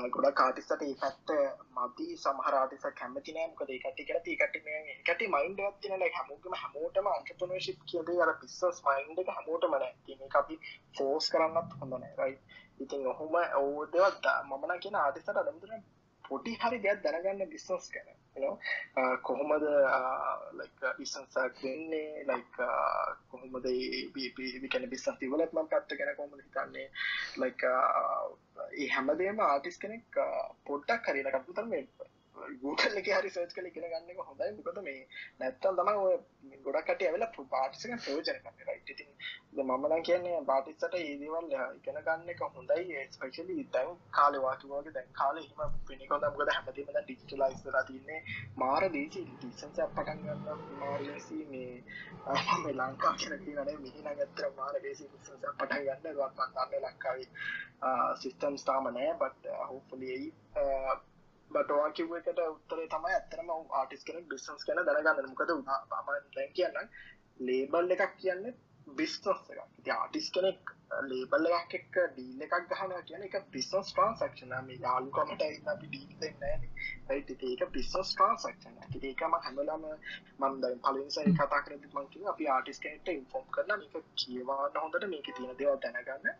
[0.09, 1.33] ගොඩක් කාටිස්සට ඒ පැත්ත
[1.77, 4.59] මති සමහරාටිස කැමතිනෑ මොකද ඒකට කර ඒකට
[5.03, 10.61] එකට මයින්ඩ තින හැමෝගම හැමෝටම අන්ටපනශිප් කියද අර පිස්සස් මයින්ඩ එක හැමෝටමන තින අපි
[10.95, 12.39] ෆෝස් කරන්නත් හොඳනෑ රයි
[12.79, 15.87] ඉතින් ඔහොම ඕදවත් මමන කියෙන ආටිසට අදමතුන
[16.27, 18.07] පොඩි හරි දෙයක් දැනගන්න බිස්සස් කර
[19.21, 19.65] කොහොමද
[20.99, 22.25] ඉසන්සක් වෙන්නේ?
[22.25, 22.59] ලයික්
[23.29, 23.65] කොහොමද
[24.61, 26.89] විකන බිස්සස් තිවලත්ම පත්ත ගැන කොමද හිතන්නේ?
[27.37, 27.63] ලයික්
[28.75, 30.21] ඒ හැමදේම ආටිස් කෙනෙක්
[30.65, 31.83] පොඩ්ඩක් හරින කම්පුතර මේ
[32.57, 34.49] ගූටල් එක හරි සර්ච් කල ඉගෙන ගන්න හොඳයි.
[34.57, 35.01] මොකද මේ
[35.39, 36.15] නැත්තල් තම ඔය
[36.63, 39.09] ගොඩක්ට ඇවෙල පාටිසක ප්‍රෝජන කන්න රයිට ඉතින්
[39.65, 42.99] මමන කියන්නේ බාටිස්සට ඒදවල් ඉගෙන ගන්න එක හොඳයි.
[43.11, 48.19] ස්පේශලි දැන් කාලවාකිවගේ දැන් කාල හිම පිනිකොද මොකද හැමතිම ඩිස්ටලයිස්ර තින්නේ
[48.55, 51.73] මාර දේසි ඩිසන්ස පටන් ගන්න මාරලසි මේ
[52.59, 56.15] මේ ලංකා කියනති වන මිහින ගත්තර මාර දේසි පටන් ගන්න.
[56.17, 57.29] වත්මන්න ලංකාවේ
[58.17, 59.13] සිිස්ටම් ස්ථාම නෑ.
[61.49, 65.29] බට හෝපලියයි බටවා කිව් එකට උත්තරේ තමයි ඇත්තරම ආටිස් කෙනෙක් බිස්සන්ස් කන දැනගන්න.
[65.31, 65.69] මොකද මම
[66.35, 66.77] දැන් කියන්න
[67.39, 68.43] ලේබල් එකක් කියන්න
[68.87, 69.63] බිස්නස් එකක්.
[69.79, 75.43] ඉති ආටිස් කෙනෙක් ලේබල් එකක් එක්ක ඩීල් එකක් ගහන කියන එක බිස්නස් ට්‍රන්සක්ෂන මේ යාලුකමට
[75.67, 76.67] අපි ඩීල් දෙන්න
[77.09, 79.85] ඒක බිස්නස් ට්‍රන්සක්ෂන ඒකම හැමලාම
[80.39, 85.57] මන්ද පලින්ස කතා කර මංකිව අපි ආටිස් කෙනෙට ඉන්ෆෝම් කරන මේක කියවාන්න හොඳට මේක තියෙන
[85.57, 86.31] දේව දැනගන්න.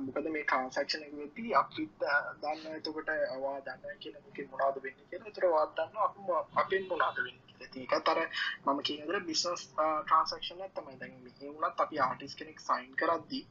[0.00, 2.06] මොකද මේ ට්‍රන්සක්ෂන වෙති අපිත්
[2.40, 7.51] දන්න එතකොට අවා දන්න කියන එක මොනාද වෙන්න කියෙන තුරවාත් දන්න අප අපෙන් මොනාද වෙන්න
[7.62, 8.20] ඒක තර
[8.64, 13.44] මම කියදර බිස්නස් ට්‍රන්සක්ෂන තමයි දැන් මෙහුණත් අපි ආටිස් කෙනෙක් සයින් කරද්දී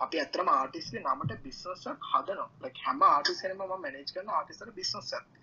[0.00, 2.50] අපි ඇතරම ආටිස්ගේ නමට බිස්නසක් හදනවා.
[2.80, 5.41] හැම ආටිසනම මැනේජ් කරන ආටිසර බිස්නස් ඇති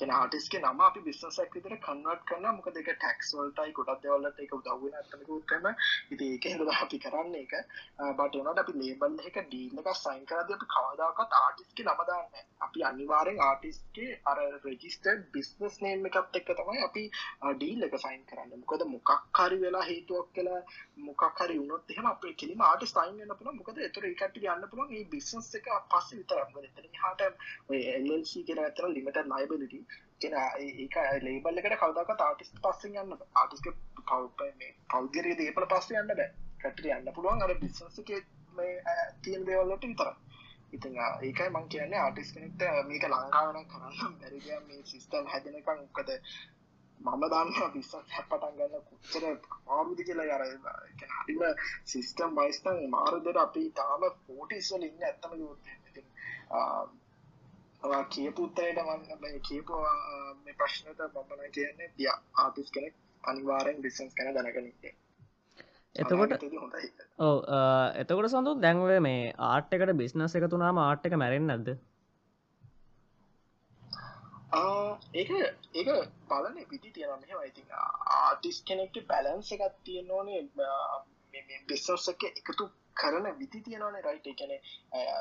[0.00, 4.54] කෙන ආටිස්ගේ නම අපි බිස්නසක් විතර කන්වර්ට් කරන මොක දෙක ටැක්ස් වලටයි ගොඩක් දෙවල්ලට එක
[4.56, 5.68] උදව්වෙන ඇත්තමකුත් කරන
[6.10, 7.56] ඉති ඒක හිද අපි කරන්න එක
[8.16, 13.38] බට එනට අපි ලේබල් එක ඩීල් එක සයින් කරද අපි කවදාකත් ආටිස්ගේ නමදාන්න අපි අනිවාරෙන්
[13.42, 17.04] ආටිස්ගේ අර රෙජිස්ටර් බිස්නස් නේම් එකත් එක්ක තමයි අපි
[17.52, 18.52] ඩීල් එක සයින් කරන්න.
[18.62, 20.60] මොකද මොකක් හරි වෙලා හේතුවක් කියලා
[21.00, 23.60] මොකක් හරි වුණොත් එහෙම අපේ කෙලිම ආටිස් සයින් වෙන්න පුළුවන්.
[23.60, 24.90] මොකද ඒතර ඒකට යන්න පුළුවන්.
[24.90, 26.48] මේ බිස්නස් එක පස්සේ විතරක්.
[26.50, 27.22] මොකද එතන එහාට
[27.68, 29.80] ඔය LLC කියලා ඇත්තට ලිමිටඩ් ලයබිලිටි
[30.22, 30.96] කෙන ඒක
[31.26, 33.70] ලේබල් එකට කවදක් තාටිස් පස්සෙන් යන්න ආටිස්ක
[34.10, 36.28] පව් මේ පෞද්ගරය දේපල පස්ස යන්න බෑ.
[36.60, 38.10] කටට යන්න පුළුවන් අර බිස්නස එක
[39.24, 40.12] තියෙන් දේවල්ලට විතර
[40.72, 46.10] ඉතින් ඒකයි මං කියන්නේ ආටිස් කෙනෙක්ට මේක ලංකාවන කරන්න බැරිග මේ සිිස්ටම් හැදනකං උකද
[47.00, 49.24] මම දන්න බිස්සක් හැපටන් ගන්න කුච්චර
[49.68, 50.36] ආරුදි කියලා.
[50.36, 50.42] යර
[51.14, 51.42] හරිම
[51.92, 55.32] සිිස්ටම් වයිස්තන් මාරුදර අපි තාම ෆෝටිස්වල ඉන්න ඇත්තම
[57.82, 59.84] යුත් කියපුත්තයට මන්න කියපු
[60.40, 64.94] මේ ප්‍රශ්නත බම්බන කියන්නේ දිය ආතිස් කෙනෙක් අනිවාරෙන් බිසන්ස් කැන දැනගනින්නේ
[65.96, 66.32] එතකොට
[67.18, 67.36] ඕ
[67.96, 71.70] එතකොට සඳු දැන්ව මේ ආට් එකට බිස්නස් එක තුනාම ආට් එක මැරෙන් නැද්ද?
[75.14, 75.30] ඒක
[75.74, 75.88] ඒක
[76.28, 77.64] බලන පිටි තියෙන මෙම ඉති
[78.18, 80.42] ආටිස් කෙනෙක්ට බැලන්ස එකත් තියෙන ඕනේ.
[81.68, 84.52] බිස්නස් එක එකතු කරන විදි තියෙනවන රයිට එකන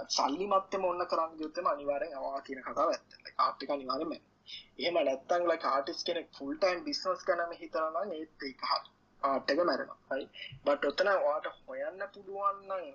[0.10, 3.20] සල්ලි මත්තම ඔන්න කරන්න යුත්තම අනිවාරෙන් අවා කියන කතාව ඇත්ත.
[3.40, 8.86] ආර්ටික අනිවාරම එහෙම නැත්තං ලයි ආටිස් කෙනෙක් ෆුල්ටයින් බිස්නස් කනම හිතරන්න ඒත් එක හත්
[9.24, 10.26] ආටක මැරෙනයි
[10.66, 12.90] බට ඔත්තන වාට හොයන්න පුළුවන්න්න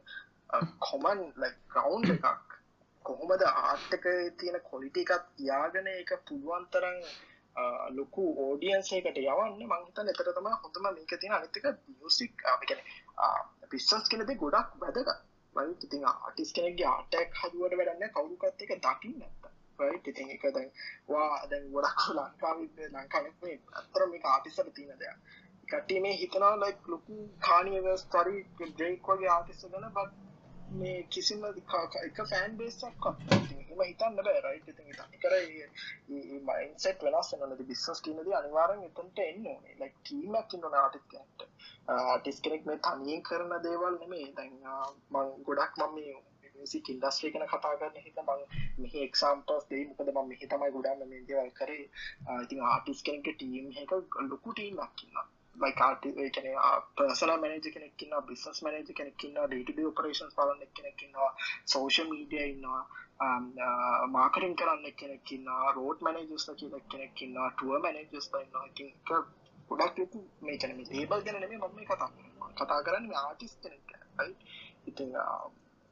[0.80, 1.22] කොමන්
[1.70, 2.50] ග්‍රවන්් එකක්.
[3.04, 4.06] කොහොමද ආර්ථක
[4.38, 6.98] තියෙන කොලිටි එකත් යාගෙන එක පුළුවන්තරන්
[7.90, 11.66] ලොකු ඕඩියන්සේකට යවන්න මංහිත එතර තම හොඳම මේක තියෙන අනිතක
[11.96, 12.80] මියසික් අපිකන
[13.70, 15.10] පිස්සස් කෙනෙද ගොඩක් වැදක
[15.56, 19.44] වයි ඉතින් ආටිස් කෙනෙක්ගේ ආටක් හදුවට වැඩන්න කවුරුකත් එක දකින්න නැත්ත
[20.06, 20.70] ඉතින් එක දැන්
[21.08, 25.16] වා දැන් ගොඩක් ලංකාව ලංකානේ අතර මේ ආටිසට තියෙන දෙයක්.
[25.68, 30.10] කට්ටිය මේ හිතනවා ලයික් ලොකු කානියවස් තරි ඩ්‍රේක් වගේ ආටිස්ස ගැන බත්
[30.74, 35.34] මේ කිසිම එක ෆෑන් බේසක් එම හිතන්න බෑ රයිට ඉතින් තනි කර
[36.48, 37.62] මයින්සෙට් වෙනස් නද?
[37.64, 39.74] බිස්සස් කියනද අනිවාරෙන් එතන්ට එන්න ඕනේ.
[39.80, 41.40] ලයික් ටීමක් ඉන්න ආටිස් කෙනෙක්ට
[41.88, 44.54] ආටිස් කෙනෙක් මේ තනියෙන් කරන දේවල් නෙමේ දැන්
[45.12, 46.14] මං ගොඩක් මම මේ
[46.56, 48.42] මියසික් ඉන්ඩස්ට්‍රී ගැන කතා කරන්න හිත මං
[48.78, 49.86] මෙහි එක්සාම්පස් දෙයි.
[49.88, 51.86] මොකද මම මෙහි තමයි ගොඩන්න මේ දේවල් කරේ.
[52.38, 53.96] ඉතින් ආටිස් කෙනෙක්ට ටීම් එක
[54.30, 55.26] ලොකු ටීමක් ඉන්නවා.
[55.56, 56.48] ලයිකාට කන
[56.96, 61.30] පර්සල මනජ කෙනෙක්කින්න බිස්නස් මනජ කෙනෙක්කින්න ඩට ඔපරේෂන් පලන්න කෙනෙක්කින්නවා
[61.66, 62.82] සෝෂ මීඩිය ඉන්නවා
[64.08, 68.94] මාකරින් um, uh, කරන්න කෙනෙක්කින්න රෝඩ් මනජස්ල කියලක් කෙනෙක්කින්න ටුව මනජස් ඉන්න
[69.68, 72.10] ගොඩක් ලොකු මේ කන ඒබල් ගැන නෙේ මම කතා
[72.54, 73.94] කතා කරන්න ආටිස් කෙනෙක්
[74.86, 75.46] ඉතින් uh,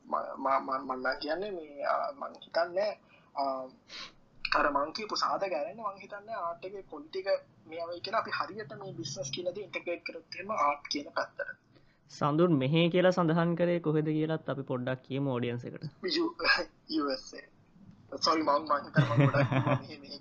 [0.04, 2.78] මන්න කියන්නේ මේ uh, මං හිතන්න
[4.52, 7.28] අර මංකීපු සාද ගැරන්න මංහිතන්න ආටක කොල්ටික
[7.66, 11.48] මේවයි කියෙන අපි හරියට මේ බිස්නස් කියලද ඉන්ටගේට් කරත්ම ආට් කියන පැත්තර
[12.10, 15.84] සඳුන් මෙහ කියලා සඳහන් කරේ කොහෙද කියලත් අපි පොඩ්ඩක් කියම ෝඩියන්ස එකට.
[18.20, 18.82] සොරි මං මං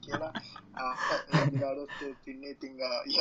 [0.06, 0.32] කියලා.
[2.24, 2.78] තින්නේ තිංග
[3.12, 3.20] ය.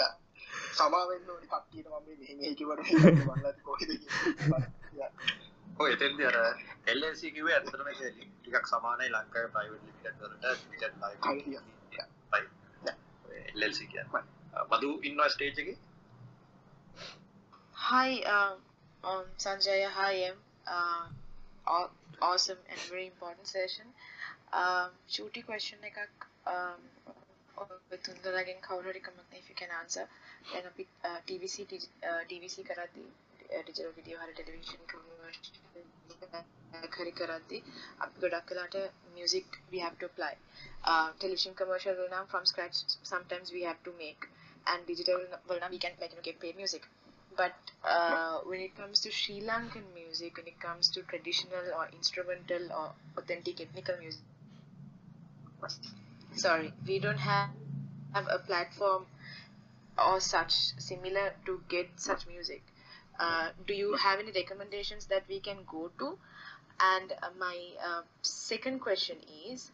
[0.72, 2.06] සමාවෙන්න කට්ටියට මම
[2.38, 2.80] මෙහකිවට
[3.26, 3.54] වන්න
[5.79, 6.37] කොහෙද එතෙන්ද අර
[6.87, 10.19] එල්සි කිව ඇතරම ටිකක් සමානයි ලංකාව ප්‍රයිවට් ලිමිටඩ්
[13.55, 14.03] වලට කිය
[14.71, 15.75] මදු ඉන්න ස්ටේජ්ගේ
[17.85, 18.53] Hi, um,
[19.03, 19.89] um, Sanjaya.
[19.91, 20.37] Hi, Em.
[20.67, 21.05] Uh,
[21.67, 21.91] aw-
[22.21, 23.87] awesome and very important session.
[24.53, 26.79] Um, shooty question එකක් um,
[27.57, 30.05] ඔය තුන්දෙනාගෙන් කවුරු හරි කමක් නැහැ if you can answer.
[30.53, 33.05] දැන් අපි uh, TVC digi- uh, DVC කරද්දී
[33.63, 35.55] ඩිජිටල් වීඩියෝ හරි ටෙලිවිෂන් කමර්ෂල්
[36.97, 37.59] හරි කරද්දී
[38.03, 38.75] අපි ගොඩක් වෙලාට
[39.17, 40.33] music we have to apply.
[40.89, 42.77] Uh, television commercial වල නම් from scratch
[43.13, 44.27] sometimes we have to make
[44.71, 45.19] and digital
[45.49, 46.85] වල නම් we can like you know get paid music.
[47.41, 51.85] But uh, when it comes to Sri Lankan music, when it comes to traditional or
[51.97, 52.87] instrumental or
[53.21, 54.23] authentic ethnical music,
[56.35, 57.49] sorry, we don't have,
[58.13, 59.05] have a platform
[59.97, 62.63] or such similar to get such music.
[63.20, 66.16] Uh, do you have any recommendations that we can go to?
[66.80, 67.56] And uh, my
[67.86, 69.18] uh, second question
[69.52, 69.70] is,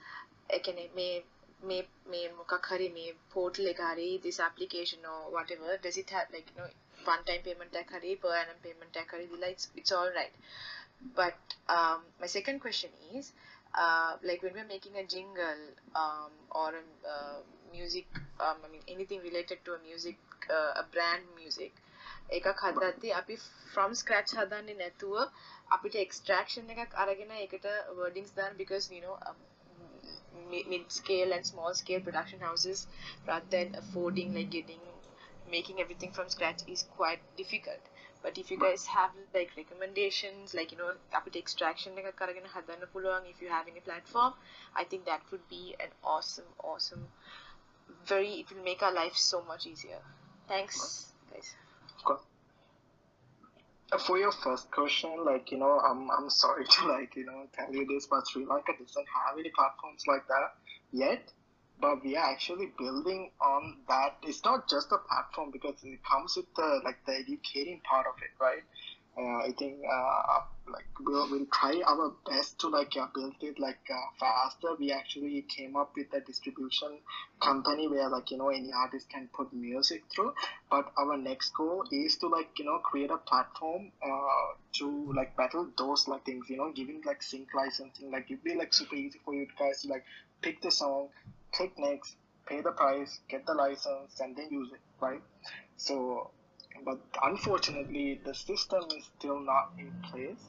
[0.64, 1.22] can I, may
[1.64, 6.60] may may Mukakhari may portal ekari this application or whatever does it have like you
[6.60, 6.68] know
[7.04, 10.34] one time payment ekari per annum payment ekari it's it's all right.
[11.14, 11.38] But
[11.68, 13.32] um, my second question is,
[13.74, 15.62] uh, like when we're making a jingle
[15.94, 16.84] um, or a
[17.14, 17.38] uh,
[17.72, 18.06] music,
[18.40, 20.16] um, I mean anything related to a music,
[20.50, 21.74] uh, a brand music,
[22.37, 23.35] එකක් හදද්දී අපි
[23.73, 25.15] from scratch හදන්නේ නැතුව
[25.75, 27.67] අපිට extraction එකක් අරගෙන ඒකට
[27.99, 29.39] wordings දාන්න because you know um,
[30.51, 32.79] mi- mid scale and small scale production houses
[33.29, 34.83] rather than affording like getting
[35.55, 37.83] making everything from scratch is quite difficult
[38.23, 42.91] but if you guys have like recommendations like you know අපිට extraction එකක් අරගෙන හදන්න
[42.95, 44.33] පුළුවන් if you have any platform
[44.81, 47.05] i think that would be an awesome awesome
[48.13, 50.01] very it will make our life so much easier
[50.53, 50.77] thanks
[51.31, 51.64] guys Of
[54.06, 57.72] For your first question, like you know, I'm I'm sorry to like you know tell
[57.72, 60.54] you this, but Sri Lanka doesn't have any platforms like that
[60.92, 61.32] yet.
[61.80, 64.16] But we are actually building on that.
[64.22, 68.14] It's not just a platform because it comes with the like the educating part of
[68.22, 68.62] it, right?
[69.18, 70.40] I think uh,
[70.70, 74.74] like we'll, we'll try our best to like uh, build it like uh, faster.
[74.78, 77.00] We actually came up with a distribution
[77.40, 80.32] company where like you know any artist can put music through.
[80.70, 85.34] But our next goal is to like you know create a platform uh, to like
[85.36, 88.10] battle those like things you know giving like sync licensing.
[88.10, 90.02] Like it'd be like super easy for you guys to like
[90.42, 91.08] pick the song
[91.52, 95.20] click next pay the price get the license and then use it right?
[95.76, 96.30] So
[96.84, 100.48] but unfortunately the system is still not in place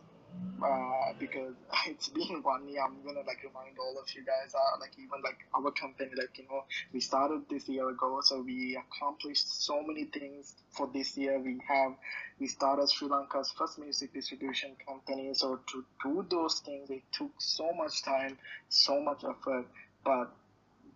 [0.63, 1.53] uh, because
[1.87, 2.83] it's been one year.
[2.83, 6.37] I'm gonna like remind all of you guys, uh, like even like our company, like
[6.37, 6.63] you know,
[6.93, 11.39] we started this year ago, so we accomplished so many things for this year.
[11.39, 11.93] We have
[12.39, 17.31] we started Sri Lanka's first music distribution company, so to do those things, it took
[17.39, 18.37] so much time,
[18.69, 19.65] so much effort.
[20.03, 20.31] But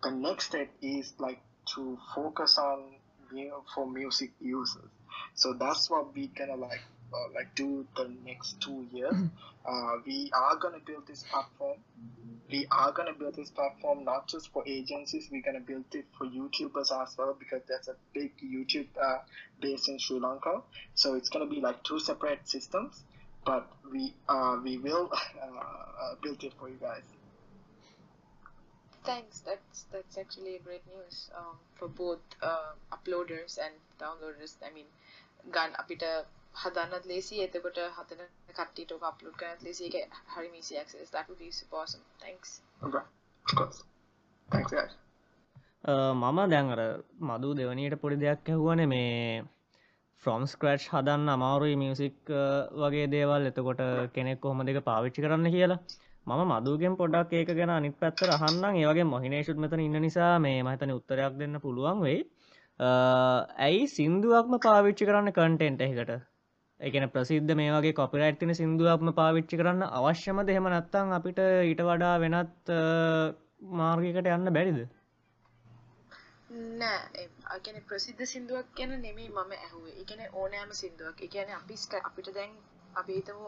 [0.02, 1.40] the next step is like
[1.74, 2.96] to focus on
[3.34, 4.90] you know, for music users.
[5.34, 6.82] So that's what we gonna like
[7.12, 9.14] uh, like do the next two years.
[9.64, 11.78] Uh, we are gonna build this platform.
[12.50, 15.28] We are gonna build this platform not just for agencies.
[15.30, 19.18] We're gonna build it for YouTubers as well because there's a big YouTube uh,
[19.60, 20.62] base in Sri Lanka.
[20.94, 23.02] So it's gonna be like two separate systems.
[23.44, 25.10] But we uh, we will
[25.42, 27.02] uh, uh, build it for you guys.
[29.04, 29.40] Thanks.
[29.40, 34.54] That's that's actually a great news um, for both uh, uploaders and downloaders.
[34.64, 34.86] I mean,
[35.44, 36.04] ගන්න අපිට
[36.54, 41.10] හදන්නත් ලේසි එතකොට හදන කට්ටියට ඔක upload කරන්නත් ලේසි ඒක හරිම easy access.
[41.10, 42.04] That would be super awesome.
[42.18, 42.60] Thanks.
[42.82, 43.04] Okay,
[43.46, 43.78] of course.
[44.48, 44.92] Thanks, guys.
[45.84, 46.82] මම දැන් අර
[47.22, 49.42] මදු දෙවනීට පොඩි දෙයක් ඇහුවන මේ
[50.22, 52.16] ෆ්‍රොම් ස්ක්‍රට් හදන්න අමාරුයි මියසික්
[52.78, 53.82] වගේ දේවල් එතකොට
[54.14, 55.80] කෙනෙක් කොහොම දෙක පාවිච්චි කරන්න කියලා
[56.26, 60.92] මම මදුගෙන් පොඩක් ඒක ගැන අනිත් පැත්තර අහන්නම් ඒවගේ මොහිනේශුත් මෙතන ඉන්න නිසා මේ මහිතන
[60.92, 62.20] උත්තරයක් දෙන්න පුළුවන් වෙයි
[62.82, 66.12] ඇයි සින්දුවක්ම පාවිච්චි කරන්න කන්ටෙන්ට් එකට
[66.80, 72.16] එකන ප්‍රසිද්ධ මේ වගේ කොපිරයිට් තින සිින්දුවක්ම පාවිච්චි කරන්න අවශ්‍යම දෙහෙම නැත්තං අපිට ඊට වඩා
[72.18, 72.72] වෙනත්
[73.72, 74.80] මාර්ගකට යන්න බැරිද?
[76.80, 77.28] නෑ.
[77.50, 79.94] අගැන ප්‍රසිද්ධ සිින්දුවක් ගැන නෙමේ මම ඇහුවේ.
[79.96, 81.22] ඉගැන ඕනෑම සිින්දුවක්.
[81.22, 82.58] එකන අපි අපිට දැන්
[82.94, 83.46] අපිතමු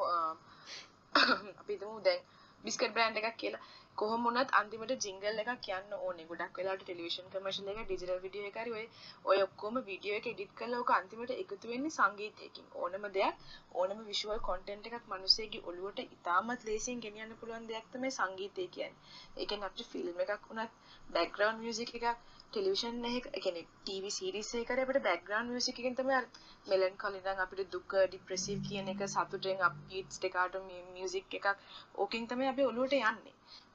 [1.57, 2.22] අපිතමු දැන්
[2.64, 3.64] බිස්කට් බ්‍රන්් එකක් කියලා.
[3.99, 8.59] කොහොම වුණත් අන්තිමට ජිංගල් එකක් කියන්න ඕනේ ගොඩක් වෙලාට ටෙලිවිෂන් කමර්ෂල් එක ඩිජිටල් වීඩියෝ එකක්
[8.61, 8.86] හරි ඔය
[9.26, 14.40] ඔය ඔක්කොම වීඩියෝ එක එඩිට් කරලා ඔක අන්තිමට එකතු වෙන්නේ සංගීතයකින් ඕනම දෙයක් ඕනම විෂුවල්
[14.45, 19.01] කොන්ටෙන්ට් එකක් මිනිස්සෙගේ ඔළුවට ඉතාමත් ලේසියෙන් ගෙනියන්න පුළුවන් දෙයක් තමයි සංගීතය කියන්නේ.
[19.36, 20.80] ඒ කියන්නේ අපිට ෆිල්ම් එකක් වුණත්
[21.11, 26.26] බෑග්ග්‍රවුන්ඩ් මියුසික් එකක් ටෙලිවිෂන් එක කියන්නේ ටීවී සීරීස් එකකට අපිට බෑග්ග්‍රවුන්ඩ් මියුසික් එකෙන් තමයි අර
[26.66, 31.49] මෙලන්කොලි නම් අපිට දුක ડિප්‍රෙසිව් කියන එක සතුටෙන් අප්බීට්ස් දෙකට මියුසික් එකක්
[31.97, 33.34] ඕකෙන් තමයි අපි ඔළුවට යන්නේ.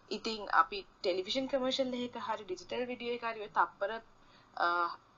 [0.09, 3.91] ඉතින් අපි ටෙලිවිෂන් කමර්ශල් එක හරි ඩිජිටල් විඩියෝ එක හරි ඔය තප්පර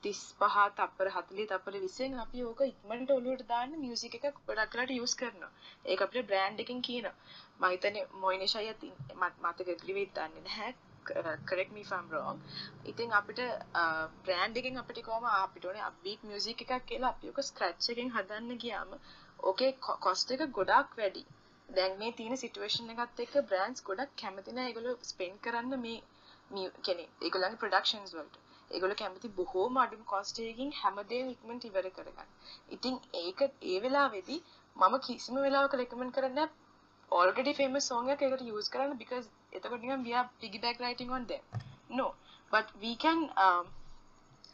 [0.02, 5.14] 35 තප්පර 40 තප්පර 20න් අපි ඕක ඉක්මනට ඔලුවට දාන්න මියුසික් එකක් ගොඩක් වෙලාට යූස්
[5.20, 5.50] කරනවා.
[5.86, 7.16] ඒක අපිට බ්‍රෑන්ඩ් එකෙන් කියනවා.
[7.58, 8.80] මම හිතන්නේ මොයිනිෂ් අයියත්
[9.16, 10.72] මතක ග්‍රිවිත් දන්නේ නැහැ.
[11.44, 12.38] correct me if I'm wrong.
[12.86, 13.40] ඉතින් අපිට
[14.24, 18.60] බ්‍රෑන්ඩ් එකෙන් අපිට කොහොම අපිට ඕනේ අප්බීට් මියුසික් එකක් කියලා අපි ඔක ස්ක්‍රැච් එකෙන් හදන්න
[18.64, 18.90] ගියාම
[19.42, 19.72] ඕකේ
[20.04, 21.24] කොස්ට් එක ගොඩාක් වැඩි.
[21.76, 25.98] දැන් මේ තියෙන සිටුවේෂන් එකත් එක්ක බ්‍රෑන්ඩ්ස් ගොඩක් කැමති නැහැ ඒගොල්ලෝ ස්පෙන්ඩ් කරන්න මේ
[26.50, 28.40] මේ කියන්නේ ඒගොල්ලන්ගේ ප්‍රොඩක්ෂන්ස් වලට.
[28.70, 32.28] ඒගොල්ලෝ කැමති බොහෝම අඩුම කොස්ට් එකකින් හැමදේම ඉක්මනට ඉවර කරගන්න.
[32.76, 33.40] ඉතින් ඒක
[33.72, 34.40] ඒ වෙලාවේදී
[34.76, 36.48] මම කිසිම වෙලාවක රෙකමන්ඩ් කරන්නේ
[37.12, 41.26] already famous song එකක් ඒකට use කරන්න because එතකොට නිකන් we are piggyback writing on
[41.26, 41.44] them.
[41.90, 42.06] No,
[42.52, 43.64] but we can um,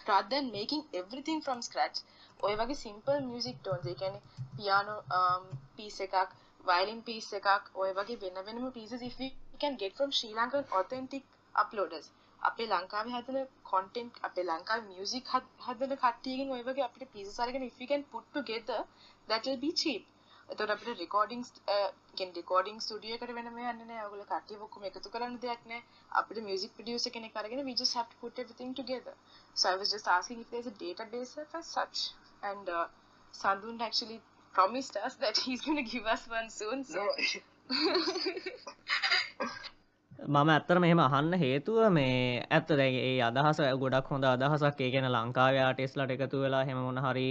[0.08, 1.98] rather than making everything from scratch
[2.40, 4.22] ඔය වගේ simple music tones ඒ කියන්නේ
[4.58, 5.44] piano um,
[5.76, 6.36] piece එකක්
[6.66, 9.28] violin piece එකක් ඔය වගේ වෙන වෙනම pieces if we
[9.64, 11.24] can get from Sri Lankan authentic
[11.54, 12.08] uploaders
[12.48, 13.38] අපේ ලංකාවේ හදන
[13.70, 15.24] content අපේ ලංකාවේ music
[15.66, 18.78] හදන කට්ටියකින් ඔය වගේ අපිට pieces අරගෙන if we can put together
[19.30, 20.04] that will be cheap
[20.52, 21.42] එතකොට අපිට recording
[22.18, 24.04] කියන්නේ recording studio එකට වෙනම යන්නේ නැහැ.
[24.06, 25.82] ඔයගොල්ලෝ කට්ටිය ඔක්කොම එකතු කරන්න දෙයක් නැහැ.
[26.20, 29.14] අපිට music producer කෙනෙක් අරගෙන we just have to put everything together.
[29.58, 31.98] So I was just asking if there's a database as such
[32.50, 32.86] and uh,
[33.34, 34.20] Sandun actually
[34.52, 36.84] promised us that he's going to give us one soon.
[36.86, 37.02] So
[40.26, 42.14] මම ඇත්තර මෙහෙම අහන්න හේතුව මේ
[42.50, 44.80] ඇත්ත දැ ඒ අදහස ගොඩක් හොඳ අදහසක්.
[44.80, 47.28] ඒ ගැන ලංකාවේ ආටෙස්ලට එකතු වෙලා හෙම මොන හරි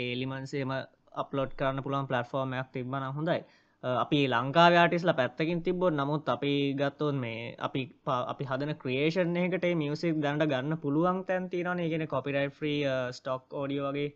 [0.00, 0.74] ඒලිමන්සේම
[1.14, 3.40] අප්ලෝඩ් කරන්න පුළුවන් පලටෆෝර්මයක් තිබන හොඳයි.
[3.84, 10.48] අපි ලංකාවයාටිස්ල පැත්තකින් තිබොත් නමුත් අපි ගත්තොත් මේ අපි අපි හදන ක්‍රේෂන් එකට මියසික් දන්නට
[10.48, 12.78] ගන්න පුළුවන් තැන් තිරන ගෙන කොපිරයි ්‍රී
[13.12, 14.08] ස්ටොක් ෝඩියෝ වගේ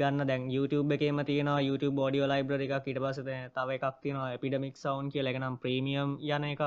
[0.00, 0.26] ගන්න.
[0.26, 5.10] දැන් YouTube එකේම තියෙන YouTube ෝඩියෝ ලයිබ්‍ර එකක් ඉට පසත තව එකක් තියෙන එපිඩමික් සවන්්
[5.12, 6.62] කිය ලගෙනම් ප්‍රීමියම් යන එක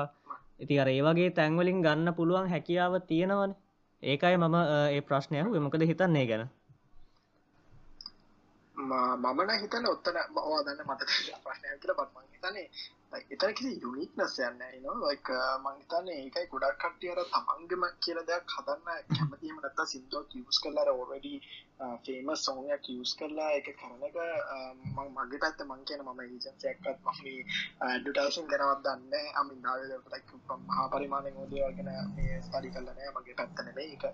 [0.58, 3.56] ඉති අර ඒ වගේ තැන්වලින් ගන්න පුළුවන් හැකියාව තියෙනවන.
[4.02, 4.56] ඒකයි මම
[4.92, 6.44] ඒ ප්‍රශ්නය මොකද හිතන්නේ ගැන?
[8.76, 11.10] මමන හිතන ඔත්තන බවා දන්න මට
[11.44, 12.66] ප්‍රශ්නය කියල බත්මන් හිතන්නේ
[13.12, 15.28] එතන කිසි යුනික්නස් යන්න න ලයික
[15.62, 21.32] මංහිතන්න ඒකයි ගොඩක් කට්ටියර තමන්ගම කියල දෙයක් හදන්න කැමතිීම නත්ත සිින්දුවක් යස් කරලාර ඔරඩි
[22.02, 24.16] ෆේම සෝනයක් යස් කරලා uh, එක කරනක
[24.88, 27.34] මං මගේ පැත්ත මං කියන මම ඒජන්සයක්කත් මහි
[28.00, 30.34] ඩටයිසින් ගැනවත් දන්න අමින් දාවලක්
[30.66, 34.06] මහා පරිමාණය ෝදයගෙන මේ ස්පරි කලනෑ මගේ පැත්තනේ එක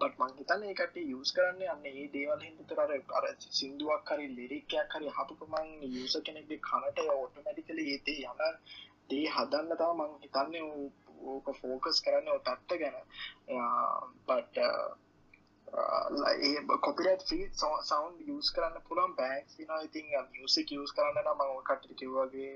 [0.00, 5.74] බට මංහිතන්න ඒකට යස් කරන්න යන්න ඒ දේවල් හිතර අර සිින්දුවක් හරි ලිරික්කයක් හරි හපුපමන්
[5.88, 8.39] යස කෙනෙක්ගේ කනට ඔටමැටිකල ඒතේ යන
[9.10, 10.64] දේ හදන්න තම මං හිතන්නේ
[11.34, 12.98] ඕක ෆෝකස් uh, uh, කරන්න ඔටත්ත ගැන
[14.26, 14.56] බට
[16.86, 17.48] කොපිට ්‍රී
[17.88, 22.54] සවන් යස් කරන්න පුළන් බෑක් න ඉතින් මියසික් යස් කරන්න නම් මං කට කිව්වගේ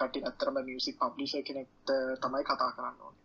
[0.00, 1.96] කටි අත්තරම මියසික් පබ්ලිෂ කෙනෙක්ට
[2.26, 3.20] තමයි කතා කරන්න ඕන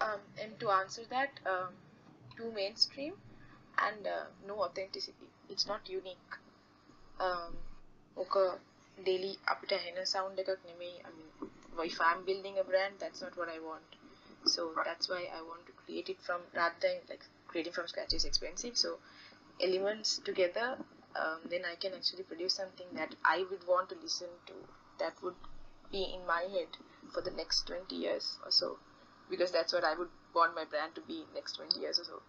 [0.00, 1.72] um, and to answer that, um,
[2.36, 3.14] too mainstream
[3.78, 5.28] and uh, no authenticity.
[5.48, 6.32] It's not unique.
[7.19, 7.53] Um,
[8.17, 8.35] ඕක
[9.07, 10.91] daily අපිට ඇහෙන sound එකක් නෙමෙයි.
[11.07, 11.29] I mean,
[11.91, 13.89] if I'm building a brand, that's not what I want.
[14.53, 18.13] So that's why I want to create it from rather than like creating from scratch
[18.13, 18.75] is expensive.
[18.83, 18.91] So
[19.67, 20.67] elements together,
[21.21, 24.53] um, then I can actually produce something that I would want to listen to.
[24.99, 25.39] That would
[25.91, 26.71] be in my head
[27.13, 28.77] for the next 20 years or so
[29.29, 32.21] because that's what I would want my brand to be next 20 years or so.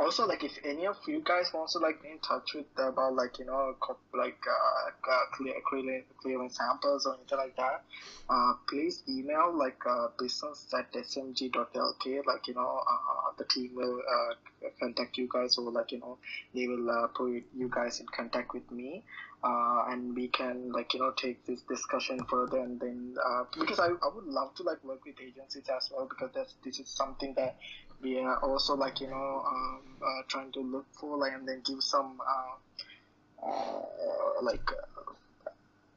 [0.00, 3.14] Also, like if any of you guys wants to like be in touch with about
[3.14, 3.76] like you know
[4.14, 7.82] like uh, uh clear, clear, samples or anything like that,
[8.30, 12.26] uh, please email like uh, business at smg.lk.
[12.26, 16.16] Like you know, uh, the team will uh, contact you guys or like you know
[16.54, 19.02] they will uh, put you guys in contact with me
[19.42, 23.78] uh, and we can like you know take this discussion further and then uh, because
[23.78, 26.88] I, I would love to like work with agencies as well because that's this is
[26.88, 27.56] something that
[28.02, 31.60] we are also like you know um, uh, trying to look for like and then
[31.64, 35.50] give some uh, uh, like uh,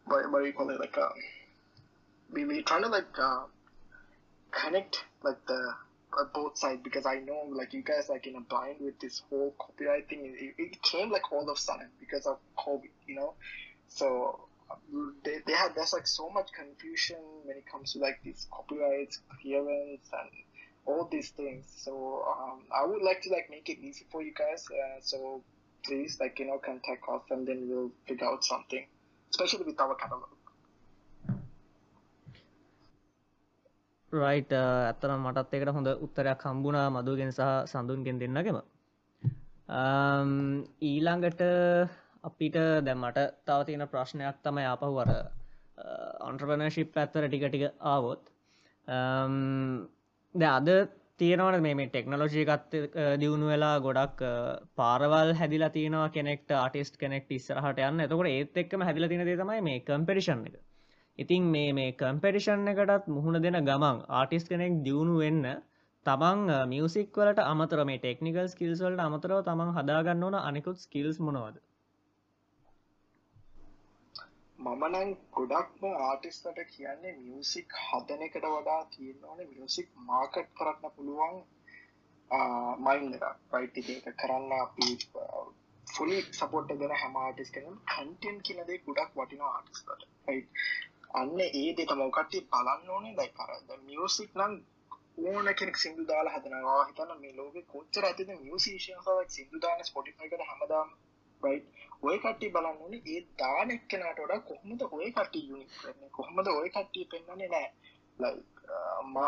[0.06, 1.10] what, what do you call it like uh,
[2.32, 3.44] we we trying to like uh,
[4.52, 5.74] connect like the
[6.20, 9.22] uh, both sides because I know like you guys like in a bind with this
[9.30, 10.36] whole copyright thing.
[10.38, 13.34] It, it came like all of a sudden because of COVID, you know.
[13.88, 14.48] So
[15.24, 19.20] they, they have there's like so much confusion when it comes to like these copyrights,
[19.42, 20.30] clearance, and
[20.85, 21.65] all these things.
[21.77, 24.65] So um, I would like to like make it easy for you guys.
[24.69, 25.41] Uh, so
[25.84, 28.85] please like you know contact us and then we'll figure out something,
[29.31, 30.30] especially with our catalog.
[34.11, 38.57] Right uh, ඇත්තනම් මටත් එකට හොඳ උත්තරයක් හම්බුණා මදුගෙන් සහ සඳුන්ගෙන් දෙන්නගෙම
[39.69, 40.34] um,
[40.89, 41.41] ඊළඟට
[42.23, 42.57] අපිට
[42.88, 48.22] දැම්මට තව තියෙන ප්‍රශ්නයක් තමයි ආපහු අර uh, ඔන්ට්‍රපනශිප් ඇත්තර ටික ටික ආවොත්
[48.88, 49.93] ද
[50.35, 50.69] අද
[51.19, 52.76] තියෙනවන මේ ටෙක්නොලෝජිකත්
[53.19, 54.22] දියුණු වෙලා ගොඩක්
[54.76, 57.99] පාරවල් හැදිලා තියෙනවා කෙනෙක්ට ආටිස්ට කෙනෙක්ට ඉස්සරහට යන්න.
[57.99, 60.55] එතකොට ඒත් එක්කම හැදිල තින දේ තමයි මේ කම්පිටිෂන් එක.
[61.19, 65.45] ඉතින් මේ මේ කම්පෙටිෂන් එකටත් මුහුණ දෙන ගමන් ආටිස් කෙනෙක් දියුණු වෙන්න
[66.05, 71.61] තමන් මියසික් වලට අමතර මේ ටෙක්නිකල් ස්කිල්ස් වලට අමතරව තමන් හදාගන්න ඕන අනෙකුත් ස්කිල්ස් මොනවද?
[74.64, 81.41] මමනං ගොඩක්ම ආටිස්ලට කියන්නේ මියසික් හදන එකට වඩා තියෙන්නවන මියසික් මාකට් කරන්න පුළුවන්
[82.81, 84.90] මයින් එක පයිටි එක කරන්න අපි
[85.88, 90.10] ෆුලි සපොට් දෙන හැම ආටිස් කෙන කන්ටෙන් කියනදේ ගොඩක් වටින ආටිස්ලට
[91.14, 93.15] අන්න ඒ දෙ තමකටේ බලන්න ඕනේ.
[93.15, 94.53] දයි කරද මියසික් නම්
[95.26, 96.81] ඕන කෙනෙක් සිින්දු දාලා හදනවා.
[96.85, 100.90] හිතන්න මේ ලෝක කොච්චර ඇතිද මියසිේෂන්සාවක් සිින්දු දාන ස්පොටිෆයිකට හැමදාම්.
[102.04, 106.70] ඔය කට්ටි බලන්න ඕනේ ඒ දාන එක්කෙනට වඩා කොහොමද ඔය කට්ටි යුනි කරන්නේ කොහොමද ඔය
[106.70, 107.68] කට්ටිය පෙන්වන්නේ නෑ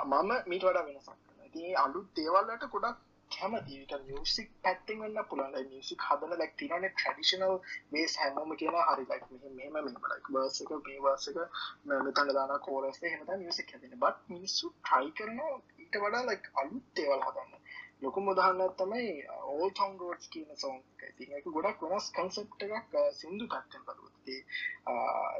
[0.06, 1.12] මම මීට වඩා වෙනසක්
[1.54, 7.56] ති අලුත් දේවල්ලට ගොඩක් කැමතික මියසික් පැත්තිෙන් වන්න පුළන් මියසික් හදන ලක් තිරන ට්‍රඩිෂනල්
[7.92, 11.40] වේස් හැමෝම කියන හරි ලක් මෙම මෙම ලක් බර්සක මේ වාසක
[11.86, 17.22] මෙතන්න දාන කෝරස්ේ හෙමත මියසික් හැදෙන බත් මිනිස්සු ට්‍රයි කරන ඊට වඩා ලක් අලුත් දේවල්
[17.22, 17.65] හදන්න.
[18.02, 19.12] ලොකු මුදහන්න තමයි
[19.50, 21.46] ඕල් ටවන් රෝඩ්ස් කියන සෝන් එක.
[21.48, 24.42] ගොඩක් වෙනස් කන්සෙප්ට එකක් සිින්දු පැත්තෙන් බලුත්තේ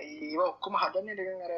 [0.02, 1.54] ඒවා ඔක්කොම හදන්න දෙක අර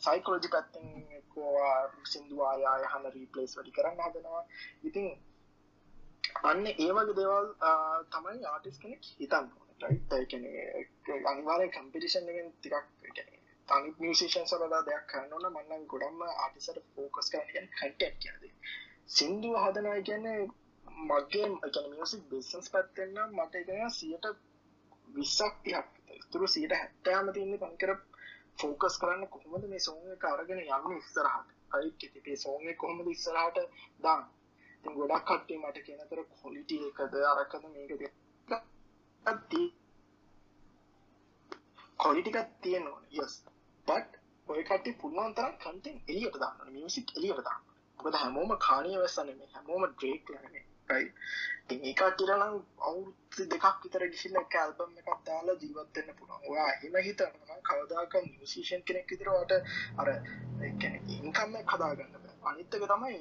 [0.00, 0.86] සයිකෝජි පැත්තිෙන්
[1.30, 4.44] කෝවා සිින්දුවායාය හන රීපලේස් වැඩි කරන්න හදනවා.
[4.84, 5.08] ඉතින්
[6.44, 7.50] අන්න ඒවගේ දේවල්
[8.12, 9.50] තමයි ආටිස් කෙනෙක් හිතන්න
[9.80, 10.46] ටයිකන
[11.26, 13.26] අනිවාරය කම්පිටිෂන් එකෙන් ටිකක්
[13.68, 18.42] තනි මියසිෂන් සලලා දෙයක් කරන්නන මන්නන් ගොඩම්ම ආටිසට ෆෝකස් කරන කටක් කියද
[19.10, 20.40] සිින්දුව හදනයි කියන්නේ
[21.06, 24.26] මගේ එකන මියසික් බිසන්ස් පැත්තෙන්න්න මට එකන සියට
[25.08, 25.88] විස්සක් තියක්.
[26.30, 27.92] තුරු සියට හැත්තෑම තින්නේ පංකර
[28.58, 31.48] ෆෝකස් කරන්න කොහොමද මේ සෝන් එක අරගෙන යන්න ඉස්සරහට?
[31.70, 33.58] අයිත් ඉතින් සෝන් එක කොහොමද ඉස්සරහට
[34.00, 34.24] දාන්න?
[34.74, 38.02] ඉතින් ගොඩක් කට්ටිය මට කියනතර ක්වොලිටි එකද අරකද මේකද
[39.24, 39.62] අත්ති
[41.98, 43.02] ක්වොලිටි එකක් තියෙනවා.
[43.16, 43.34] යස්
[43.86, 47.69] බට් ඔය කට්ටිය පුළුවන් තරම් කන්ටෙන්ට් එළියට දාන්න මියුසික් එළියට දාන්න
[48.00, 51.14] මොකද හැමෝම කාණිය වෙස්සන්නේ මේ හැමෝම ඩ්‍රේක් ළඟනේ රයිට්
[51.64, 52.54] ඉතින් ඒ කට්ටියට නම්
[52.88, 56.46] අවුරුදු දෙකක් විතර ගිහිල්ලා එක ඇල්බම් එකක් දාලා ජීවත් වෙන්න පුළුවන්.
[56.50, 59.52] ඔයා එහෙම හිතනවා නම් කවදාක මියුසිෂියන් කෙනෙක් විතර ඔයාට
[60.00, 62.36] අර ඒ කියන්නේ ඉන්කම් එක හදාගන්න බෑ.
[62.50, 63.18] අනිත් එක තමයි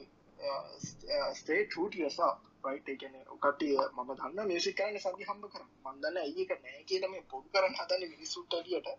[1.36, 2.40] stay true to yourself.
[2.64, 5.70] right ඒ කියන්නේ කට්ටිය මම දන්න මියුසික් කරන්න සල්ලි හම්බ කරා.
[5.86, 8.90] මම දන්න ඇයි ඒක නෑ කියලා මේ පොඩු කරන්න හදන්නේ මිනිස්සුන්ට එළියට.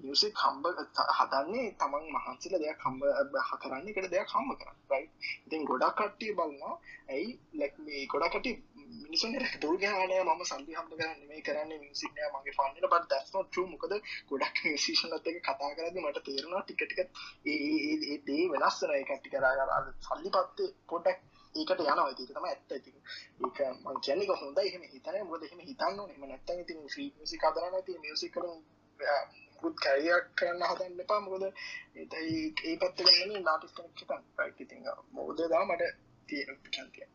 [0.00, 0.66] මියසික් හම්බ
[1.12, 3.02] හදන්නේ තමන් මහන්සිල දෙයක් හම්බ
[3.56, 5.06] කරන්න එකට දෙයක් හම්බ කරන්න රයි
[5.40, 6.74] ඉතින් ගොඩක් කට්ටිය බලන්නවා
[7.08, 8.48] ඇයි ලැක් මේ ගොඩකට
[8.98, 13.66] මිනිසුන් දුල් ගානය ම සල්ලි හම්බ කරන්න මේ කරන්න මිසිනය මගේ පන්නන බට දැස්න ට්‍ර
[13.66, 13.96] මොකද
[14.28, 17.00] ගොඩක් විශේෂනත් එක කතා කරද මට තේරුණා ටිකටික
[17.46, 22.64] ඒ දේ වෙනස්සන කට්ටි කරා සල්ලි පත්තේ පොඩක් ඒකට යන ඒක තම ඇත්ත.
[22.68, 22.92] ඇති
[23.40, 27.84] ඒක මං කියන්නක හොඳ එහෙම හිතන මොද එහෙම හිතන්න එම නැත්ත ඉතින් ්‍රී මිසි කදරන
[27.84, 28.46] ති මියසික් කර
[29.60, 31.20] පුත් කැරියක් කරන්න හදන්න එපා.
[31.22, 35.90] මොකද ඒතයි ඒ පැත්ත ගන්න නාටිස් කෙනෙක් හිතන් රයිට් ඉතින් මොකද දා මට
[36.28, 37.08] තියෙන චන්තිය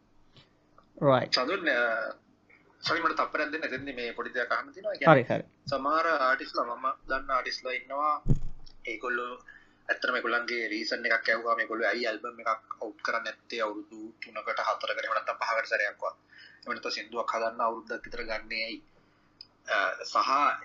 [1.04, 1.32] right.
[1.32, 1.66] චඳුන්
[2.84, 3.64] සරිමට තපරක් දෙන්න.
[3.64, 4.94] එතෙන්දි මේ පොඩි දෙයක් අහන්න තියෙනවා.
[4.94, 8.16] ඒ හරි කියන්නේ හරි සමහර ආටිස්ලා මම දන්න ආටිස්ලා ඉන්නවා.
[8.86, 9.34] ඒගොල්ලෝ
[9.90, 11.56] ඇත්තටම ඒගොල්ලන්ගේ රීසන් එකක් ඇහුවා.
[11.56, 13.62] මේගොල්ලෝ ඇයි ඇල්බම් එකක් අවුට් කරන්නේ නැත්තේ?
[13.62, 16.18] අවුරුදු 3කට 4කට එහෙම නැත්නම් 5කට සැරයක්වත්
[16.58, 18.80] එහෙම නැත්නම් සින්දුවක් හදන්න අවුරුද්දක් විතර ගන්නේ ඇයි
[19.66, 20.16] සහ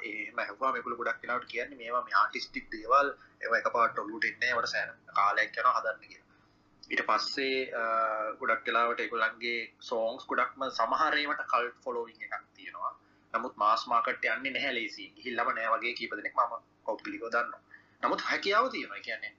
[0.04, 3.10] එහෙම ඇහුවා මේගොල්ලෝ ගොඩක් වෙලාවට කියන්නේ මේවා මේ ආටිස්ටික් දේවල්
[3.40, 6.26] ඒවා එකපාරට ඔලුවට එන්නේ ඒවට සෑහෙන කාලයක් යනවා හදන්න කියලා.
[6.90, 7.58] ඊට පස්සේ
[8.40, 12.92] ගොඩක් වෙලාවට ඒගොල්ලන්ගේ සෝන්ස් ගොඩක්ම සමහරේවට කල්ට් ෆොලෝවිං එකක් තියෙනවා.
[13.34, 16.54] නමුත් මාස් මාකට් යන්නේ නැහැ ලේසි ගිහිල්ලම නෑ වගේ කීප දෙනෙක් මම
[16.86, 17.62] පෞද්ගලිකව දන්නවා.
[18.02, 19.00] නමුත් හැකියාව තියෙනවා.
[19.00, 19.34] කියන්නේ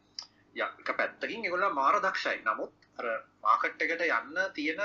[0.56, 3.08] එක පැත්තකින් ඒගොල්ලෝ මාර දක්ෂයි නමුත් අර
[3.44, 4.82] මාකට් එකට යන්න තියෙන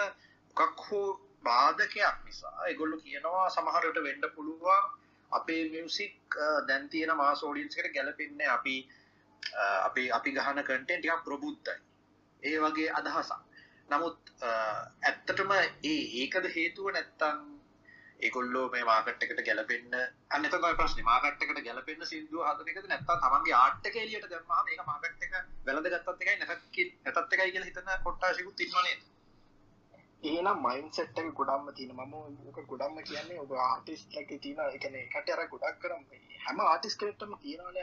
[0.57, 1.07] මොකක් හෝ
[1.45, 4.85] බාධකයක් නිසා ඒගොල්ලෝ කියනවා සමහරට වෙන්න පුළුවන්
[5.31, 6.39] අපේ මියුසික්
[6.69, 8.77] දැන් තියෙන මාස් ඔඩියන්ස් එකට ගැලපෙන්නේ අපි
[9.81, 11.77] අපි අපි ගහන කන්ටෙන්ට් ටිකක් ප්‍රබුද්ධයි.
[12.43, 13.41] ඒ වගේ අදහසක්.
[13.89, 17.43] නමුත් ඇත්තටම ඒ ඒකද හේතුව නැත්තම්
[18.21, 19.97] ඒගොල්ලෝ මේ මාකට් එකට ගැලපෙන්න
[20.31, 21.05] අන්න එතන තමයි ප්‍රශ්නේ.
[21.05, 25.35] මාකට් එකට ගැලපෙන්න සින්දුව හදන එකද නැත්තම් තමන්ගේ ආර්ට් එක එළියට දැම්මහම ඒක මාකට් එක
[25.67, 26.53] වැළඳගත්තත් එකයි නැතත්
[27.07, 29.03] නැතත් එකයි කියලා හිතන කොට්ටාසිකුත් ඉන්නව නේද?
[30.25, 32.15] ඒනම් මයින්සෙට් එක ගොඩක්ම තියෙන මම
[32.47, 36.05] ඕක ගොඩක්ම කියන්නේ ඔබ ආටිස් ලක තියෙන එකන එකට අර ගොඩක් කරම්.
[36.41, 37.79] හැම ආටිස් කෙනෙක්ටම තියෙනවන.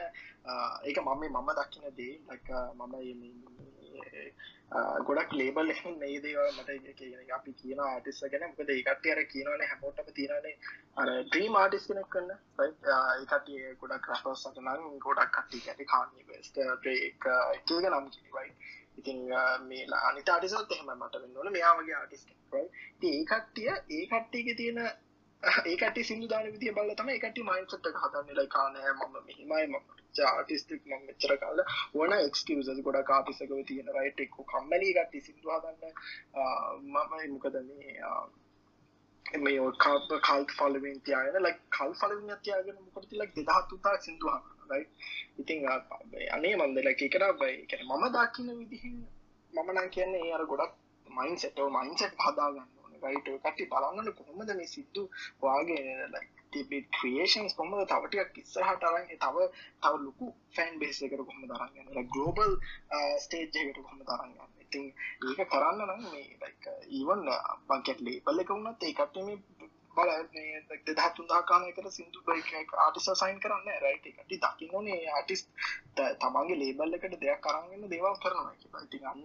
[0.84, 2.14] ඒක මම මම දක්කින දේ.
[2.30, 3.62] ලක මම
[5.06, 10.08] ගොඩක් ලේබල් මේ දේවල් මට කියන අපි කියන ආටිස් ගැන මොකද ඒකට අර කියනවන හැමෝටම
[10.12, 10.54] තියෙනනේ
[10.96, 12.30] අර ්‍රීම් ආටිස් කෙනෙක් කන්න
[12.62, 18.48] ඒකටිය ගොඩක් රපස් සටනන් ගොඩක් කට්ටි ඇති කාන්නේ බෙස්ට ඒක එකක නම් කිවයි
[18.98, 19.22] ඉතින්
[19.64, 22.66] මේ අනිත ආටිසත් එහෙම මට වෙන්නවන මෙයාමගේ ආටිස් ඒ
[23.26, 24.84] කට්ටිය ඒ කට්ටියක තියෙන
[25.42, 31.34] ඒකට සිදුදාන විදිය බල තම එකට මයින්සට හතන්න ලයිකානෑ මම මෙහිමයි මම ආටිස්ටික් ම මෙච්චර
[31.38, 31.62] කාල
[31.94, 35.82] ඕන එක්කසස් ගොඩ කාටිසකව තියෙන රයිට එක්ක කම්මලි ගට්ටි සිදුවාදන්න
[36.90, 43.96] මමයි මොකද මේ මේ ඔකාප කල් ෆලවෙන් තියන ලක් කල් ෆලවෙන් තියාගෙන මොකටති ලක් දෙදහත්තුතා
[44.00, 44.40] සිදුවා
[44.72, 44.84] රයි
[45.38, 45.58] ඉතිං
[46.36, 47.56] අනේ මන්දල එකර බයි.
[47.70, 49.00] කැන මම දකින්න විදිහින්
[49.52, 50.72] මම නම් කියන්නේ ඒ අර ගොඩක්
[51.06, 52.70] මයින් සෙටෝ මයින්සෙට් හදාගන්න
[53.02, 55.02] රයිට කටි බලන්නට කොහොමද මේ සිද්දු
[55.42, 55.82] වාගේ
[56.12, 57.84] ලයි තිබිත් ක්‍රියේෂන්ස් කොහොමද?
[57.88, 59.36] තව ටිකක් ඉස්සරහට අරන් තව
[59.82, 60.26] තව ලොකු
[60.56, 62.04] ෆෑන් බේස් එකකට කොහොමද අරන් යන්නේ?
[62.12, 62.52] ග්ලෝබල්
[63.24, 64.48] ස්ටේජ් එකකට කොහොමද අරන් යන්නේ?
[64.64, 64.84] ඉතින්
[65.28, 66.52] ඒක කරන්න නම් මේ
[66.98, 67.26] ඊවන්
[67.68, 69.38] බංකැට ලේබල් එක වුණත් ඒකට මේ
[69.96, 70.10] බල
[70.88, 72.20] දෙදහ තුන්දා කානයකට සිින්දු
[72.78, 75.42] ආටිස සයින් කරන්න රයිට එකට දකින්න ඕනේ ආටිස්
[76.20, 78.82] තමන්ගේ ලේබල් එකට දෙයක් කරන්න දේවල් කරනවා කියලා.
[78.82, 79.22] ඉතින් අන්න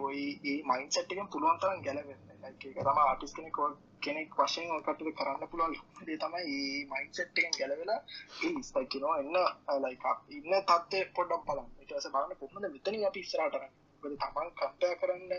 [0.00, 2.22] ඔයි ඒ මයින් සට්කෙන් පුළුවන් තරම් ගැලවෙන්න.
[2.44, 3.60] එක තම ආටිස් කෙනෙක්
[4.00, 5.78] කෙනෙක් වශයෙන් ඔකට කරන්න පුළුවන්.
[6.06, 8.00] දේ තමයි ඒ මයින් සට්කෙන් ගැලවෙලා
[8.42, 9.38] ඒ ස්පයිකිනවා එන්න.
[9.84, 14.96] ලයික ඉන්න තත්ය පොඩ්ඩම් පලන් ඉටස බලන්න කොහොමද මෙතන අපි ඉස්සරහට කරන්නේ මොකද තමන් කම්පයා
[15.00, 15.32] කරන්න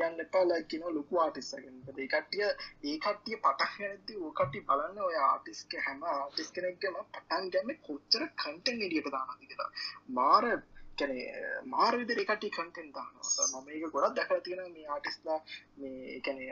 [0.00, 1.88] යන්න එපා ලයික් කියන ලොකු ආටිස්ට් කෙනෙක්.
[1.94, 2.44] ඒ කට්ටිය
[2.84, 8.28] ඒ කට්ටිය පටන් ගන්නදී ඕ කට්ටිය බලන්න ඔය ආටිස්ට් හැම ආටිස්ට් කෙනෙක්ගේම පටන් ගන්න කොච්චර
[8.34, 9.70] කන්ටෙන්ට් එළියට දානවද කියලා.
[10.10, 10.48] මාර
[10.98, 13.46] කියන්නේ මාර විදිහට ඒ කට්ටිය කන්ටෙන්ට් දානවා.
[13.52, 15.38] මම ඒක ගොඩක් දැකලා තියෙනවා මේ ආටිස්ට්ලා
[15.76, 16.50] මේ කියන්නේ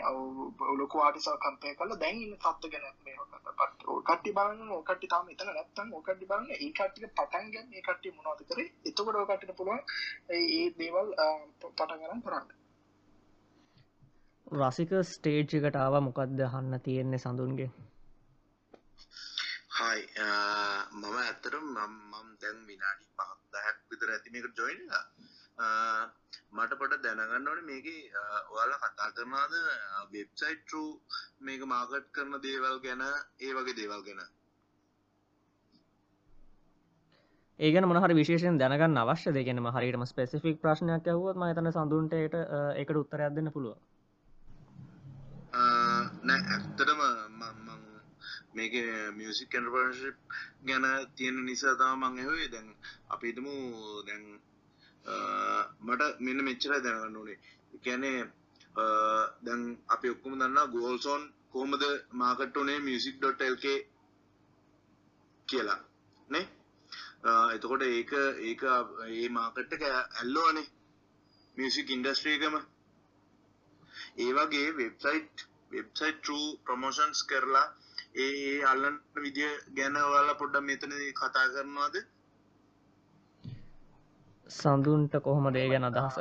[0.81, 3.17] ලොකු ආටිස්ට්ලා කම්පෙයා කරලා දැන් ඉන්න තත්ත්ව ගැන මේ
[3.89, 7.69] ඔය කට්ටිය බලන්න ඔය කට්ටිය තාම එතන නැත්තම් ඔය කට්ටිය බලන්න ඒ කට්ටිය පටන් ගන්න
[7.71, 9.85] මේ කට්ටිය මොනවද කරේ එතකොට ඔය කට්ටියට පුළුවන්.
[10.31, 11.15] ඒ දේවල්
[11.61, 12.49] පටන් ගන්න කරන්න.
[14.61, 17.71] රසික ස්ටේජ් එකට ආව මොකක්ද අහන්න තියෙන්නේ සඳුන්ගේ?
[19.81, 20.01] හයි
[20.93, 25.05] මම ඇත්තරම් මම් දැන් විනාඩි පහක්දහැක් විතර ඇතිමක ජොයින්ලා
[26.53, 27.87] මට පොට දැනගන්න ඕන මේක
[28.51, 29.55] ඔයාලා කතා කරනාද
[30.13, 30.83] වෙබ්සයිට් රු
[31.41, 33.03] මේක මාකට් කරන දේවල් ගැන
[33.41, 34.21] ඒ වගේ දේවල් ගැන?
[37.61, 42.19] ඒගන මොහරි විශේෂෙන් දැනගන්න අවශ්‍ය දෙගෙනම හරිටම ස්පෙසිෆික් ප්‍රශ්නයක් ඇහුවත් ම තන සඳුන්ට
[42.77, 43.77] එකට උත්තරයක් දෙන්න පුළුව
[46.23, 47.60] නෑ ඇත්තටම මං
[48.55, 48.75] මේක
[49.13, 50.17] මියසික් කැන්ටපර්ශිප්
[50.63, 50.85] ගැන
[51.17, 52.69] තියෙන නිසා තම මං එහුවේ දැන්
[53.09, 53.55] අපිටමු
[54.07, 54.25] දැන්
[55.81, 57.39] මට මෙන්න මෙච්චර දැනගන්න ඕනේ.
[57.83, 58.21] කැනේ
[59.43, 61.83] දැන් අපි ඔක්කුම දන්න ගෝල්සෝන් කොහමද
[62.15, 63.65] මාකට්ටනේ මියසික්.ල්ක
[65.49, 65.81] කියලා.
[66.29, 66.47] නේ?
[67.55, 68.63] එතකොට ඒක ඒක
[69.09, 70.69] ඒ මාකට් එක ඇල්ලෝනේ
[71.57, 72.55] මියසික් ඉන්ඩස්ට්‍රීකම
[74.17, 75.37] ඒ වගේ වෙබ්සයිට්
[75.71, 77.67] වෙබ්සයිට් ට්‍රූ ප්‍රමෝෂන්ස් කරලා
[78.15, 81.97] ඒ අල්ලන්න විදිිය ගැන ඔයාලා පොඩ්ඩ මෙතන කතා කරනවාද?
[84.47, 86.19] සඳුන්ට කොහොම දේ ගැන අදහස?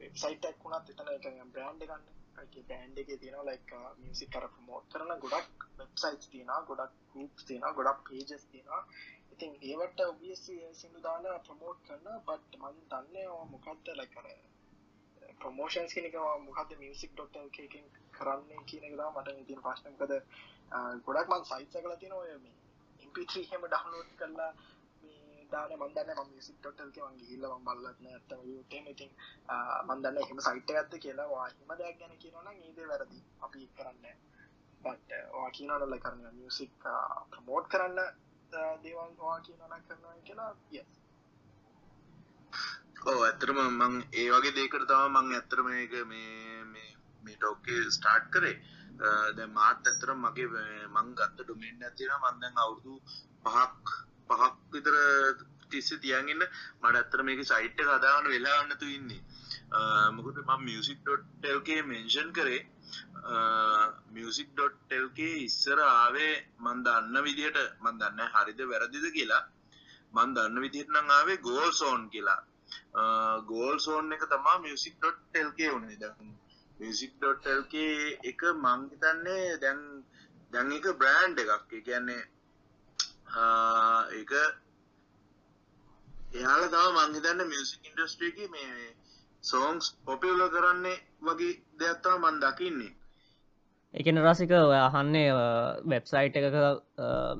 [0.00, 5.66] වෙබ්සයිටක් වුණත් එතන එක බ්‍රන්ඩ් ගන්න බෑන්ඩ එක තියෙන ලයික් මියසික් කර ප්‍රමෝට් කරන ගොඩක්
[5.78, 8.90] වෙබ්සයිට් තියෙන ගොඩක් ගුප් තියෙන ගොඩක් පේජස් තියෙන
[9.32, 10.42] ඉතින් ඒවට ඔබියස්
[10.74, 14.28] සිදු දාලා ප්‍රමෝට් කරන්න බට් මන් දන්නේ මොකක්ද ලයිකර
[15.40, 16.16] ප්‍රමෝෂන්ස් කෙනෙක
[16.46, 20.12] මොකද මියසික් ඩොක්ට එකකින් කරන්නේ කියන එක මට තින ප්‍රශ්නකද
[21.06, 22.56] ගොඩක් මන් සයිත්ස කල තියෙන ඔය මේ
[23.00, 24.52] ඉම්පිත්‍රී හෙම ඩහලෝඩ් කරලා
[25.52, 29.10] දාන මන්දන්න ම මිසික් ටොටල්ක වගේ හිල්ල බල්ලත්න ඇත්තම යුටම ඉතින්
[29.88, 31.28] මන්දන්න එහෙම සයිට් ඇත්ත කියලා.
[31.28, 33.20] වාහිම දෙයක් ගැන කියනන ඒද වැරදි.
[33.44, 34.06] අපි කරන්න
[34.84, 36.88] බට වා කියනනල්ල කරන්න මියසික්
[37.30, 38.00] ප්‍රමෝට් කරන්න
[38.82, 40.84] දේවල් වා කියනන කරනවා කියලා ය
[43.06, 46.62] ඕ ඇතරම මං ඒ වගේ දේකට තම මං ඇත්තරම එක මේ
[47.24, 48.56] මේ ටෝකේ ස්ටාර්ට් කරේ.
[49.36, 52.94] දැ මාත් ඇතර මගේ මං ගත්ත ඩොමෙන්න්න ඇතින මන්දැන් අවුරුදු
[53.44, 53.86] පහක්
[54.28, 54.96] පහක් විතර
[55.70, 56.44] තිස්ස තියන්ගන්න
[56.82, 59.22] මට ඇත්තර මේක සයිට් කදාගන්න වෙලාන්නතු ඉන්නේ.
[60.16, 62.62] මොකද ම මියසික්.ටල්කේ මෙන්ෂන් කරේ.
[64.16, 69.44] මියසික්.ටල්කේ ඉස්සර ආවේ මන් දන්න විදියට මන් දන්න හරිද වැරදිද කියලා.
[70.14, 72.40] මන් දන්න විදිහට නං ආවේ ගෝල් සෝන් කියලා.
[73.44, 76.04] ගෝල් සෝන් එක තමා මියසික්.ටල්කේ වනේ ද
[76.78, 79.80] මියසික්.ටල්කේ එක මංහිතන්නේ දැන්
[80.52, 81.70] දැන් එක බ්‍රෑන්් එකක්.
[81.80, 82.22] කියන්නේ
[84.12, 84.32] ඒක
[86.34, 88.90] එයාල තම මංහිතන්න මියසික් ඉන්ඩස්ට්‍රීක මේ
[89.44, 92.92] සෝංස් පොපිවල කරන්නේ වගේ දෙයක්ත්තව මන් දකින්නේ.
[93.94, 95.30] එකන රසික ඔය අහන්නේ
[95.86, 96.56] වෙබ්සයිට් එකක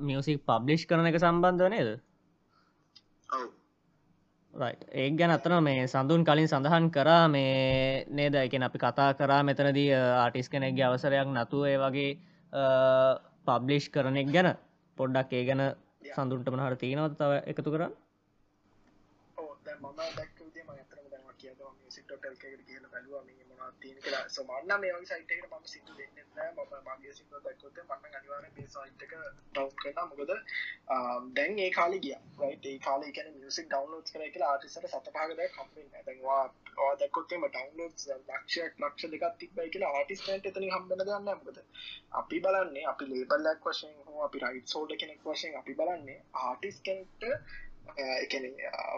[0.03, 1.91] මියසික් පබ්ලිෂ් කරන එක සම්බන්ධ නේද
[4.55, 8.35] ඒ ගැන අතන මේ සඳුන් කලින් සඳහන් කරා මේ නේද?
[8.37, 12.11] එකන අපි කතා කරා මෙතනදී ආටිස් කෙනෙක්ගේ අවසරයක් නතුව ඒ වගේ
[13.47, 14.55] පබ්ලිෂ් කරනෙක් ගැන.
[14.97, 15.63] පොඩ්ඩක් ඒ ගැන
[16.07, 17.93] සඳුන්ට මනහට තියෙනවද තව එකතු කරන්න
[19.77, 23.23] මම දැක් ම අතර දම කියද සිටල් කියල බැලවා.
[23.23, 24.29] මේ මොනා තියෙන කියලා.
[24.29, 26.19] සමන්න මේ සයිටකට ම සිදු දෙන්න
[26.49, 26.59] ම
[26.89, 29.15] මගේ සිින්ද දැක්කොත මන්න අනිවාර මේ සයිට්ක
[29.51, 30.33] ටව් කරන මොකද
[31.33, 32.17] දැන් ඒ කාලි ගිය.
[32.43, 36.43] ඒ කාල කියන මියසික් ඩවන්ලෝඩ් කර කියලා ආටිසට සතපාගද කම්පෙන් ඇදවා
[36.97, 41.63] දැකොත්තේම ඩවන්ලෝඩ් ලක්ෂයක් ලක්ෂ දෙකක් තිබයි කියලා ආටිස්ටන්ට එතන හම්බෙන දන්න මොකද
[42.15, 47.25] අපි බලන්නේ අපි ලේබල්ලක් වශයෙන් හෝ අපි රයිට් සෝඩ කෙනෙක් වශයෙන් අපි බලන්නේ ආටිස් කෙනෙක්ට
[48.17, 48.45] එකන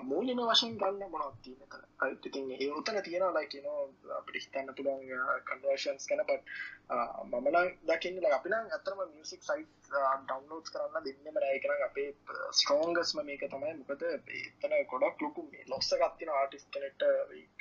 [0.02, 1.82] මූලින වශයෙන් ගන්න මොනත්ති මෙතන
[2.22, 3.80] ඉතින් ඒ උතන තියෙන ලයි නෝ
[4.16, 5.04] අපිට හිතන්න පුළන්
[5.46, 6.44] කන්වර්ෂන්ස් කන බට
[6.90, 12.10] මමන දකින්න අපින අතරම මියසික් සයි් ඩවන්ලෝඩ් කරන්න දෙන්නම රෑ කරන අපේ
[12.52, 13.72] ස්ට්‍රෝංගස්ම මේක තමයි.
[13.80, 17.02] මොකද එතන ගොඩක් ලොකු ලොස්ස ගත්තින ආටිස් කනෙට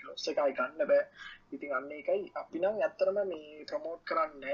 [0.04, 1.08] ලොස්ස එකයි ගන්න බෑ.
[1.52, 4.46] ඉතින් අන්න එකයි අපි නම් ඇත්තරම මේ ප්‍රමෝට් කරන්න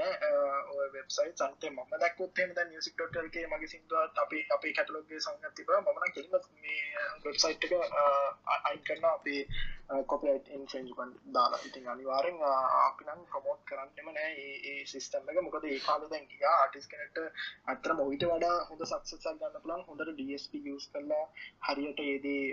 [0.94, 6.16] වෙබ්සයි සන්තේ ම දක්ොත් ද මියසික් ටල්ගේ මගේ සිින්දුවත් අපි අපේ කැටලෝගේ සංග තිබ මන
[6.16, 7.72] කිරීම මේ වෙබ්සයිට් එක
[8.60, 9.42] අයින් කරන්න අපේ
[10.06, 11.60] කොපලයිට් ඉන්ෆෙන්ජමන් දාලා.
[11.66, 12.38] ඉතින් අනිවාරෙන්
[12.80, 14.54] අපි නම් ප්‍රමෝට් කරන්නම නෑ ඒ
[14.86, 15.40] සිිස්ටම් එක.
[15.42, 17.24] මොකද ඒ කාල දැන් ගියා ආටිස් කනට
[17.66, 21.24] අතර මොවිට වඩා හොඳ සක්සල් ගන්න පුලන් හොඳට ඩස්ප යස් කරලා
[21.66, 22.44] හරියට ඒදී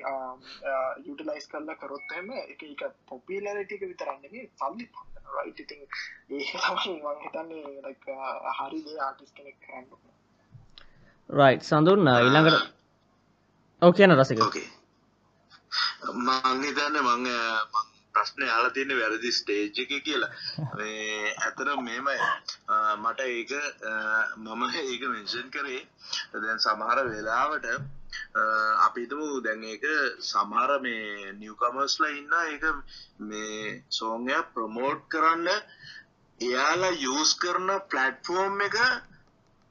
[1.06, 4.90] යුටලයිස් කරලා කරොත්හෙම එක එක පොපිලරටික විතරන්නගේ සල්ලි
[5.36, 5.86] රයිට ඉතින්
[6.32, 7.96] ඒ තමයි මං හිතන්නේ
[8.58, 9.88] හරිදේ ආටිස් කෙනෙක් කරන්න
[11.30, 12.76] රයි් සඳුන් ඊළඟට
[13.82, 14.40] ඔව කියන රසික.
[14.40, 14.68] ඕකේ
[16.18, 20.32] මං හිතන්න මං මං ප්‍රශ්නය අලා තියන්න වැරදි ස්ටේජ් එක කියලා.
[20.78, 22.18] මේ ඇතර මෙමයි
[22.98, 23.52] මට ඒක
[24.38, 25.82] මම ඒක මෙන්ෂන් කරේ.
[26.34, 27.66] දැන් සමහර වෙලාවට
[28.88, 29.86] අපිතු දැන් ඒක
[30.22, 32.66] සමහර මේ නිවකමස්ලා ඉන්න ඒක
[33.22, 35.48] මේ සෝංය ප්‍රමෝට් කරන්න
[36.42, 38.78] එයාලා යස් කරන පලට්ෆෝර්ම් එක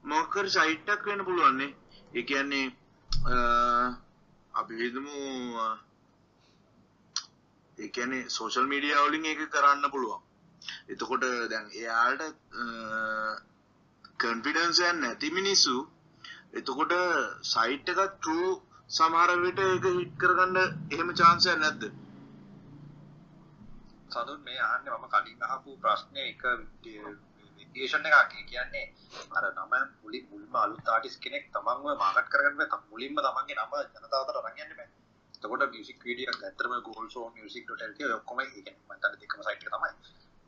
[0.04, 1.74] මොකර සයිට්ටක් වෙන පුළුවන්නේ.
[2.14, 2.66] එකන්නේ
[4.54, 4.74] අපි
[7.78, 10.22] හිතමු ඒකැනේ සෝෂල් මීඩිය වලින් එක කරන්න පුළුවන්.
[10.88, 12.22] එතකොට දැන් එයාට
[14.18, 15.76] කන්ෆිඩන්සයන් නැති මිනිස්සු
[16.52, 16.92] එතකොට
[17.44, 18.48] සයිට් එකත් ටූ
[18.90, 20.56] සමහරවිට එක හිට් කරගන්න
[20.90, 21.82] එහෙම චාන්සය නැද්ද?
[24.10, 26.42] සඳුන් මේ ආන්න මම කලින් අහපු ප්‍රශ්නය එක
[27.58, 28.32] විදේශන එකක්.
[28.44, 28.86] කියන්නේ
[29.32, 32.86] අර නම මුලින් මුල්ම අලුත් ආටිස් කෙනෙක් තමන්ව මාකට් කරගන්න බෑ.
[32.90, 34.88] මුලින්ම තමන්ගේ නම ජනතාවට අරන් යන්න බෑ.
[35.42, 39.42] එතකොට මියුසික් වීඩියෝ එකක් ඇත්තටම Google Show music.lk ඔය ඔක්කොම ඒ කියන්නේ මම තන දෙකම
[39.42, 39.90] සයිට් එක තමයි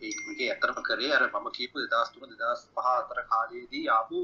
[0.00, 4.22] ඒකේ ඇත්තටම කරේ අර මම කියපු 2003 2005 අතර කාලයේදී ආපු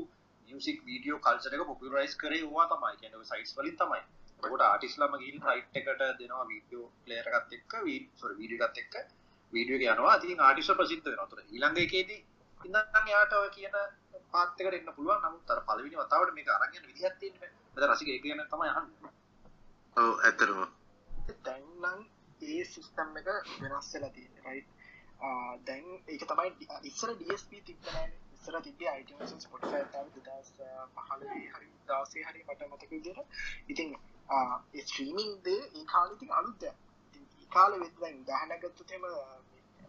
[0.49, 4.03] මියුසික් වීඩියෝ කල්චර් එක පොපුලරයිස් කරේ ඌවා තමයි කියන්නේ ඔය සයිට්ස් වලින් තමයි
[4.37, 7.79] එතකොට ආටිස්ලාම ගිහින් සයිට් එකට දෙනවා වීඩියෝ ප්ලේයර් එකත් එක්ක
[8.17, 8.97] සෝරි වීඩියෝ එකත් එක්ක
[9.53, 11.25] වීඩියෝ එක යනවා ඉතින් ආටිස්ලා ප්‍රසිද්ධ වෙනවා.
[11.25, 12.21] ඒතකොට ඊළඟ එකේදී
[12.61, 13.77] ඉඳන් යාට ඔය කියන
[14.33, 15.23] පාත් එකට එන්න පුළුවන්.
[15.25, 17.51] නමුත් අර පළවෙනි වතාවට මේක අරන් යන විදිහක් තියෙන්නේ.
[17.69, 19.13] මෙතන රසික ඒක ගැන තමයි අහන්නේ.
[19.97, 20.59] ඔව් ඇත්තටම.
[21.45, 22.01] දැන්නම්
[22.47, 23.29] ඒ සිස්ටම් එක
[23.61, 24.43] වෙනස් වෙලා තියෙන්නේ.
[24.47, 24.71] රයිට්.
[25.69, 28.11] දැන් ඒක තමයි ඉස්සර DSP තිබ්බනේ.
[28.37, 33.41] ඉස්සර තිබ්බේ iTunes Spotify තාම 2015 හරි 16 හරි මට මතක විදිහට.
[33.69, 33.97] ඉතින්
[34.75, 36.77] ඒ ස්ට්‍රීමින් දේ ඒ කාලේ ඉතින් අලුත් දෙයක්.
[37.07, 39.05] ඉතින් ඒ කාලේ වෙද්දී දැන් උදාහරණයක් ගත්තොත් එහෙම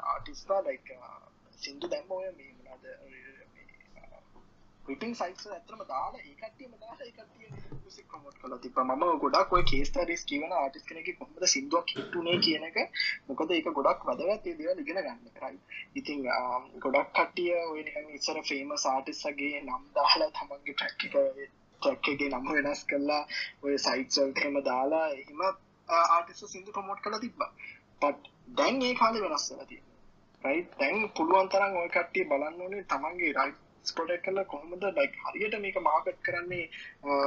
[0.07, 0.95] ආටිස්ලා ලයික්
[1.59, 2.85] සින්දු දැම්ම ඔය මේ මොනවාද
[4.88, 7.49] රිටින් සයිට්ස් ඇත්තටම දාලා ඒ කට්ටියම දාලා ඒ කට්ටිය
[7.80, 12.15] මියුසික් ප්‍රොමෝට් කරලා තිබ්බා මම ගොඩක් ඔය කේස් ස්ටඩිස් කියවන ආටිස්ට් කෙනෙක්ගේ කොහොමද සින්දුවක් හිට්
[12.22, 12.77] උනේ කියන එක.
[13.27, 15.59] මොකද ඒක ගොඩක් වැදගත් ඒ දේවල් ඉගෙන ගන්න කරයි.
[15.95, 16.23] ඉතින්
[16.85, 21.51] ගොඩක් කට්ටිය ඔය නිකන් ඉස්සර ෆේමස් ආටිස්ට්ගේ නම් දාලා තමන්ගේ ට්‍රැක් එක
[21.81, 23.22] ට්‍රැක් එකේ නම වෙනස් කරලා
[23.64, 25.45] ඔය සයිට්ස් වලට එහෙම දාලා එහෙම
[25.89, 27.51] ආටිස්ට් සින්දු ප්‍රොමෝට් කරලා තිබ්බා.
[28.01, 29.95] බට් දැන් ඒ කාලේ වෙනස් වෙලා තියෙනවා.
[30.43, 34.88] රයිට් දැන් පුළුවන් තරම් ඔය කට්ටිය බලන්න ඕනේ තමන්ගේ රයිට් ස්පොටක් කල කොහොමද?
[34.93, 36.65] ලයික් හරියට මේක මාකට් කරන්නේ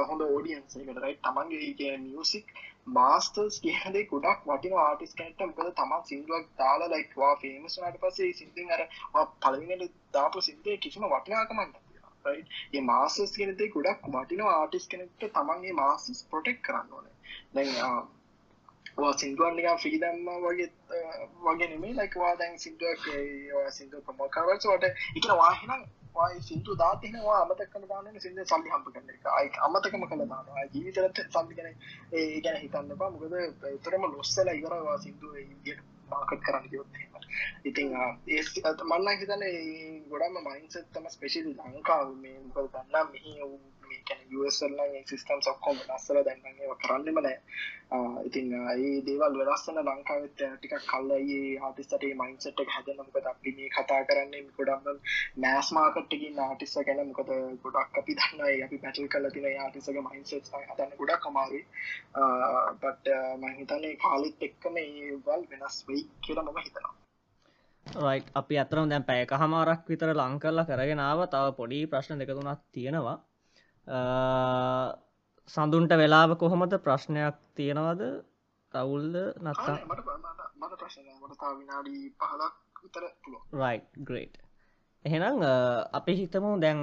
[0.05, 2.55] හොඳ ෝඩියන්ස් එකට රයි තමන්ගේ කිය මියසික්
[2.89, 8.83] මාස්ටර්ස් කියදේ ගොඩක් වටින ආටිස් කැට මොකද තමන් සිින්දුවක් දාලා ලයික්වා ෆේමස්නට පසේ සිින්දිින් අර
[9.39, 11.79] පලවිනට දාපු සිින්දේ කිසිම වටිනාකමන්න
[12.71, 17.15] ඒ මාසස් කෙනෙදේ ගොඩක් වටින ආටිස් කෙනෙක්ට තමන්ගේ මාසස් පොටෙක් කරන්න ඕනේ.
[17.53, 17.71] දැන්
[19.15, 20.69] සිින්දුවන්නිකා ෆී දම්ම වගේ
[21.43, 23.09] වගේ නෙමේ ලයිකවා දැන් සිින්දුවක්
[23.71, 24.85] සිින්දුව ප්‍රමෝකරවල්සට
[25.15, 25.83] එක වාහිනම්
[26.15, 29.25] වායි සිින්දු දාතිනවා අමතක්කන දාන සිින්ද සල්ලි හම්ප කරන එක.
[29.31, 31.71] අයි අමතකම කළ දානවා ජීවිතරත් සල්ලි ගැන
[32.13, 33.35] ඒ ගැන හිතන්නපා මොකද
[33.71, 37.01] එතරම ලොස්සල ඉවරවා සිින්දුව ඉදියට මාකට් කරන්න කිවොත්
[37.63, 37.93] ඉතින්
[38.29, 38.41] ඒ
[38.85, 39.45] මන්න හිතන
[40.09, 43.37] ගොඩම මයින්සත්තම ස්පෙශල් ලංකාව මේ මොකද දන්නම් මෙහි
[44.11, 47.37] කැන සල්ල සිස්ටම් සක්කොම නස්සල දැන්ගේ කරන්නම නෑ.
[48.25, 54.43] ඉතින් ඒ දේවල් වෙනස්සන ලංකාවත් ටික කල්ලයි ආටිස්ට මයින්සට එක හැදනමකද අපි මේ කතා කරන්නේ
[54.57, 55.01] ගොඩම්ම
[55.37, 57.01] මෑස් මාකට්ටකින් ආටිස්ස ගැන.
[57.09, 57.31] මොකද
[57.63, 61.63] ගොඩක් අපි දන්නයි අපි පැටල් කල තින ආටිසගේ මයින්සෙත් හදන්න ගොඩක් කමාරුයි
[62.81, 66.95] පට මහිතන්නේ කාලිත් එක්කම ඒවල් වෙනස් වෙයි කියලා මම හිතනවා.
[67.85, 73.17] රයි් අපි අතරම දැන් පැයක හමාරක් විතර ලංකල්ලා කරගෙනාව තව පොඩි ප්‍රශ්න දෙකතුනක් තියෙනවා.
[75.49, 78.01] සඳුන්ට වෙලාව කොහොමද ප්‍රශ්නයක් තියෙනවද?
[78.73, 79.15] රවුල්ද?
[79.41, 79.77] නත්තා
[83.53, 84.37] රයි් ග්‍රේට්
[85.05, 85.41] එහෙනම්
[85.93, 86.79] අපි හිතමු දැන්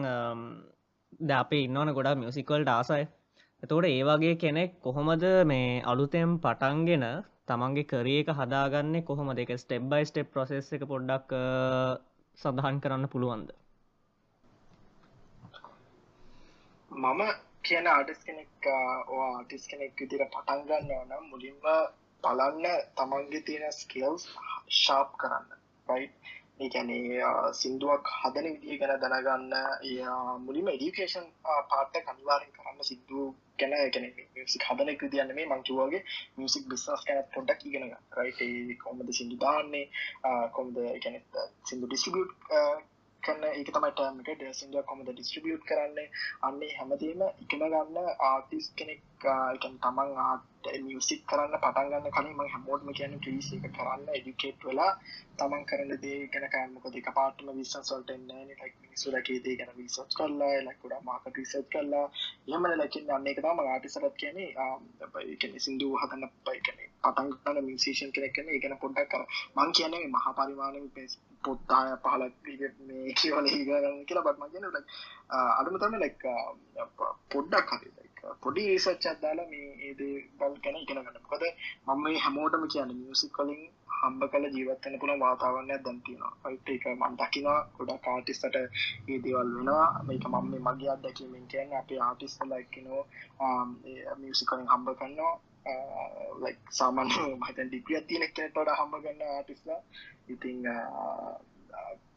[1.21, 3.05] ද අපේ ඉන්නවන ගොඩා මියසිකල් ඩාසයි
[3.63, 7.07] එතෝට ඒ වගේ කෙනෙක් කොහොමද මේ අලුතෙම් පටන්ගෙන
[7.47, 9.03] තමන්ගේ කරේ එක හදාගන්නේ?
[9.03, 11.31] කොහොම දෙක ස්ටෙබ් බයි ස්ටෙප් ප්‍රසෙස් එක පොඩ්ඩක්
[12.39, 13.49] සඳහන් කරන්න පුළුවන්ද
[16.99, 17.21] මම
[17.63, 18.67] කියන ආටිස් කෙනෙක්
[19.19, 21.59] ආටිස් කෙනෙක් විදිර පටන් ගන්න ඕන මුලින්ම
[22.25, 22.67] බලන්න
[22.97, 24.25] තමන්ගේ තියෙන ස්කල්ස්
[24.77, 25.47] ශාප් කරන්න
[25.89, 26.09] රයි්
[26.61, 29.55] ඒකැනේ සිින්දුවක් හදන විදිහ ගැන දැනගන්න
[30.41, 31.29] මුලිම එඩිකේෂන්
[31.71, 36.03] පාට කනිවාරෙන් කරන්න සිද්දුව ගැන ගැන මියසික් හදනෙක් විදින්න මේ මංකිවගේ
[36.37, 39.87] මියසික් බිස්නස් ගැන පොඩ්ඩක් ඉගෙන රයිට කොමද සිින්දු දාන්නේ
[40.53, 41.19] කොමද ගැන
[41.65, 42.49] සිින්දු ඩිස්ටිබියට්
[43.23, 46.09] කන්න ඒක තමයි ටර්මට ඩසින්ඩ කොමද ඩිස්ට්‍රිබියට් කරන්නේ.
[46.43, 52.91] අන්නේ හැමදීම ඉගෙන ගන්න ආතිස් කෙනෙක් එකන් තමන් ආට මියසික් කරන්න පටන්ගන්න කලින් ම හැමෝටම
[52.93, 54.93] කියන ්‍රීස එක කරන්න එඩිකේට් වෙලා
[55.39, 60.55] තමන් කරන දේ ගැන කෑමක දෙක පාටම විස්සන්සල්ට එන්න ලක් මිනිසුලගේ දේ ගැන විසත් කරලා
[60.63, 62.07] ලකුඩ මාකට රිසට් කරලා.
[62.49, 64.39] යමන ලකින් අන්න එක තම ආටිසරත් කියන
[65.59, 69.25] සිින්දු හදන්න පයි කන පටන්ගන්න මිසේෂන් කෙනෙක් කන ඒගැන පොඩ්ඩක් කර
[69.57, 72.51] මං කියන්නේ මහා පරිමාණ පෙස් පොත්තාය පහලක්
[72.85, 74.87] මේ කියවල ගන්න කියලා බත් මගෙන ලක්
[75.53, 76.29] අඩුම තම ලැක්
[77.31, 78.08] පොඩ්ඩක් හරි
[78.43, 81.19] පොඩි ඒසච් අදදාලා මේ ඒදේ බල් කැන ඉගෙන ගන්න.
[81.25, 81.45] කොද
[81.87, 83.63] මම මේ හැමෝටම කියන මියසික් කලින්
[83.99, 89.87] හම්බ කල ජීවත්තන පුළ වාතාවරණයක් දැන්තිනවා අයිට එක මන් දකිනවා ගොඩා කාටිස්ට ඒ දේවල් වෙනවා.
[90.03, 93.03] මේක මම මේ මගේ අත්දැකීමෙන් කියන්න අපේ ආටිස්ල එක්කනෝ
[94.19, 95.35] මියසිකලින් හම්බ කන්නවා
[95.67, 99.81] uh, සාමාන්‍ය මතන් ඩිග්‍රිය තියෙන කෙනටොට හම්බ ගන්න ආටිස්ලා
[100.29, 100.63] ඉතිං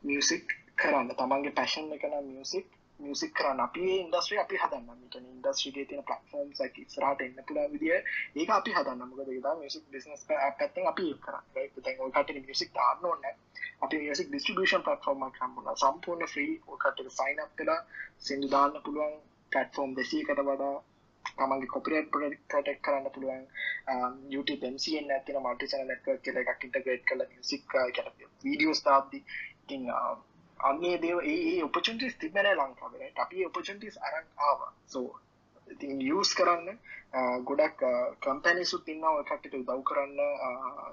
[0.03, 1.09] මියසික් කරන්න.
[1.15, 3.63] තමන්ගේ පැෂන් එකන මියසික් මියසික් කරන්න.
[3.65, 7.99] අපි ඉන්දස්්‍රී අපි හදන්න මිටන ඉන්දස්්‍රිගේ තින පලටෆෝම් ක් ස්රහට එන්න පුලා විදිිය.
[8.35, 11.39] ඒක අපි හදන්න මොකද ද මියසික් බිනස් පැත්තෙන් අපි කර
[12.13, 13.27] කට මියසික් තාන්න ඕන්න
[13.81, 17.81] අපි මියසික් ඩිස්ටිබියෂන් පටෆෝර්ම කම්බල සම්පූර්ණ ්‍රී කට සයින් අප් කලා
[18.19, 19.19] සිදු දාන්න පුළුවන්.
[19.51, 20.75] පටෆෝම් දෙසීකට වඩා.
[21.25, 22.09] තමන්ගේ කොපිරේට්
[22.49, 23.43] ප්‍රොටෙක් කරන්න පුළුවන්.
[23.91, 29.23] Um, YouTube MCN ඇතින මල්ටි චැනල් නෙට්වර්ක් කියලා එකක් ඉන්ටග්‍රේට් කරලා මියුසික් කියන වීඩියෝස් දාද්දි.
[29.63, 30.15] ඉතින් uh,
[30.63, 33.11] අන්නේ දේව ඒ ඔපචන්ටිස් තිබෙන ලංකාවේ.
[33.17, 34.71] අපි ඔපචන්ටිස් අරන් ආවා.
[34.88, 35.09] සෝ
[35.67, 36.79] ඉතින් යස් කරන්න
[37.45, 37.85] ගොඩක්
[38.21, 40.19] කම්පැනිසුත් ඉන්නාව කට්ට උදව් කරන්න.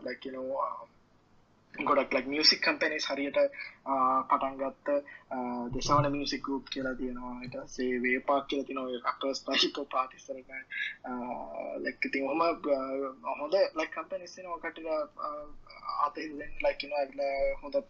[0.05, 0.63] ලැකිනෝ
[1.75, 3.39] ගොඩක් ලක් මියසික් කම්පැනිස් හරියට
[4.31, 4.89] පටන්ගත්ත
[5.75, 10.51] දෙශවන මියසික් ගුප් කියලා තියෙනවාට සේ වේපාක් කියල තින අකස් පහිප පාතිස්සරක
[11.85, 12.43] ලැක්ති හොම
[13.35, 14.87] හොඳ ලක් කම්පැනිස්සන කටික
[16.01, 17.25] අතෙන් ලැකින ඇගල
[17.63, 17.81] හොඳ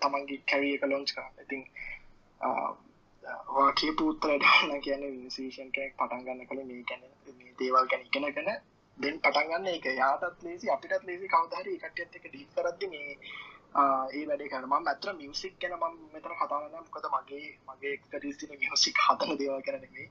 [0.00, 1.34] තමන්ගේ කැරිය එක ලොන්ච් කරන්න.
[1.42, 1.62] ඉතින්
[3.50, 7.06] වාගේ පුත්‍ර ඩන්න කියන විනිසේෂන් කෙනෙක් පටන්ගන්න කළ මේ ගැන
[7.36, 8.50] මේ දේවල් ගැන ඉගෙන ගැන
[8.98, 9.86] දෙන් පටන්ගන්න එක.
[9.94, 13.16] යාටත් ලේසි අපිටත් ලේසි කවදහරි කටියත් එක ඩී කරද්දි මේ
[13.72, 19.36] ඒ වැඩේ කරම මත්‍ර මියසික් ගැන ම මෙතර කතාවන්න කොද මගේ මගේ එක්ටරිසින මියසික් හතන
[19.38, 20.08] දේවල් කරනෙමේ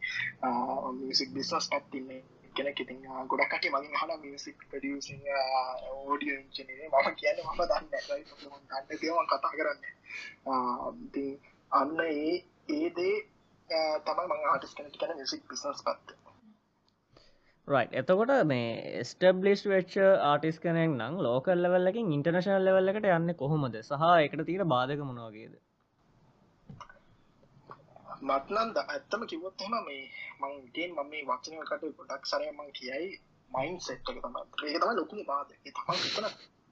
[0.99, 2.21] මියසික් බිස්නස් පැත්තින්නේ
[2.59, 5.25] කෙනෙක් ඉතින් ගොඩක්ට මගින් හන මියසික් පඩියසිං
[5.89, 9.83] ඕඩිය ඉංචනේ මම කියන්න මම දන්න දන්න දේවන් කතා කරන්න
[11.71, 12.31] අන්න ඒ
[12.69, 13.17] ඒදේ
[14.05, 16.17] තමයි මං ආටිස් කනට කන මියසික් බිස්නස් පත්ත.
[17.67, 23.81] රයි් එතකොට මේ ස්ටබ්ලිස් වෙච්ච ආටිස් කනෙක් නම් ලෝකල් ලෙවල්ලකින් ඉන්ටර්නශනල් ලෙවල්ල එකට යන්න කොහොමද?
[23.81, 25.57] සහ එකට තියෙන බාධක මොනවාගේද
[28.21, 30.03] මත්නන්ද ඇත්තම කිවොත් එම මේ
[30.39, 33.09] මං ඉටන් මම මේ වචනයකට ගොඩක් සරය මං කියයි
[33.51, 36.27] මයින් සෙට් එක තම ඒක තම ලොකුම බාද තමන් හිතන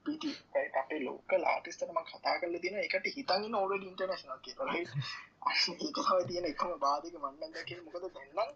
[0.05, 0.31] පිටි.
[0.73, 7.17] අපේ ලෝක ලාටිස්තනම කතා කල තින එකට හිතන්න ඕඩ ඉන්ටර්නශනල් කිය ඒකව තියෙන එකම බාධක
[7.17, 8.51] මන්නද කිය මොකද දෙන්නම්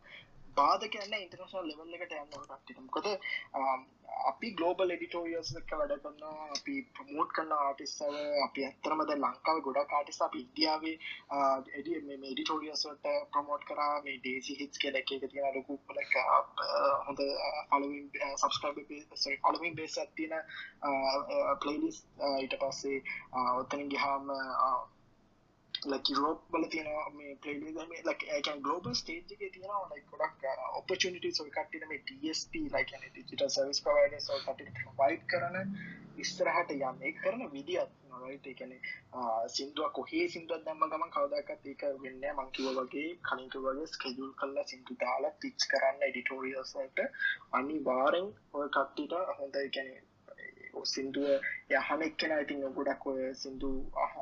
[0.56, 3.08] බාධ කියන්න ඉන්ටර්නශනල් ලෙවල් එකට යන්න ටට මොකද
[4.22, 10.22] අපි ගලෝබල් එඩිටෝරියස් එක වැඩ කරන්න අපි ප්‍රමෝට් කරන්න ආටිස්සව අපි ඇත්තරමද ලංකාව ගොඩ කාටිස්
[10.26, 10.96] අප ඉන්දියාවේ
[11.80, 16.26] එඩ මේඩිටෝරියස්ට ප්‍රමෝට් කර මේ ඩේසි හිස් කෙ එක තියෙන ලොකු ලක
[17.08, 17.26] හොඳ
[17.72, 18.82] පලවින් සබස්ක්‍රබ
[19.44, 20.38] පලවින් බේස් ඇත්තින
[21.62, 22.02] පලේලිස්
[22.34, 23.04] ඊට පස්සේ
[23.54, 24.34] ඔත්තනින් ගහාම
[25.84, 28.26] ලකිරෝප් බල තියෙන මේ පලේ ලක
[28.60, 30.44] ගලෝබල් ස්ටේජ් එක තියෙනවා ලයි ගොඩක්
[30.74, 35.58] ඔපචනිට සොල් කටන මේ ටස්ප ලයින ඩිජිට සවිස් පවයිඩ සල් කට වයි් කරන
[36.18, 37.02] ඉස්තරහට යන්න.
[37.02, 38.74] ඒ කරන විදිත් නොයිට uh, එකන
[39.50, 45.00] සිින්දුව කොහේ සිින්දුවත් දම්ම ගමන් කවදක්ත් ඒක වෙන්න මංකිව වගේ කනික වගේ ස්කෙජුල් කල්ලා සිින්දු
[45.00, 47.04] දාලා පිච් කරන්න එඩිටෝරියල්සට
[47.54, 50.02] අනි වාරෙන් ඔය කට්ටිට හොඳ එකැනේ
[50.86, 51.28] සිින්දුව
[51.72, 53.72] යහන එක්කෙන ඉතින් ගොඩක් ඔය සිින්දු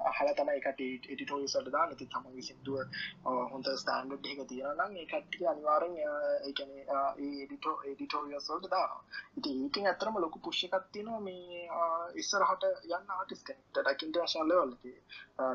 [0.10, 2.78] අහල තමයි එකට එඩිටෝයි සටදා නැති තමගේ සිින්දුව
[3.52, 6.72] හොඳ ස්ටන්ඩ් එක තියෙනනම් ඒ කට්ටිය අනිවාරෙන් ඒකන
[7.40, 8.90] එඩිටෝ එඩිටෝරියස්වල්ට දා
[9.38, 11.68] ඉති ඒකින් ඇතරම ලොකු පුෂ්‍යකත් තියෙනවා මේ
[12.16, 13.80] ඉස්සරහට යන්න ආටිස් කෙනෙක්ට.
[13.80, 14.98] ඩැකින්ටර්ශල් ලවල්ලගේ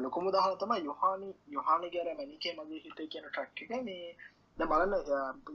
[0.00, 4.16] ලොකුම දහ තම යොහානි යොහානි ගැර මැනිකේ මගේ හිතේ කියන ට්‍රක් එක මේ
[4.58, 4.94] ද බලන්න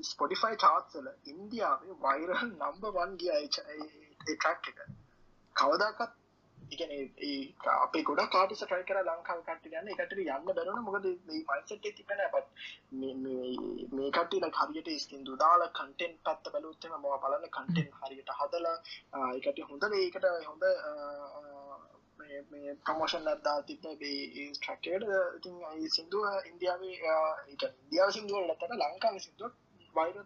[0.03, 4.79] ස්පොටිෆයි චාත්සල ඉන්දියාවේ වෛරල් නම්බ වන් ගිය ට්‍රක් එක.
[5.55, 6.19] කවදක්ත්
[6.57, 6.91] ඉගන
[7.75, 12.47] අපේ ගොඩ කාටිස ට්‍රයි කර ලංකාව කට යන්න එකට යන්න බැරන මොකද මයිසට තිබෙන පත්
[12.93, 18.75] මේ කටල හරියට ස්කින්දු දාල කටෙන් පත්ත බැලුත්තම ම බලන්න කටෙන් හරියට හදලා
[19.31, 20.67] එකට හොඳ ඒකට හොඳ
[22.83, 24.85] ප්‍රමෝෂන් ලද්දා තිබ ට්‍රක්ට
[25.37, 27.17] ඉතින් සිින්දුව ඉන්දියාවේ
[27.49, 29.51] ඉන්දියාව සිින්දුව ලතන ලංකාව සිින්දුව
[29.95, 30.23] වෛර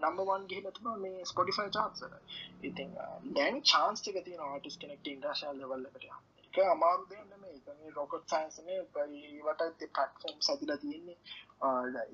[0.00, 2.12] නම්බවන් ගහිලතුම මේ ස්පොටිෆයි චාත්සර
[2.62, 2.96] ඉතින්
[3.32, 6.10] දැන් චාන්ස්ටික තියෙන ආටිස් කෙනෙක්ට ඉන්ටර්ශල් ලවල්ලකට
[6.52, 11.18] එක අමාරු දෙන්න මේ රොකට් සයින්සනේ ඒවට පටෆෝම් සදිල තියෙන්නේ.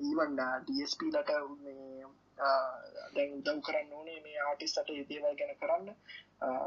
[0.00, 0.36] ඊවන්
[0.66, 2.06] ඩස්ප ලට මේ
[3.14, 5.88] දැන් උදව් කරන්න ඕනේ මේ ආටිස්ට ඒදේවල් ගැන කරන්න.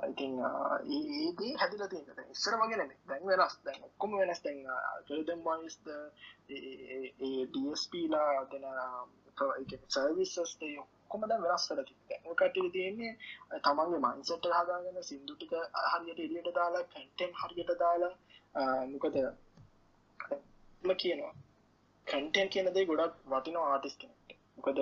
[0.09, 0.33] ඉතින්
[0.91, 3.55] ඒදී හැදිල තියෙන ඉස්සර වගෙන දැන් වෙනස්.
[3.63, 4.41] දැන් ඔක්කොම වෙනස්.
[4.41, 4.59] දැන්
[5.07, 5.85] ගදම් වයිස්ද
[7.51, 8.67] ඩස්පලා දෙන
[11.09, 11.79] සර්විසස්ට ඔක්කොමද වෙනස්සල
[12.35, 13.11] කට තියෙන්නේ
[13.63, 15.53] තමන්ගේ මන්සට හදාගන්න සිින්දුටික
[15.91, 18.13] හරියට එලියට දාලා කැන්ටෙන් හරියට දාලා
[18.85, 19.15] මොකද
[20.95, 21.33] කියනවා.
[22.07, 24.29] කැන්ටෙන් කියනදේ ගොඩක් වටිනවා ආටිස් කෙනෙක්ට.
[24.57, 24.77] මොකද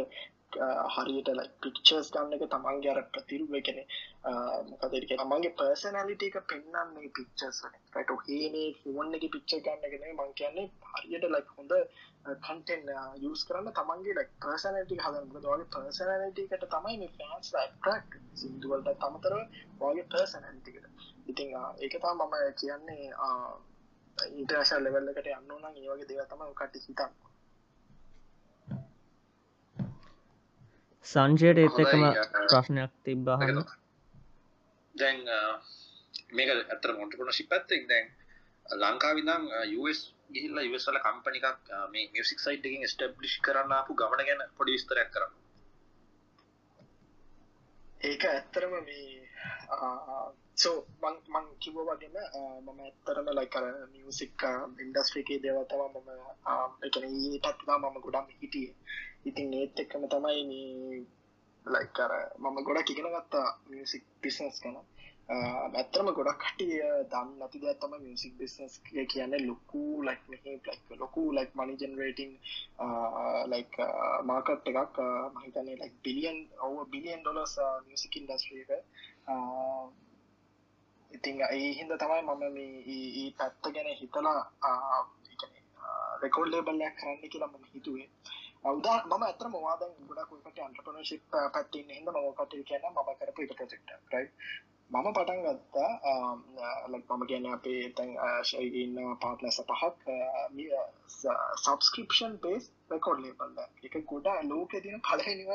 [0.51, 6.38] Uh, හරියට ලයි පික්චර්ස් ගන්න එක තමන්ගේ අර ප්‍රතිරුව කෙන uh, මොකදක තමන්ගේ පර්සනලිට එක
[6.47, 12.88] පෙන්න්නන්නේ පික්චර්ස් රට හේනේ ෆෝන් එක පික්ච ගන්නගෙන මං කියන්නේ හරියට ලයික් හොඳ uh, කන්ටෙන්
[13.23, 19.38] යස් කරන්න තමන්ගේ ලක් පර්සනටි හදන වගේ පර්සනලිටිකට තමයි මේ ෆෑන්ස් ටක් සිින්දුවලට තමතර
[19.81, 23.13] වගේ පර්සනලිටිකට ඉතිං ඒක තා මම කියන්නේ
[24.34, 27.23] ඉන්ටර්ශල් ලෙවල්ලකට යන්න නම් ඒවගේ දෙව තම කට හිතන්න.
[31.06, 32.03] සංජයට ඒත් එකම
[32.44, 33.64] ප්‍රශ්නයක් තිබ්බහන්න
[34.95, 35.19] දැන්
[36.32, 38.06] මේක ඇතර මොටකුණ ශිපත්තෙක් දැන්
[38.65, 39.44] ලංකාවිදම්
[39.84, 39.99] යස්
[40.30, 45.34] ගිහිල්ල ඉවසල කම්පනිකක් මේ මියසික් සයිට්කින් ස්ටබ්ලිෂ් කරන්න අපපු ගමන ගැන පොඩි විස්තරයක් කරන්න.
[48.02, 49.06] ඒක ඇත්තරම මේ
[50.56, 50.77] සෝ
[51.34, 52.15] මං කිව්ව වගේම
[52.65, 54.44] මම ඇත්තරම ලයිකර මියසික්
[54.84, 56.10] ඉන්ඩස්ට්‍රිකේ දේවතව මම
[56.88, 58.69] එකන ඒටත්වා මම ගොඩම් හිටිය.
[59.30, 60.99] ඉතින් ඒත් එක්කම තමයි මේ
[61.65, 62.11] ලයිකර
[62.41, 64.77] මම ගොඩක් ඉගෙන ගත්තා මියසික් බිස්නස් කන
[65.80, 66.80] ඇත්තරම ගොඩක් කටිය
[67.11, 69.45] දන්න නැති දෙයක් තම මියසික් බිස්නස් කියන්නේ.
[69.49, 72.32] ලොකු ලයික් මෙහි ලයික් ලොකු like money generating
[73.52, 73.73] like
[74.30, 74.98] market එකක්.
[75.36, 77.56] මහිතන්නේ ලයික් බිලියන් ඔව බිලියන් ඩොලස්
[77.88, 78.72] මියසික් ඉන්ඩස්ට්‍රීක
[81.15, 84.39] ඉතිං ඒ හින්ද තමයි මම මේ පැත්ත ගැන හිතලා
[86.21, 88.07] රෙකෝඩ් ලේබල්ලයක් කරන්න කියලා මම හිතුවේ.
[88.69, 93.91] උදා මම ඇතර මවාද ගොඩක් කට අන්ටපනශිප් පැත්තින්න හිද මකට කියන ම කරපු එක ප්‍රජෙක්ට
[94.13, 94.25] රයි
[94.91, 95.91] මම පටන් ගත්තා
[96.87, 98.11] ලක් මම කියන අපේ තැන්
[98.43, 100.17] ශයිඉන්න පාට්ලස පහක්
[101.59, 103.95] සබස්ක්‍රපෂන් පේස් රෙකෝඩ් ලේබල්ල එක.
[104.05, 105.51] ගොඩා ලෝක තින පලනිව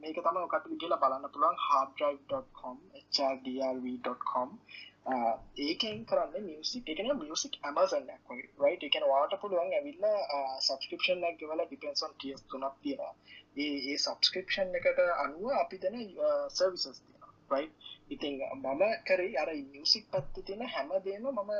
[0.00, 4.58] මේක තම කට කියලා බලන්න පුළුවන් harddrive.com hdrv.com
[5.06, 10.04] ඒකෙන් කරන්න මියසික් එකන මියසික් ඇමසන්ක් වගේ රයි් එකන වාට පුළුවන් ඇවිල්ල
[10.60, 13.02] සබස්ක්‍රපෂන් ැක්වල ඩිපෙන්සන් ටියස් තුනක් තියෙන
[13.58, 15.98] ඒ ඒ සබස්ක්‍රපෂන් එකට අනුව අපි දෙන
[16.50, 17.68] සර්විසස් තියෙන රයි්
[18.10, 21.52] ඉතිං මම කරේ අර මියසික් පත්ති තියෙන හැමදේම මම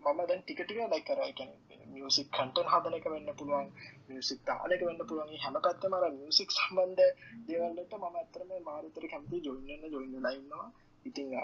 [0.00, 1.48] මම දැන් ටිකටික ලයි කරයි
[1.92, 3.68] මියසික් කටන් හදනක වෙන්න පුළුවන්
[4.08, 5.32] මියසික් තාලක වෙන්න පුළුවන්.
[5.38, 7.04] හැම පැත්තමර මියසික් සම්බන්ධ
[7.46, 10.68] දේවල්ලට මම ඇතරම මාරිතර කැමති ජොයින්න ජොයින්න ලයින්නවා
[11.04, 11.34] ඉතිං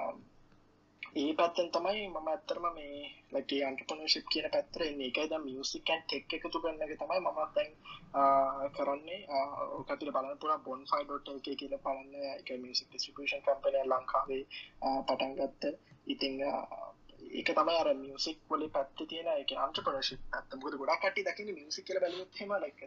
[1.14, 3.00] ඒ පැත්තෙන් තමයි මම ඇත්තරම මේ
[3.32, 5.08] ලගේ අන්ටපනශිප් කියන පැත්තර එන්නේ.
[5.08, 7.70] එකයි ද මියසිකන් ටෙක් එකතු කරන්න එක තමයි මමත් දැන්
[8.72, 9.18] කරන්නේ.
[9.74, 14.42] ඕකට බලන්න පුර බොන් ෆයිඩොට් එක කියල පලන්න එක මියසික් ඩිස්ටිපියෂන් කම්පනය ලංකාවේ
[15.06, 15.68] පටන්ගත්ත
[16.06, 16.40] ඉතිං
[17.32, 22.00] ඒක තමයි අර මියසික් වල පැත්ත තියෙන එක අන්ටපනශිප් ඇත්තමුද ගොඩක් කටි දකින මියසික් කියල
[22.00, 22.80] බැලුත්හෙම ලක්ක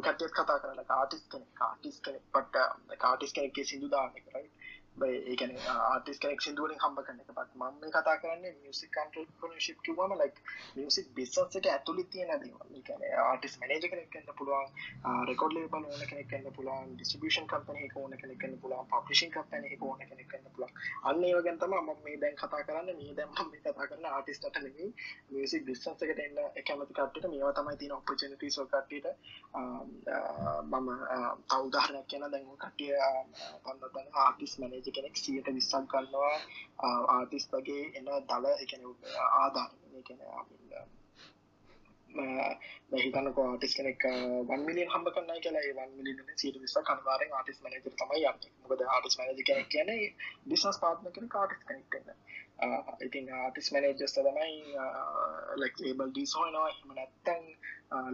[0.00, 2.24] කටියත් කතා කරල කාටිස් කෙනෙ කාටිස් කෙනෙක්.
[2.32, 2.56] පට
[2.98, 4.48] කාටිස් කෙනෙක්ගේ සිදු දාන්න කරයි
[5.02, 10.36] ඒකන ආටිස් කෙනෙක් සිදුවලින් හම්බ කරන එක පත් මම කතා කරන්නේ මියසික් කන්ට්‍රල්පනශිප් කිවම ලයික්
[10.76, 12.78] මියසික් බිස්සට ඇතුලි තියෙන දේවල්.
[12.82, 14.68] කන ආටිස් මනජ කෙනෙක් කන්න පුළුවන්
[15.28, 19.66] රෙකෝඩ් ලේබල් ඕන කෙනෙක් කන්න පුළුවන් ඩිස්ටිබියෂන් කම්පන එක ඕන කෙනෙක් කන්න පුළුවන් පපිෂන් කම්පන
[19.68, 20.72] එක ඕන කෙනෙක් කන්න පුළුවන්.
[21.04, 24.48] අන්න ඒ වගේන් තම ම මේ දැන් කතා කරන්න මේ දැම් මේ කතා කරන්න ආටිස්ට
[24.58, 24.90] නෙමේ
[25.30, 29.06] මියසික් බිස්සන්ස එකට එන්න කැමති කට්ට මේවා තමයි තින ඔපචනටි සෝ කට්ට
[30.64, 32.94] මම uh, තවදාහරයක් කියන දැන් කටිය
[33.64, 34.58] පන්නතන ආටිස්
[34.88, 36.36] මනජ කෙනෙක් සියට විස්සක් ගන්නවා.
[37.14, 38.82] ආතිස් වගේ එන්න දල එකන
[39.34, 39.70] ආධාර
[40.00, 40.20] එකන
[42.96, 44.06] හිතන්නක ආටිස් කෙනෙක්
[44.48, 48.48] වන් මිලියන් හම්බ කරන්න කියලා වන් මිලියන සිට විස කනවාරෙන් ආටිස් මනජර තමයි යන්න.
[48.62, 49.90] මොකද ආටිස් මනජ කෙනෙක් කියන
[50.46, 52.08] බිස්නස් පාත්න කෙන කාටිස් කෙනෙක්න්න
[53.06, 54.54] ඉතින් ආටිස් මනජස් තමයි
[55.62, 56.68] ලෙක් ලේබල් ඩීස් හොයනවා.
[56.70, 57.44] එම නැත්තැන්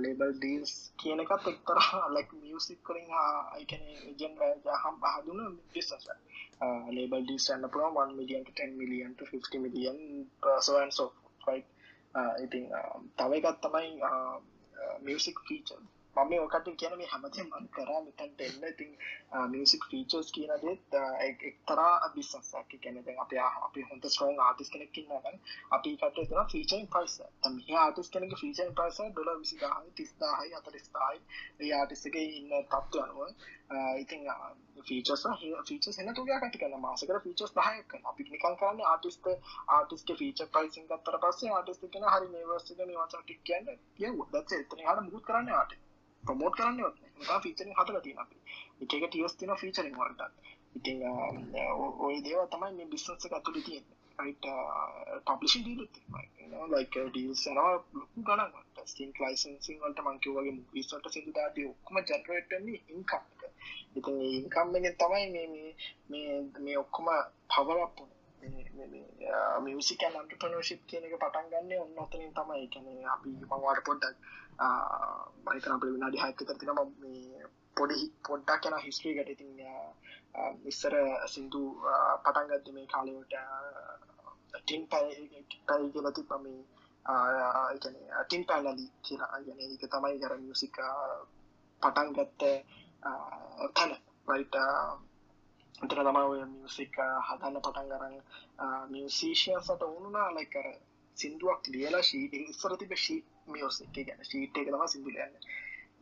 [0.05, 1.81] ලේබල් ඩීල්ස් කියනකත් එක්තර
[2.17, 3.09] ලෙක් මියසික් කරින්
[3.55, 3.85] අයිකන
[4.21, 4.37] ජන්
[4.83, 5.41] හම් පහදුන
[5.75, 6.09] බිස්නස
[6.97, 9.99] ලේබල් ඩීස් යන්න පුළන් 1 million 10 million 50 million
[10.61, 11.11] song so
[11.47, 11.67] right?
[12.45, 12.69] ඉතින්
[13.17, 13.91] තව එකත් තමයි
[15.03, 15.81] මියසික් ෆීචර්
[16.17, 18.91] මම ඔකට කියන මේ හැමතින් මන් කරා මෙතන්ට එන්න ඉතින්
[19.49, 20.97] මියසික් ෆීචර්ස් කියන දෙත්
[21.43, 23.33] එක්තරා බිස්සක් ගැන අප
[23.63, 27.17] අපි හොඳ ස්ටෝන් ආටිස් කෙනෙක් කින්නගන්න අපි කට තන ෆීචන් පයිස
[27.49, 31.21] මේ ආටිස් කෙනෙක ෆීචන් පයිස ඩොල විසිදාහයි තිස්දාහයි අතරිස්ථායි
[31.61, 33.21] ඒ ආටිස්සගේ ඉන්න තත්තු අනුව
[33.97, 34.31] ඉතින්
[34.83, 35.27] ෆීචස්
[35.67, 39.31] ෆීචස් එන්න තුගයා කට කන්න මාසකර ෆීචස් දහයක අපි නිකන් කරන්න ආටිස්ට
[39.73, 44.61] ආටිස්ක ෆීච පයිසින් ගත්තර පස්සේ ආටිස්ට කෙන හරි මේවර්සික මේ වචටික් කියන්න කිය උදත් එතන
[44.83, 45.83] හට මුත් කරන්න ආට
[46.27, 46.79] ප්‍රමෝට් කරන්න
[47.27, 48.39] තා ෆීචරින් හතර තින අපි.
[48.83, 50.23] එක එක ටියස් තින ෆීචරින් වලට.
[50.77, 51.05] ඉතින්
[52.07, 53.85] ඔය දේව තමයි මේ බිස්නස ඇතුළි තියෙන්
[54.19, 56.31] right uh, publishing deal with it, right?
[56.41, 60.89] you know like uh, deals යනවා ලොකු ගණන් ටෙස්ටිං ලයිසන්සිං වලට මං කිව්වා වගේ movies
[60.93, 63.43] වලට සිදු දාදී ඔක්කොම ජෙනරේට් වෙන්නේ ඉන්කම් එක.
[63.97, 65.73] ඉතින් මේ ඉන්කම් එකෙන් තමයි මේ මේ
[66.11, 67.11] මේ මේ ඔක්කොම
[67.53, 67.99] පවර් අප්
[69.65, 72.67] මියසික අන්ටපනෝශිප් කියන එක පටන් ගන්න ඔන්න ඔතනින් තමයි.
[72.69, 74.17] කියන්නේ අපි මංවාට පොඩ්ඩක්
[75.47, 76.73] මහිතන අප විනාඩි හයක තින
[77.03, 77.47] මේ
[77.77, 77.99] පොඩි
[78.29, 79.53] පොඩ්ඩක් යන හිස්ට්‍රී ගට ඉතින්
[80.65, 80.95] ඉස්සර
[81.35, 81.63] සිින්දු
[82.25, 83.35] පටන්ගත්ත මේ කාලවට
[84.57, 86.47] ටින් පැයි පැයි කියල තිබම
[88.23, 89.41] ටින් පැලලි කියලා.
[89.47, 90.79] ගැන එක තමයි ගර මියසික
[91.83, 92.43] පටන් ගත්ත
[93.75, 93.93] තැන.
[94.29, 94.57] වයිට
[95.85, 100.69] එතර තම ඔය මියසික් හදන්න පටන් ගරන්න මියසීෂය සට ඕනුනා ලයිකර
[101.17, 104.23] සිින්දුවක් ලියලා ශීට ඉස්සර තිබ ශී මියෝසික් ගැන.
[104.25, 105.35] ශීට් එක තම සිින්දු ලියන්න.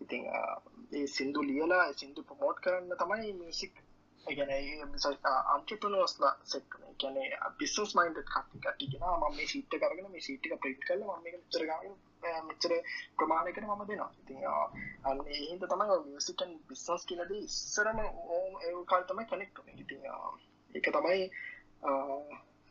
[0.00, 0.28] ඉතින්
[0.92, 3.82] ඒ සිින්දු ලියලා සිින්දු ප්‍රමෝට් කරන්න තමයි මියසික්
[4.26, 4.52] ගැන
[5.48, 7.18] අන්ටපනෝස්ලා සෙක්න ගැන
[7.58, 11.72] බිස්ස් මයින්ඩ කටි කටිගෙන ම මේ ශීට්ට කරගෙන මේ ශීට්ක ප්‍රිට් කල ම චරග
[12.48, 12.72] මෙච්චර
[13.18, 14.10] ප්‍රමාණයකට මම දෙනවා.
[14.22, 14.40] ඉතින්
[15.10, 17.98] අන්න ඒහින්ද තමයි මියසිකන් බිස්සස් කියලද ඉස්සරම
[18.38, 20.02] ඕම් ඒ කාල් තමයි කනෙක්ට ඉතින්
[20.74, 21.20] එක තමයි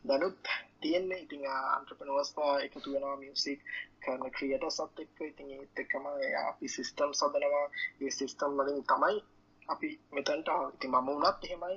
[0.04, 0.48] දැනුත්
[0.82, 1.20] තියෙන්නේ.
[1.24, 3.60] ඉතිං අන්ට්‍රපනවස්වා එකතු වෙනවා මියසික්
[4.04, 5.18] කරන ක්‍රියට සත් එක්ක.
[5.32, 6.08] ඉතින් ඒත් එක්කම
[6.48, 7.66] අපි සිිස්ටම් සදනවා.
[8.02, 9.22] ඒ සිිස්ටම් වලින් තමයි
[9.68, 11.76] අපි මෙතැන්ට ඉති මම වනත් එහෙමයි.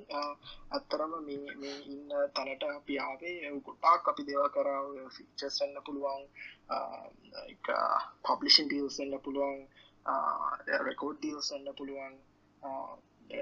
[0.76, 3.38] ඇත්තරම මේ ඉන්න තැනට අපි ආවේ.
[3.66, 6.24] ගොටාක් අපි දේව කරාව ෆිචස් වෙන්න පුළුවන්.
[6.68, 9.58] Uh, පබ්ලිෂන් ඩියල්ස් uh, වෙන්න පුළුවන්
[10.06, 12.16] uh, රෙකෝඩ් ඩියල්ස් වෙන්න පුළුවන්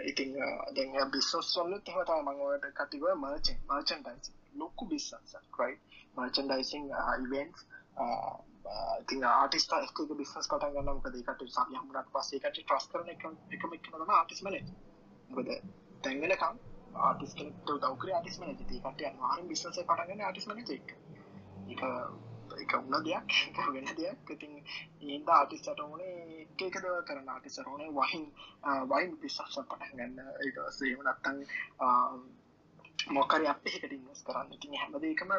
[0.04, 0.34] ඉතින්
[0.76, 5.78] දැ බිස්නස් වන්න තහතා මංවට කටිව මර්චන් මර්චන්ඩයිස් ලොක්කු බිස්සන්ස ක්‍රයි
[6.18, 7.64] මර්චන්ඩයිසිං ඉවෙන්ස්
[9.02, 13.26] ඉතින් ආටිස් එක් බිස්නස් පටන් ගන්න මොකද ඒකට සබ හමුණට පස්සේ එකට ට්‍රස් කරන එක
[13.52, 14.60] එකම එකම ආටිස් මන
[15.30, 15.56] මොකද
[16.04, 16.62] තැන්වෙනකම්
[17.06, 20.94] ආටිස් කෙනෙක්ට දවකර ආටිස් මන කට අනිවාරෙන් බිස්නස පටගන්න ආටිස් මන එක එක.
[22.64, 24.54] එක උන්න දෙයක් වෙන දෙයක් ඉතින්
[25.08, 26.14] ඒන්ද ආටිස්ට ඕනේ
[26.44, 28.30] එක එක දව කරන ආටිසර ඕනේ වහින්
[28.90, 31.44] වයින් බිස්සක්ෂ පටන් ගන්න ඒක සේම නත්තන්
[33.10, 35.32] මොකර අප එකට ඉන්නස් කරන්න ඉතින් හැමදේකම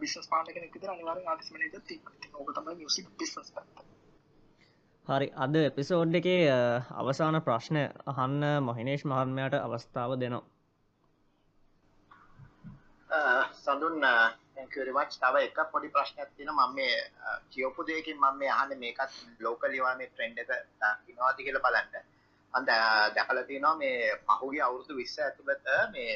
[0.00, 2.14] බිස්නස් පාන කෙනෙක් විතර අනිවාර්යෙන් ආටිස් මැනේජර් තියෙනවා.
[2.14, 3.82] ඉතින් ඕක තමයි මියුසික් බිස්නස් පැත්ත.
[5.06, 6.52] හරි අද එපිසෝඩ් එකේ
[6.94, 10.44] අවසාන ප්‍රශ්න අහන්න මොහිනේෂ් මහත්මයට අවස්ථාව දෙනවා.
[13.54, 14.00] සඳුන්
[14.58, 16.96] තැකරිමච් තව එක පොඩි ප්‍රශ්නයක් තියෙන මම මේ
[17.50, 22.06] කියපු දෙයකින් මම මේ අහන්නේ මේකත් ලෝකල් ඒවා මේ ට්‍රෙන්ඩ් එක දකින්නවාද කියලා බලන්න.
[22.54, 22.68] අන්ද
[23.14, 26.12] දැකලා තියෙනවා මේ පහුගිය අවුරුදු 20 ඇතුළත මේ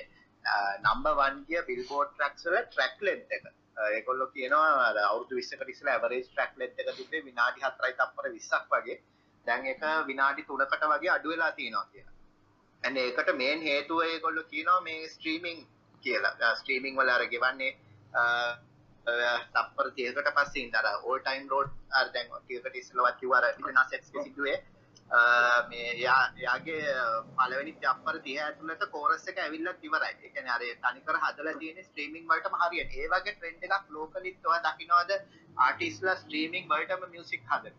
[0.84, 3.44] නම්බ වන්ගිය බිල්බෝඩ් ට්‍රක්සල ට්‍රක් ලෙන්් එක.
[3.88, 8.98] ඒකොල්ලො කියනවා අවුදු විස්සක ටිසල ඇවරේජ් ට්‍රක් ලෙන්් එක තිබේ විනාඩි හතරයි තපර විස්සක් වගේ.
[9.46, 12.16] දැන් එක විනාඩි තුනකට වගේ අඩුවෙලා තියෙනවා කියලා.
[12.82, 15.64] ඇන ඒකට මේන් හේතුව ඒකොල්ලො කියනවා මේ ස්ට්‍රීමිං
[16.02, 16.54] කියලා.
[16.56, 17.72] ස්ට්‍රීමිං වල අර ගෙවන්නේ
[19.54, 24.58] තපර තියකට පස්සින් දර ඕල් ටයිම් රෝඩ් අර්දැන් ටියකට ඉස්සලවත් කිවර විනාසෙක් සිදුවේ.
[25.70, 26.82] මේ යාගේ
[27.36, 30.14] පලවැනි ජප්පර තිය ඇතුලට කෝරස් එක ඇවිල්ලත් ඉවරයි.
[30.28, 35.10] එකන අර තනිකර හදල තියෙන ස්ට්‍රීමිං වලට හරිය ඒවගේ ට්‍රෙන්ඩ් එකක් ලෝකලිත්වා දකිනවාද?
[35.58, 37.74] ආටිස්ලා ස්ට්‍රීමිං වලටම මියසික් හද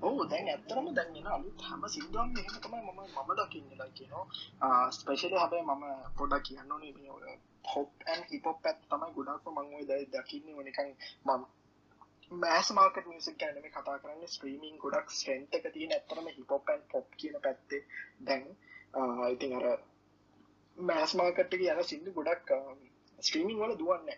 [0.00, 4.90] ඕ දැන් ඇත්තරම දැන්ගෙන අලුත් හැම සිින්දුවම් එහෙම තමයි මම මම දකින්නලා කියනවා.
[4.92, 5.84] ස්පේෂල හැබැයි මම
[6.18, 7.36] පොඩක් කියන්න ඕනේ මේ
[7.70, 10.56] හොප් ඇන් හිපොප් පැත් තමයි ගොඩක්ම මංවේ ද දකින්නේ.
[10.58, 10.90] වනිකන්
[11.26, 11.42] මම
[12.30, 14.22] මෑස් මාකට මියසික් ගැනම කතා කරන්න.
[14.28, 17.82] ස්ත්‍රීමින් ගොඩක් ස්ට්‍රෙන්ට් එක තියෙන ඇත්තරම හිපොපන් පොප් කියන පැත්තේ.
[18.22, 18.44] දැන්
[19.32, 19.66] ඉතින් අර
[20.76, 22.54] මෑස් මාකට යන සිින්දු ගොඩක්
[23.18, 24.08] ස්ට්‍රීමිං වල දුවන්න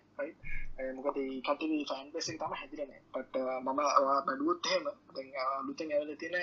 [0.95, 6.37] මොකද කට ෆෑන් පෙස තම හැදිරන පට මම uh, බැඩුවොත් හෙම uh, ලුතෙන් ඇවල තියෙන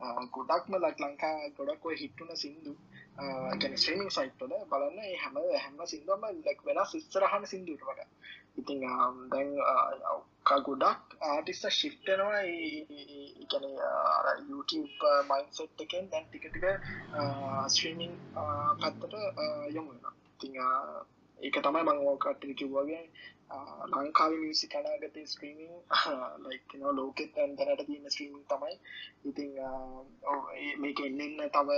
[0.00, 2.74] uh, ගොඩක්ම ලක් ලංකා ගොඩක් ඔය හිට්ටුන සිින්දු
[3.54, 8.04] ගැන ස්ට්‍රීමිං සයිට්ල බලන්න හැම හැම සිින්දම ලක් වෙන සිස්සරහන සිින්දුවට
[8.56, 9.50] ඉතිං um, දැන්
[10.60, 12.42] ගොඩක් ආටිස්ට ශිප්ටනවා
[13.50, 13.66] ගැන
[14.48, 16.66] YouTube මයින්සෙට් එකෙන් දැන් ටිකටික
[17.68, 18.14] ස්ට්‍රීමිං
[18.80, 19.16] පත්තට
[19.70, 20.52] යොමු ති
[21.40, 23.04] ඒක තමයි මංෝකට්ටි කිව්වගේ
[23.92, 25.74] ලංකාව මියසි කනාගත ස්ක්‍රීමිං
[26.42, 28.74] ලයින ලෝකෙත් ඇන්තනට තියන ස්ක්‍රීමිං තමයි.
[29.24, 29.50] ඉතිං
[30.78, 31.68] මේක එන්නන්න තව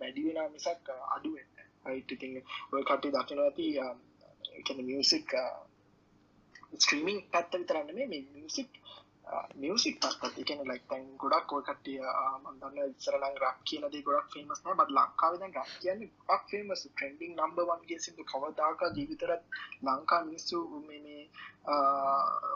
[0.00, 1.50] වැඩිවෙන මිසක් අඩුවෙන්න
[1.84, 2.34] අයිඉතිං
[2.72, 3.66] ඔය කට්ටි දකින ඇති
[4.64, 5.30] කැන මියසික්
[6.76, 8.70] ස්ත්‍රීමිං පැත්ත විතරන්න මේ මියසික්
[9.56, 11.98] මියසික් පත් එකන ලයිතන් ගොඩක් ඔය කටිය
[12.40, 14.76] මන්දන්න ඉසරලං රක් කියනදේ ගොඩක් ෆේමස් නෑ.
[14.76, 19.42] බත් ලංකාවදන් රක් කියන්න ගක් ෆේමස් ට්‍රෙන්ඩිං නම්බ වන්ගේ සිදු කවදාක ජීවිතරත්
[19.82, 21.16] ලංකා මිනිස්සු මේ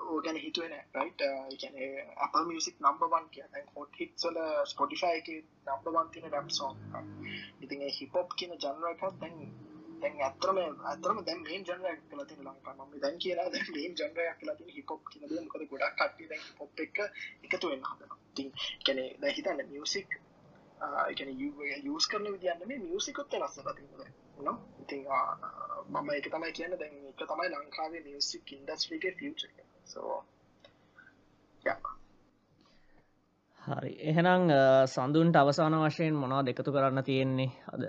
[0.08, 1.80] ඕගැන හිතුවෙන රයිට එකන
[2.20, 5.32] අප මියසික් නම්බවන් කියන හොට හිත්සල ස්පොටිෆයි එක
[5.66, 6.78] නම්බවන් තින රැප් සෝන්
[7.60, 9.36] ඉතින් හිපොප් කියන ජනරකත් දැන්
[10.00, 14.38] දැන් ඇත්තරම ඇතරම දැන් මේන් ජනරයක් කියලා තියෙන ලංකාව මම දැන් කියලා දැන් මේන් ජනරයක්
[14.38, 16.98] කියලා තියෙන හිප් හොප් කියන දේ මොකද ගොඩක් කට්ටිය දැන් හිප් හොප් එක
[17.44, 18.18] එකතු වෙන්න හදනවා.
[18.30, 18.48] ඉතින්
[18.84, 20.18] කියන්නේ දැන් හිතන්න මියුසික්
[20.80, 24.10] ඒ කියන්නේ යූස් කරන විදිය නෙමෙයි මියුසික් උත් වෙනස් වෙලා තියෙනවා
[24.40, 25.06] නෝ ඉතින්
[25.90, 29.66] මම ඒක තමයි කියන්නේ දැන් ඒක තමයි ලංකාවේ මියුසික් ඉන්ඩස්ට්‍රි එකේ ෆියුචර් එක.
[29.86, 30.20] සෝ
[31.64, 31.80] යා
[33.62, 33.92] හරි.
[34.02, 34.52] එහෙනම්
[34.88, 37.50] සඳුන්ට අවසාන වශයෙන් මොනවා දෙකතු කරන්න තියෙන්නේ?
[37.68, 37.82] අද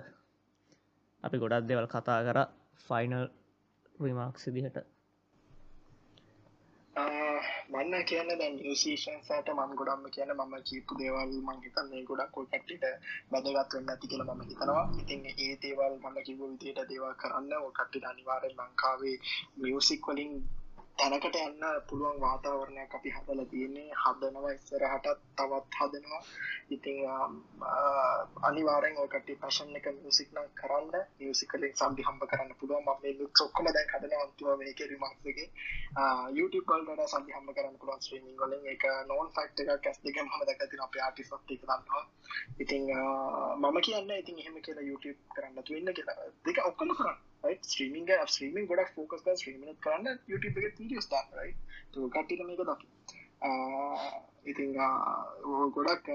[1.23, 2.39] අපි ගොඩක් දෙවල් කතා කර
[2.87, 3.25] ෆයිනල්
[3.99, 4.77] රිමාක් සිදිහට
[7.71, 12.83] මන්න කියන්න දැන් නිසේෂන්සට මං ගොඩම්ම කියන මම කීපු දේවල් මං හිතන්නේ ගොඩක් කොයි කට්ටිට
[13.31, 14.83] වැදගත් වෙන්න ඇති කියලා මම හිතනවා.
[15.01, 19.15] ඉතින් ඒ දේවල් මම කිව්ව විදිහට දේවල් කරන්න ඔය කට්ටිට අනිවාර්යෙන් ලංකාවේ
[19.57, 20.33] මියුසික් වලින්
[21.01, 23.87] තැනකට යන්න පුළුවන් වාතාවරණයක් අපි හදලා තියෙන්නේ.
[24.01, 26.19] හදනවා ඉස්සරහටත් තවත් හදනවා.
[26.75, 26.97] ඉතින්
[28.49, 32.85] අනිවාර්යෙන් ඔය කට්ටිය පැෂන් එක මියුසික් නම් කරන්න මියුසික් වලින් සම්බි හම්බ කරන්න පුළුවන්.
[32.85, 35.49] මම මේ ලික්ස් ඔක්කොම දැන් හදනවා අන්තිම මේකේ රිමාක්ස් එකේ.
[36.37, 38.69] YouTube වලට සම්බි හම්බ කරන්න පුළුවන් ස්ට්‍රීමින් වලින්.
[38.73, 42.05] ඒක නෝන් ෆැක්ට් එකක් ඇස් දෙකම මම දැක්කා තියෙන අපේ ආටිස්ට්ත් එක දන්නවා.
[42.59, 42.87] ඉතින්
[43.57, 46.31] මම කියන්නේ ඉතින් එහෙම කියලා YouTube කරන්න තු වෙන්න කියලා.
[46.45, 47.19] දෙක ඔක්කොම කරන්න.
[47.43, 47.61] Right?
[47.65, 51.57] Streaming එක streaming ගොඩක් focus කරලා streaming එක කරන්න YouTube එකේ videos දාන්න right?
[51.93, 52.91] તો කට්ටියට මේක දකින්න
[54.51, 54.69] ඉතින්
[55.77, 56.11] ගොඩක්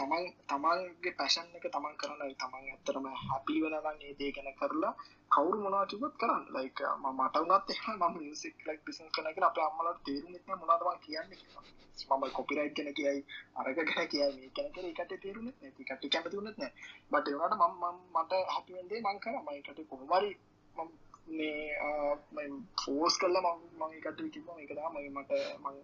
[0.00, 4.92] තමන් තමන්ගේ පැෂන් එක තමන් කරන තමන් ඇත්තරම හැපි වෙනනම් ඒ දේ ගැන කරලා
[5.30, 6.44] කවුරු මොනවා කිව්වොත් කරන්න.
[6.54, 10.60] ලයික් මම මට වුණත් එහෙම මම මියුසික් ලයික් බිස්නස් කරන එක අපේ අම්මලාට තේරුනේ නැහැ
[10.60, 11.64] මොනවද මම කියන්නේ කියලා.
[12.10, 13.20] මම කොපිරයිට් ගැන කියයි
[13.56, 16.72] අරක ගැන කියයි මේ ගැන කියලා ඒකට තේරුනේ නැහැ ඒකට කැමති වුණත් නැහැ
[17.12, 19.42] බට් ඒ වුණාට මම මට හැපි වෙන දේ මම කරා.
[19.42, 20.30] මම ඒකට කොහොම හරි
[20.76, 20.90] මම
[21.30, 22.48] මේ
[22.80, 25.32] ෆෝස් කල්ලා මම එකට කිව එක දා මගේ මට
[25.62, 25.76] මං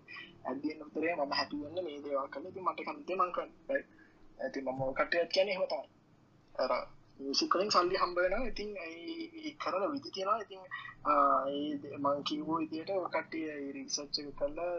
[0.47, 3.51] ඇදදියෙන් උතරේ මම හැටි වන්න මේ දේවා කල ති මට කන්තේ මංකන්
[4.39, 5.85] ඇති මම කටයත් කියන හමතා
[6.55, 6.73] ඇර
[7.21, 8.71] මියසිකලින් සල්ලි හම්බවෙන ඉතින්
[9.59, 10.39] කරන විදි තියෙනවා?
[10.41, 10.63] ඉතින්
[11.99, 14.75] මං කිවෝ ඉදියට කට්ටිය රිසච්ච කරලා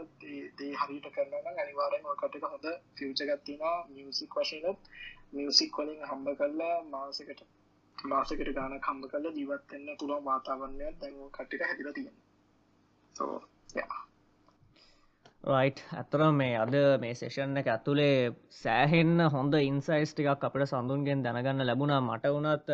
[0.57, 4.89] දේ හරිට කරන්න අනිවාරෙන් කටක හොඳ ෆියචගත්තිනවා මියසික් වශයනත්
[5.33, 7.45] මියසික් කොලින් හම්බ කරලා මාසකට
[7.97, 12.17] මාසකට ගාන කම්බ කල ජීවත්වෙන්න පුළුවන් වාතාවරණයක් දැන් කට්ටිට හැදිල තියෙන
[13.15, 13.37] සෝ
[15.47, 18.15] රයිට් ඇතර මේ අද මේ සේෂන් එක ඇතුළේ
[18.53, 21.99] සෑහෙන්න හොඳ ඉන්සයිස් ටිකක් අපට සඳුන්ගෙන් දැනගන්න ලැබුණා.
[22.01, 22.69] මට වනත්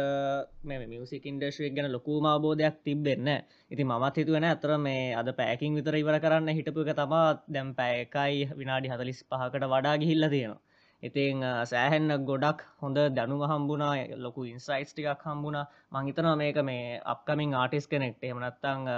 [0.64, 3.30] මේ මියසික් ඉන්ඩස්්‍රික් ගැන ලොකූම අබෝධයක් තිබෙන්න
[3.72, 8.50] ඉති මත් හිතුවෙන ඇතර මේ අද පෑකින් විතර ඉවර කරන්න හිටපු එක තමා දැම් පෑකයි
[8.54, 10.62] විනාඩි හතලිස් පහකට වඩා ගිහිල්ල තියෙනවා.
[11.04, 15.66] ඉතිං සෑහෙන්න ගොඩක් හොඳ දැනුම හම්බුණා ලොකු ඉන්සයිස් ටිකක් හම්බුණා.
[15.92, 18.24] මංහිතනවා මේක මේ අප්කමින් ආටිස් කෙනෙක්ට.
[18.26, 18.92] එමනත්තං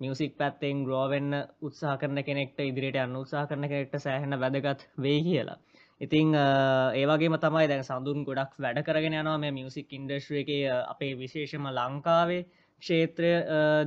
[0.00, 1.30] මියසික් පැත්තෙන් ග්‍රෝවෙන්න
[1.60, 5.58] උත්සාහ කරන කෙනෙක්ට ඉදිරියට අන්න උත්සාහ කරන කෙනෙක්ට සෑහෙන වැදගත් වේ කියලා.
[6.00, 10.50] ඉතිං ඒවගේම තමයි දැන් සඳුන් ගොඩක් වැඩ කරගෙන යනවා මේ මියසික් ඉන්ඩස්ට්‍ර එක
[10.86, 12.42] අපේ විශේෂම ලංකාවේ
[12.82, 13.30] ක්ෂේත්‍රය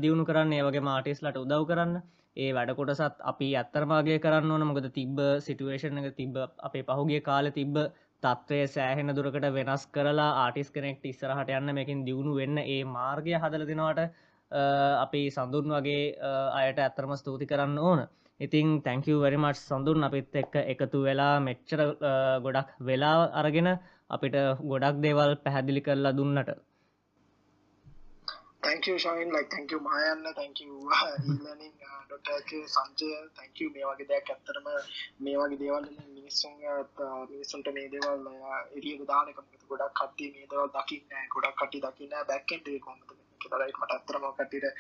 [0.02, 1.98] දියුණු කරන්න ඒවගේ මාටිස්ලට උදව් කරන්න.
[2.38, 4.68] ඒ වැඩ කොටසත් අපි අත්තරමාගේ කරන්න ඕන.
[4.68, 7.78] මොකද තිබ්බ සිටුවේෂන් එක තිබ්බ අපේ පහුගේ කාල තිබ්බ
[8.24, 13.66] තත්වය සෑහෙන දුරකට වෙනස් කරලා ආටිස් කෙනෙක්ට ඉස්සරහට යන්න මේකින් දියුණු වෙන්න ඒ මාර්ගය හදල
[13.66, 14.02] දෙනවාට
[14.52, 16.04] අපි සඳුන් වගේ
[16.54, 18.00] අයට ඇත්තරම ස්තුති කරන්න ඕන.
[18.40, 21.80] ඉතිං තැංකව වැරිමට් සඳුන් අපිත් එක්ක එකතු වෙලා මෙච්චර
[22.44, 23.70] ගොඩක් වෙලා අරගෙන
[24.10, 26.50] අපිට ගොඩක් දේවල් පැහැදිලි කරලා දුන්නට.
[28.60, 33.62] Thank you Shine like thank you මායන්න thank you uh, e-learning uh, ඩොටර්ගේ Sanjaya thank
[33.62, 33.68] you.
[33.70, 34.68] මේ වගේ දෙයක් ඇත්තරම
[35.20, 36.58] මේ වගේ දේවල් මිනිස්සුන්
[37.30, 38.28] මිනිස්සුන්ට මේ දේවල්
[38.78, 39.40] එරිය දාන එක
[39.72, 43.96] ගොඩක් කට්ටිය මේ දේවල් දකින්න ගොඩක් කට්ටිය දකින්න බැක් එන්ඩ් එක කොහොමද කියලා රයිට් මට
[43.96, 44.76] අත්‍තරම කට්ටියට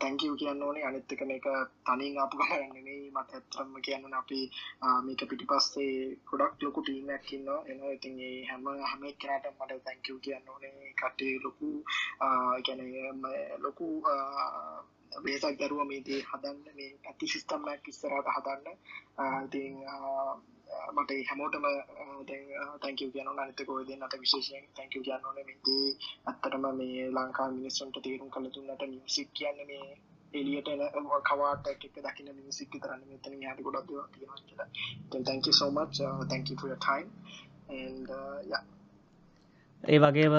[0.00, 0.84] තැංකව කියන්න ඕනේ.
[0.84, 1.46] අනිත්තක මේක
[1.86, 4.40] තනින් අප කරන්නේ මට ඇත්තරම්ම කියන්න අපි
[4.80, 9.78] ආ, මේක පිටි පස්සේ ගොඩක් ලොකු ටීමයක් ඉන්න එන ඉතින් ඒ හැම හැම කරට මට
[9.86, 10.92] තැංකව කියන්න ඕනේ.
[11.00, 11.70] කටේ ලොකු
[12.66, 12.82] ගැන
[13.58, 13.86] ලොකු
[15.24, 18.76] බේසක් දරුව මේදී හදන්න මේ ඇති සිිස්ටම්මක් ඉස්සරට හදන්න.
[19.16, 20.36] ආ, ඉතින් ආ,
[20.96, 21.66] මට හැමෝටම
[22.82, 25.38] තැංකව කියන අනිතක ඔය දෙන්නට විශේෂයෙන් තැංකව කියන්න ඕන.
[25.46, 25.86] මේදී
[26.26, 29.88] ඇත්තටම මේ ලංකා මිනිස්සුන්ට තේරුම් කළ තුන්නට මියසික් කියන්න මේ
[30.34, 30.70] එලියට
[31.30, 34.68] කවාට එක දකින මියසික් තරන්න මෙතන හට ගොඩක් දේවල් තියෙනවා කියලා.
[35.24, 36.00] thank you so much.
[36.00, 37.10] uh, thank you for your time.
[37.68, 38.64] And uh, yeah.
[39.84, 40.34] ඒ වගේම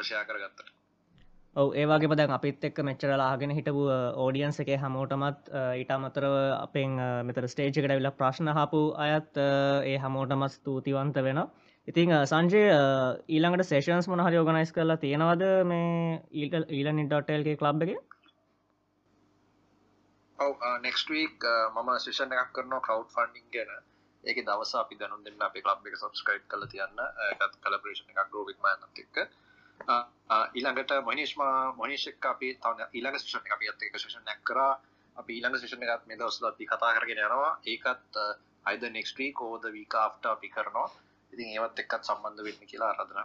[0.00, 0.77] ෂයා කරගත්තට
[1.58, 3.80] ඔව ඒවාගේ පදැන් අපිත් එක්ක මෙච්චරලාගෙන හිටපු
[4.24, 5.48] ඕඩියන්ස එක හමෝටමත්
[5.80, 6.92] ඊට අමතරව අපෙන්
[7.28, 9.48] මෙතර ස්ටේජ්කට විල ප්‍රශ්න හපු අයත් අ,
[9.84, 11.40] ඒ හමෝටමත් ස්තුතිවන්ත වෙන
[11.88, 12.82] ඉතිං අ, සංජය අ,
[13.28, 17.98] ඊළඟට සේෂන්ස් මොන හරි ඕගනයිස් කරලා තියෙනවද මේ ඊට ඊල නිඩටල්ගේ කලබ් එක?
[20.38, 21.42] ඔව නෙක්ස්ට වීක්
[21.74, 23.72] මම ශෂණ එකක් කරනවා කව් ෆන්ඩිං ගැන.
[24.24, 27.00] ඒක දවස අපි දැනුම් දෙන්න අපි ලබ් එක සබස්ක්‍රයිබ් කල තියන්න.
[27.32, 29.16] එකත් කලබරේෂණ එකක් ගෝවික් මයනත් එක්ක.
[30.54, 31.40] ඊළඟට මොනිස්ම
[31.76, 34.60] මොනිශක් අපි තවන ඊළඟ ශෂණ අපි අත් එක ශෂණ නැක් කර
[35.16, 37.52] අපි ඊළඟ ශෂණ එකත් මේ දවසල අපි කතා කරගෙන යනවා.
[37.66, 38.22] ඒකත්
[38.66, 40.88] අයිද නෙක්ස්ට්‍රී කෝද වීක ආෆ්ට අපි කරනවා.
[41.32, 43.20] ඉතින් ඒවත් එක්කත් සම්බන්ධ වෙන්න කියලා අරදන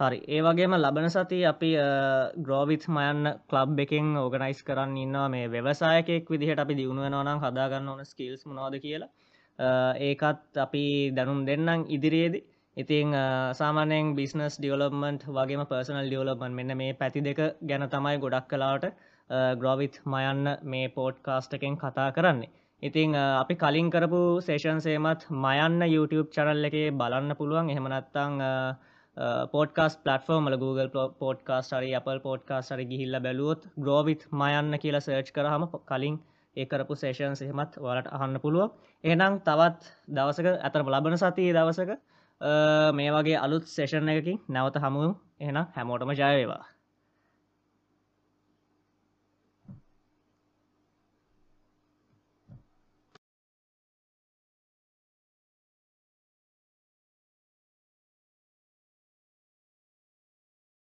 [0.00, 0.18] හරි.
[0.28, 1.70] ඒ වගේම ලබන සති අපි
[2.38, 5.28] ග්‍රෝවිත් මයන්න කලබ් එකෙන් ඕගනයිස් කරන්න ඉන්නවා.
[5.28, 9.10] මේ ව්‍යවසායකෙක් විදිහට අපි දියුණුවෙනවනම් හදාගන්න ඕන ස්කිල්ස් මොනවාද කියලා.
[9.58, 9.68] අ,
[10.08, 12.44] ඒකත් අපි දැනුම් දෙන්නම් ඉදිරියේදී.
[12.76, 13.24] ඉතිං අ,
[13.54, 18.86] සාමානයෙන් බිස්නස් ඩියවලොප්මන්ට් වගේම පර්සනල් ඩියවලොපන් මෙන්න මේ පැති දෙක ගැන තමයි ගොඩක් කලාට
[19.60, 22.48] ග්‍රෝවිත් මයන්න මේ පෝට් කාස්ට එකෙන් කතා කරන්නේ.
[22.82, 27.70] ඉතිං අ, අපි කලින් කරපු සේෂන්සේමත් මයන්න YouTube චරල් එකේ බලන්න පුළුවන්.
[27.70, 28.40] එහෙමනත්තං
[29.52, 30.88] පෝට්කාස් පලටෆෝර්මල Google
[31.18, 36.16] පෝට්කාස් හරි Apple පෝට්කාස් හරි ගිහිල්ල බැලුවොත් ග්‍රෝවිත් මයන්න කියලා සර්ච් කරහම කලින්
[36.56, 38.70] ඒකරපු සේෂන් සහෙමත් වලට අහන්න පුළුවන්.
[39.04, 41.98] එනම් තවත් දවසක ඇතර ලබන සතියේ දවසක අ,
[42.92, 45.10] මේ වගේ අලුත් සේෂන් එකකින් නැවත හමුව
[45.40, 46.62] එනම් හැමෝටම ජයවේවා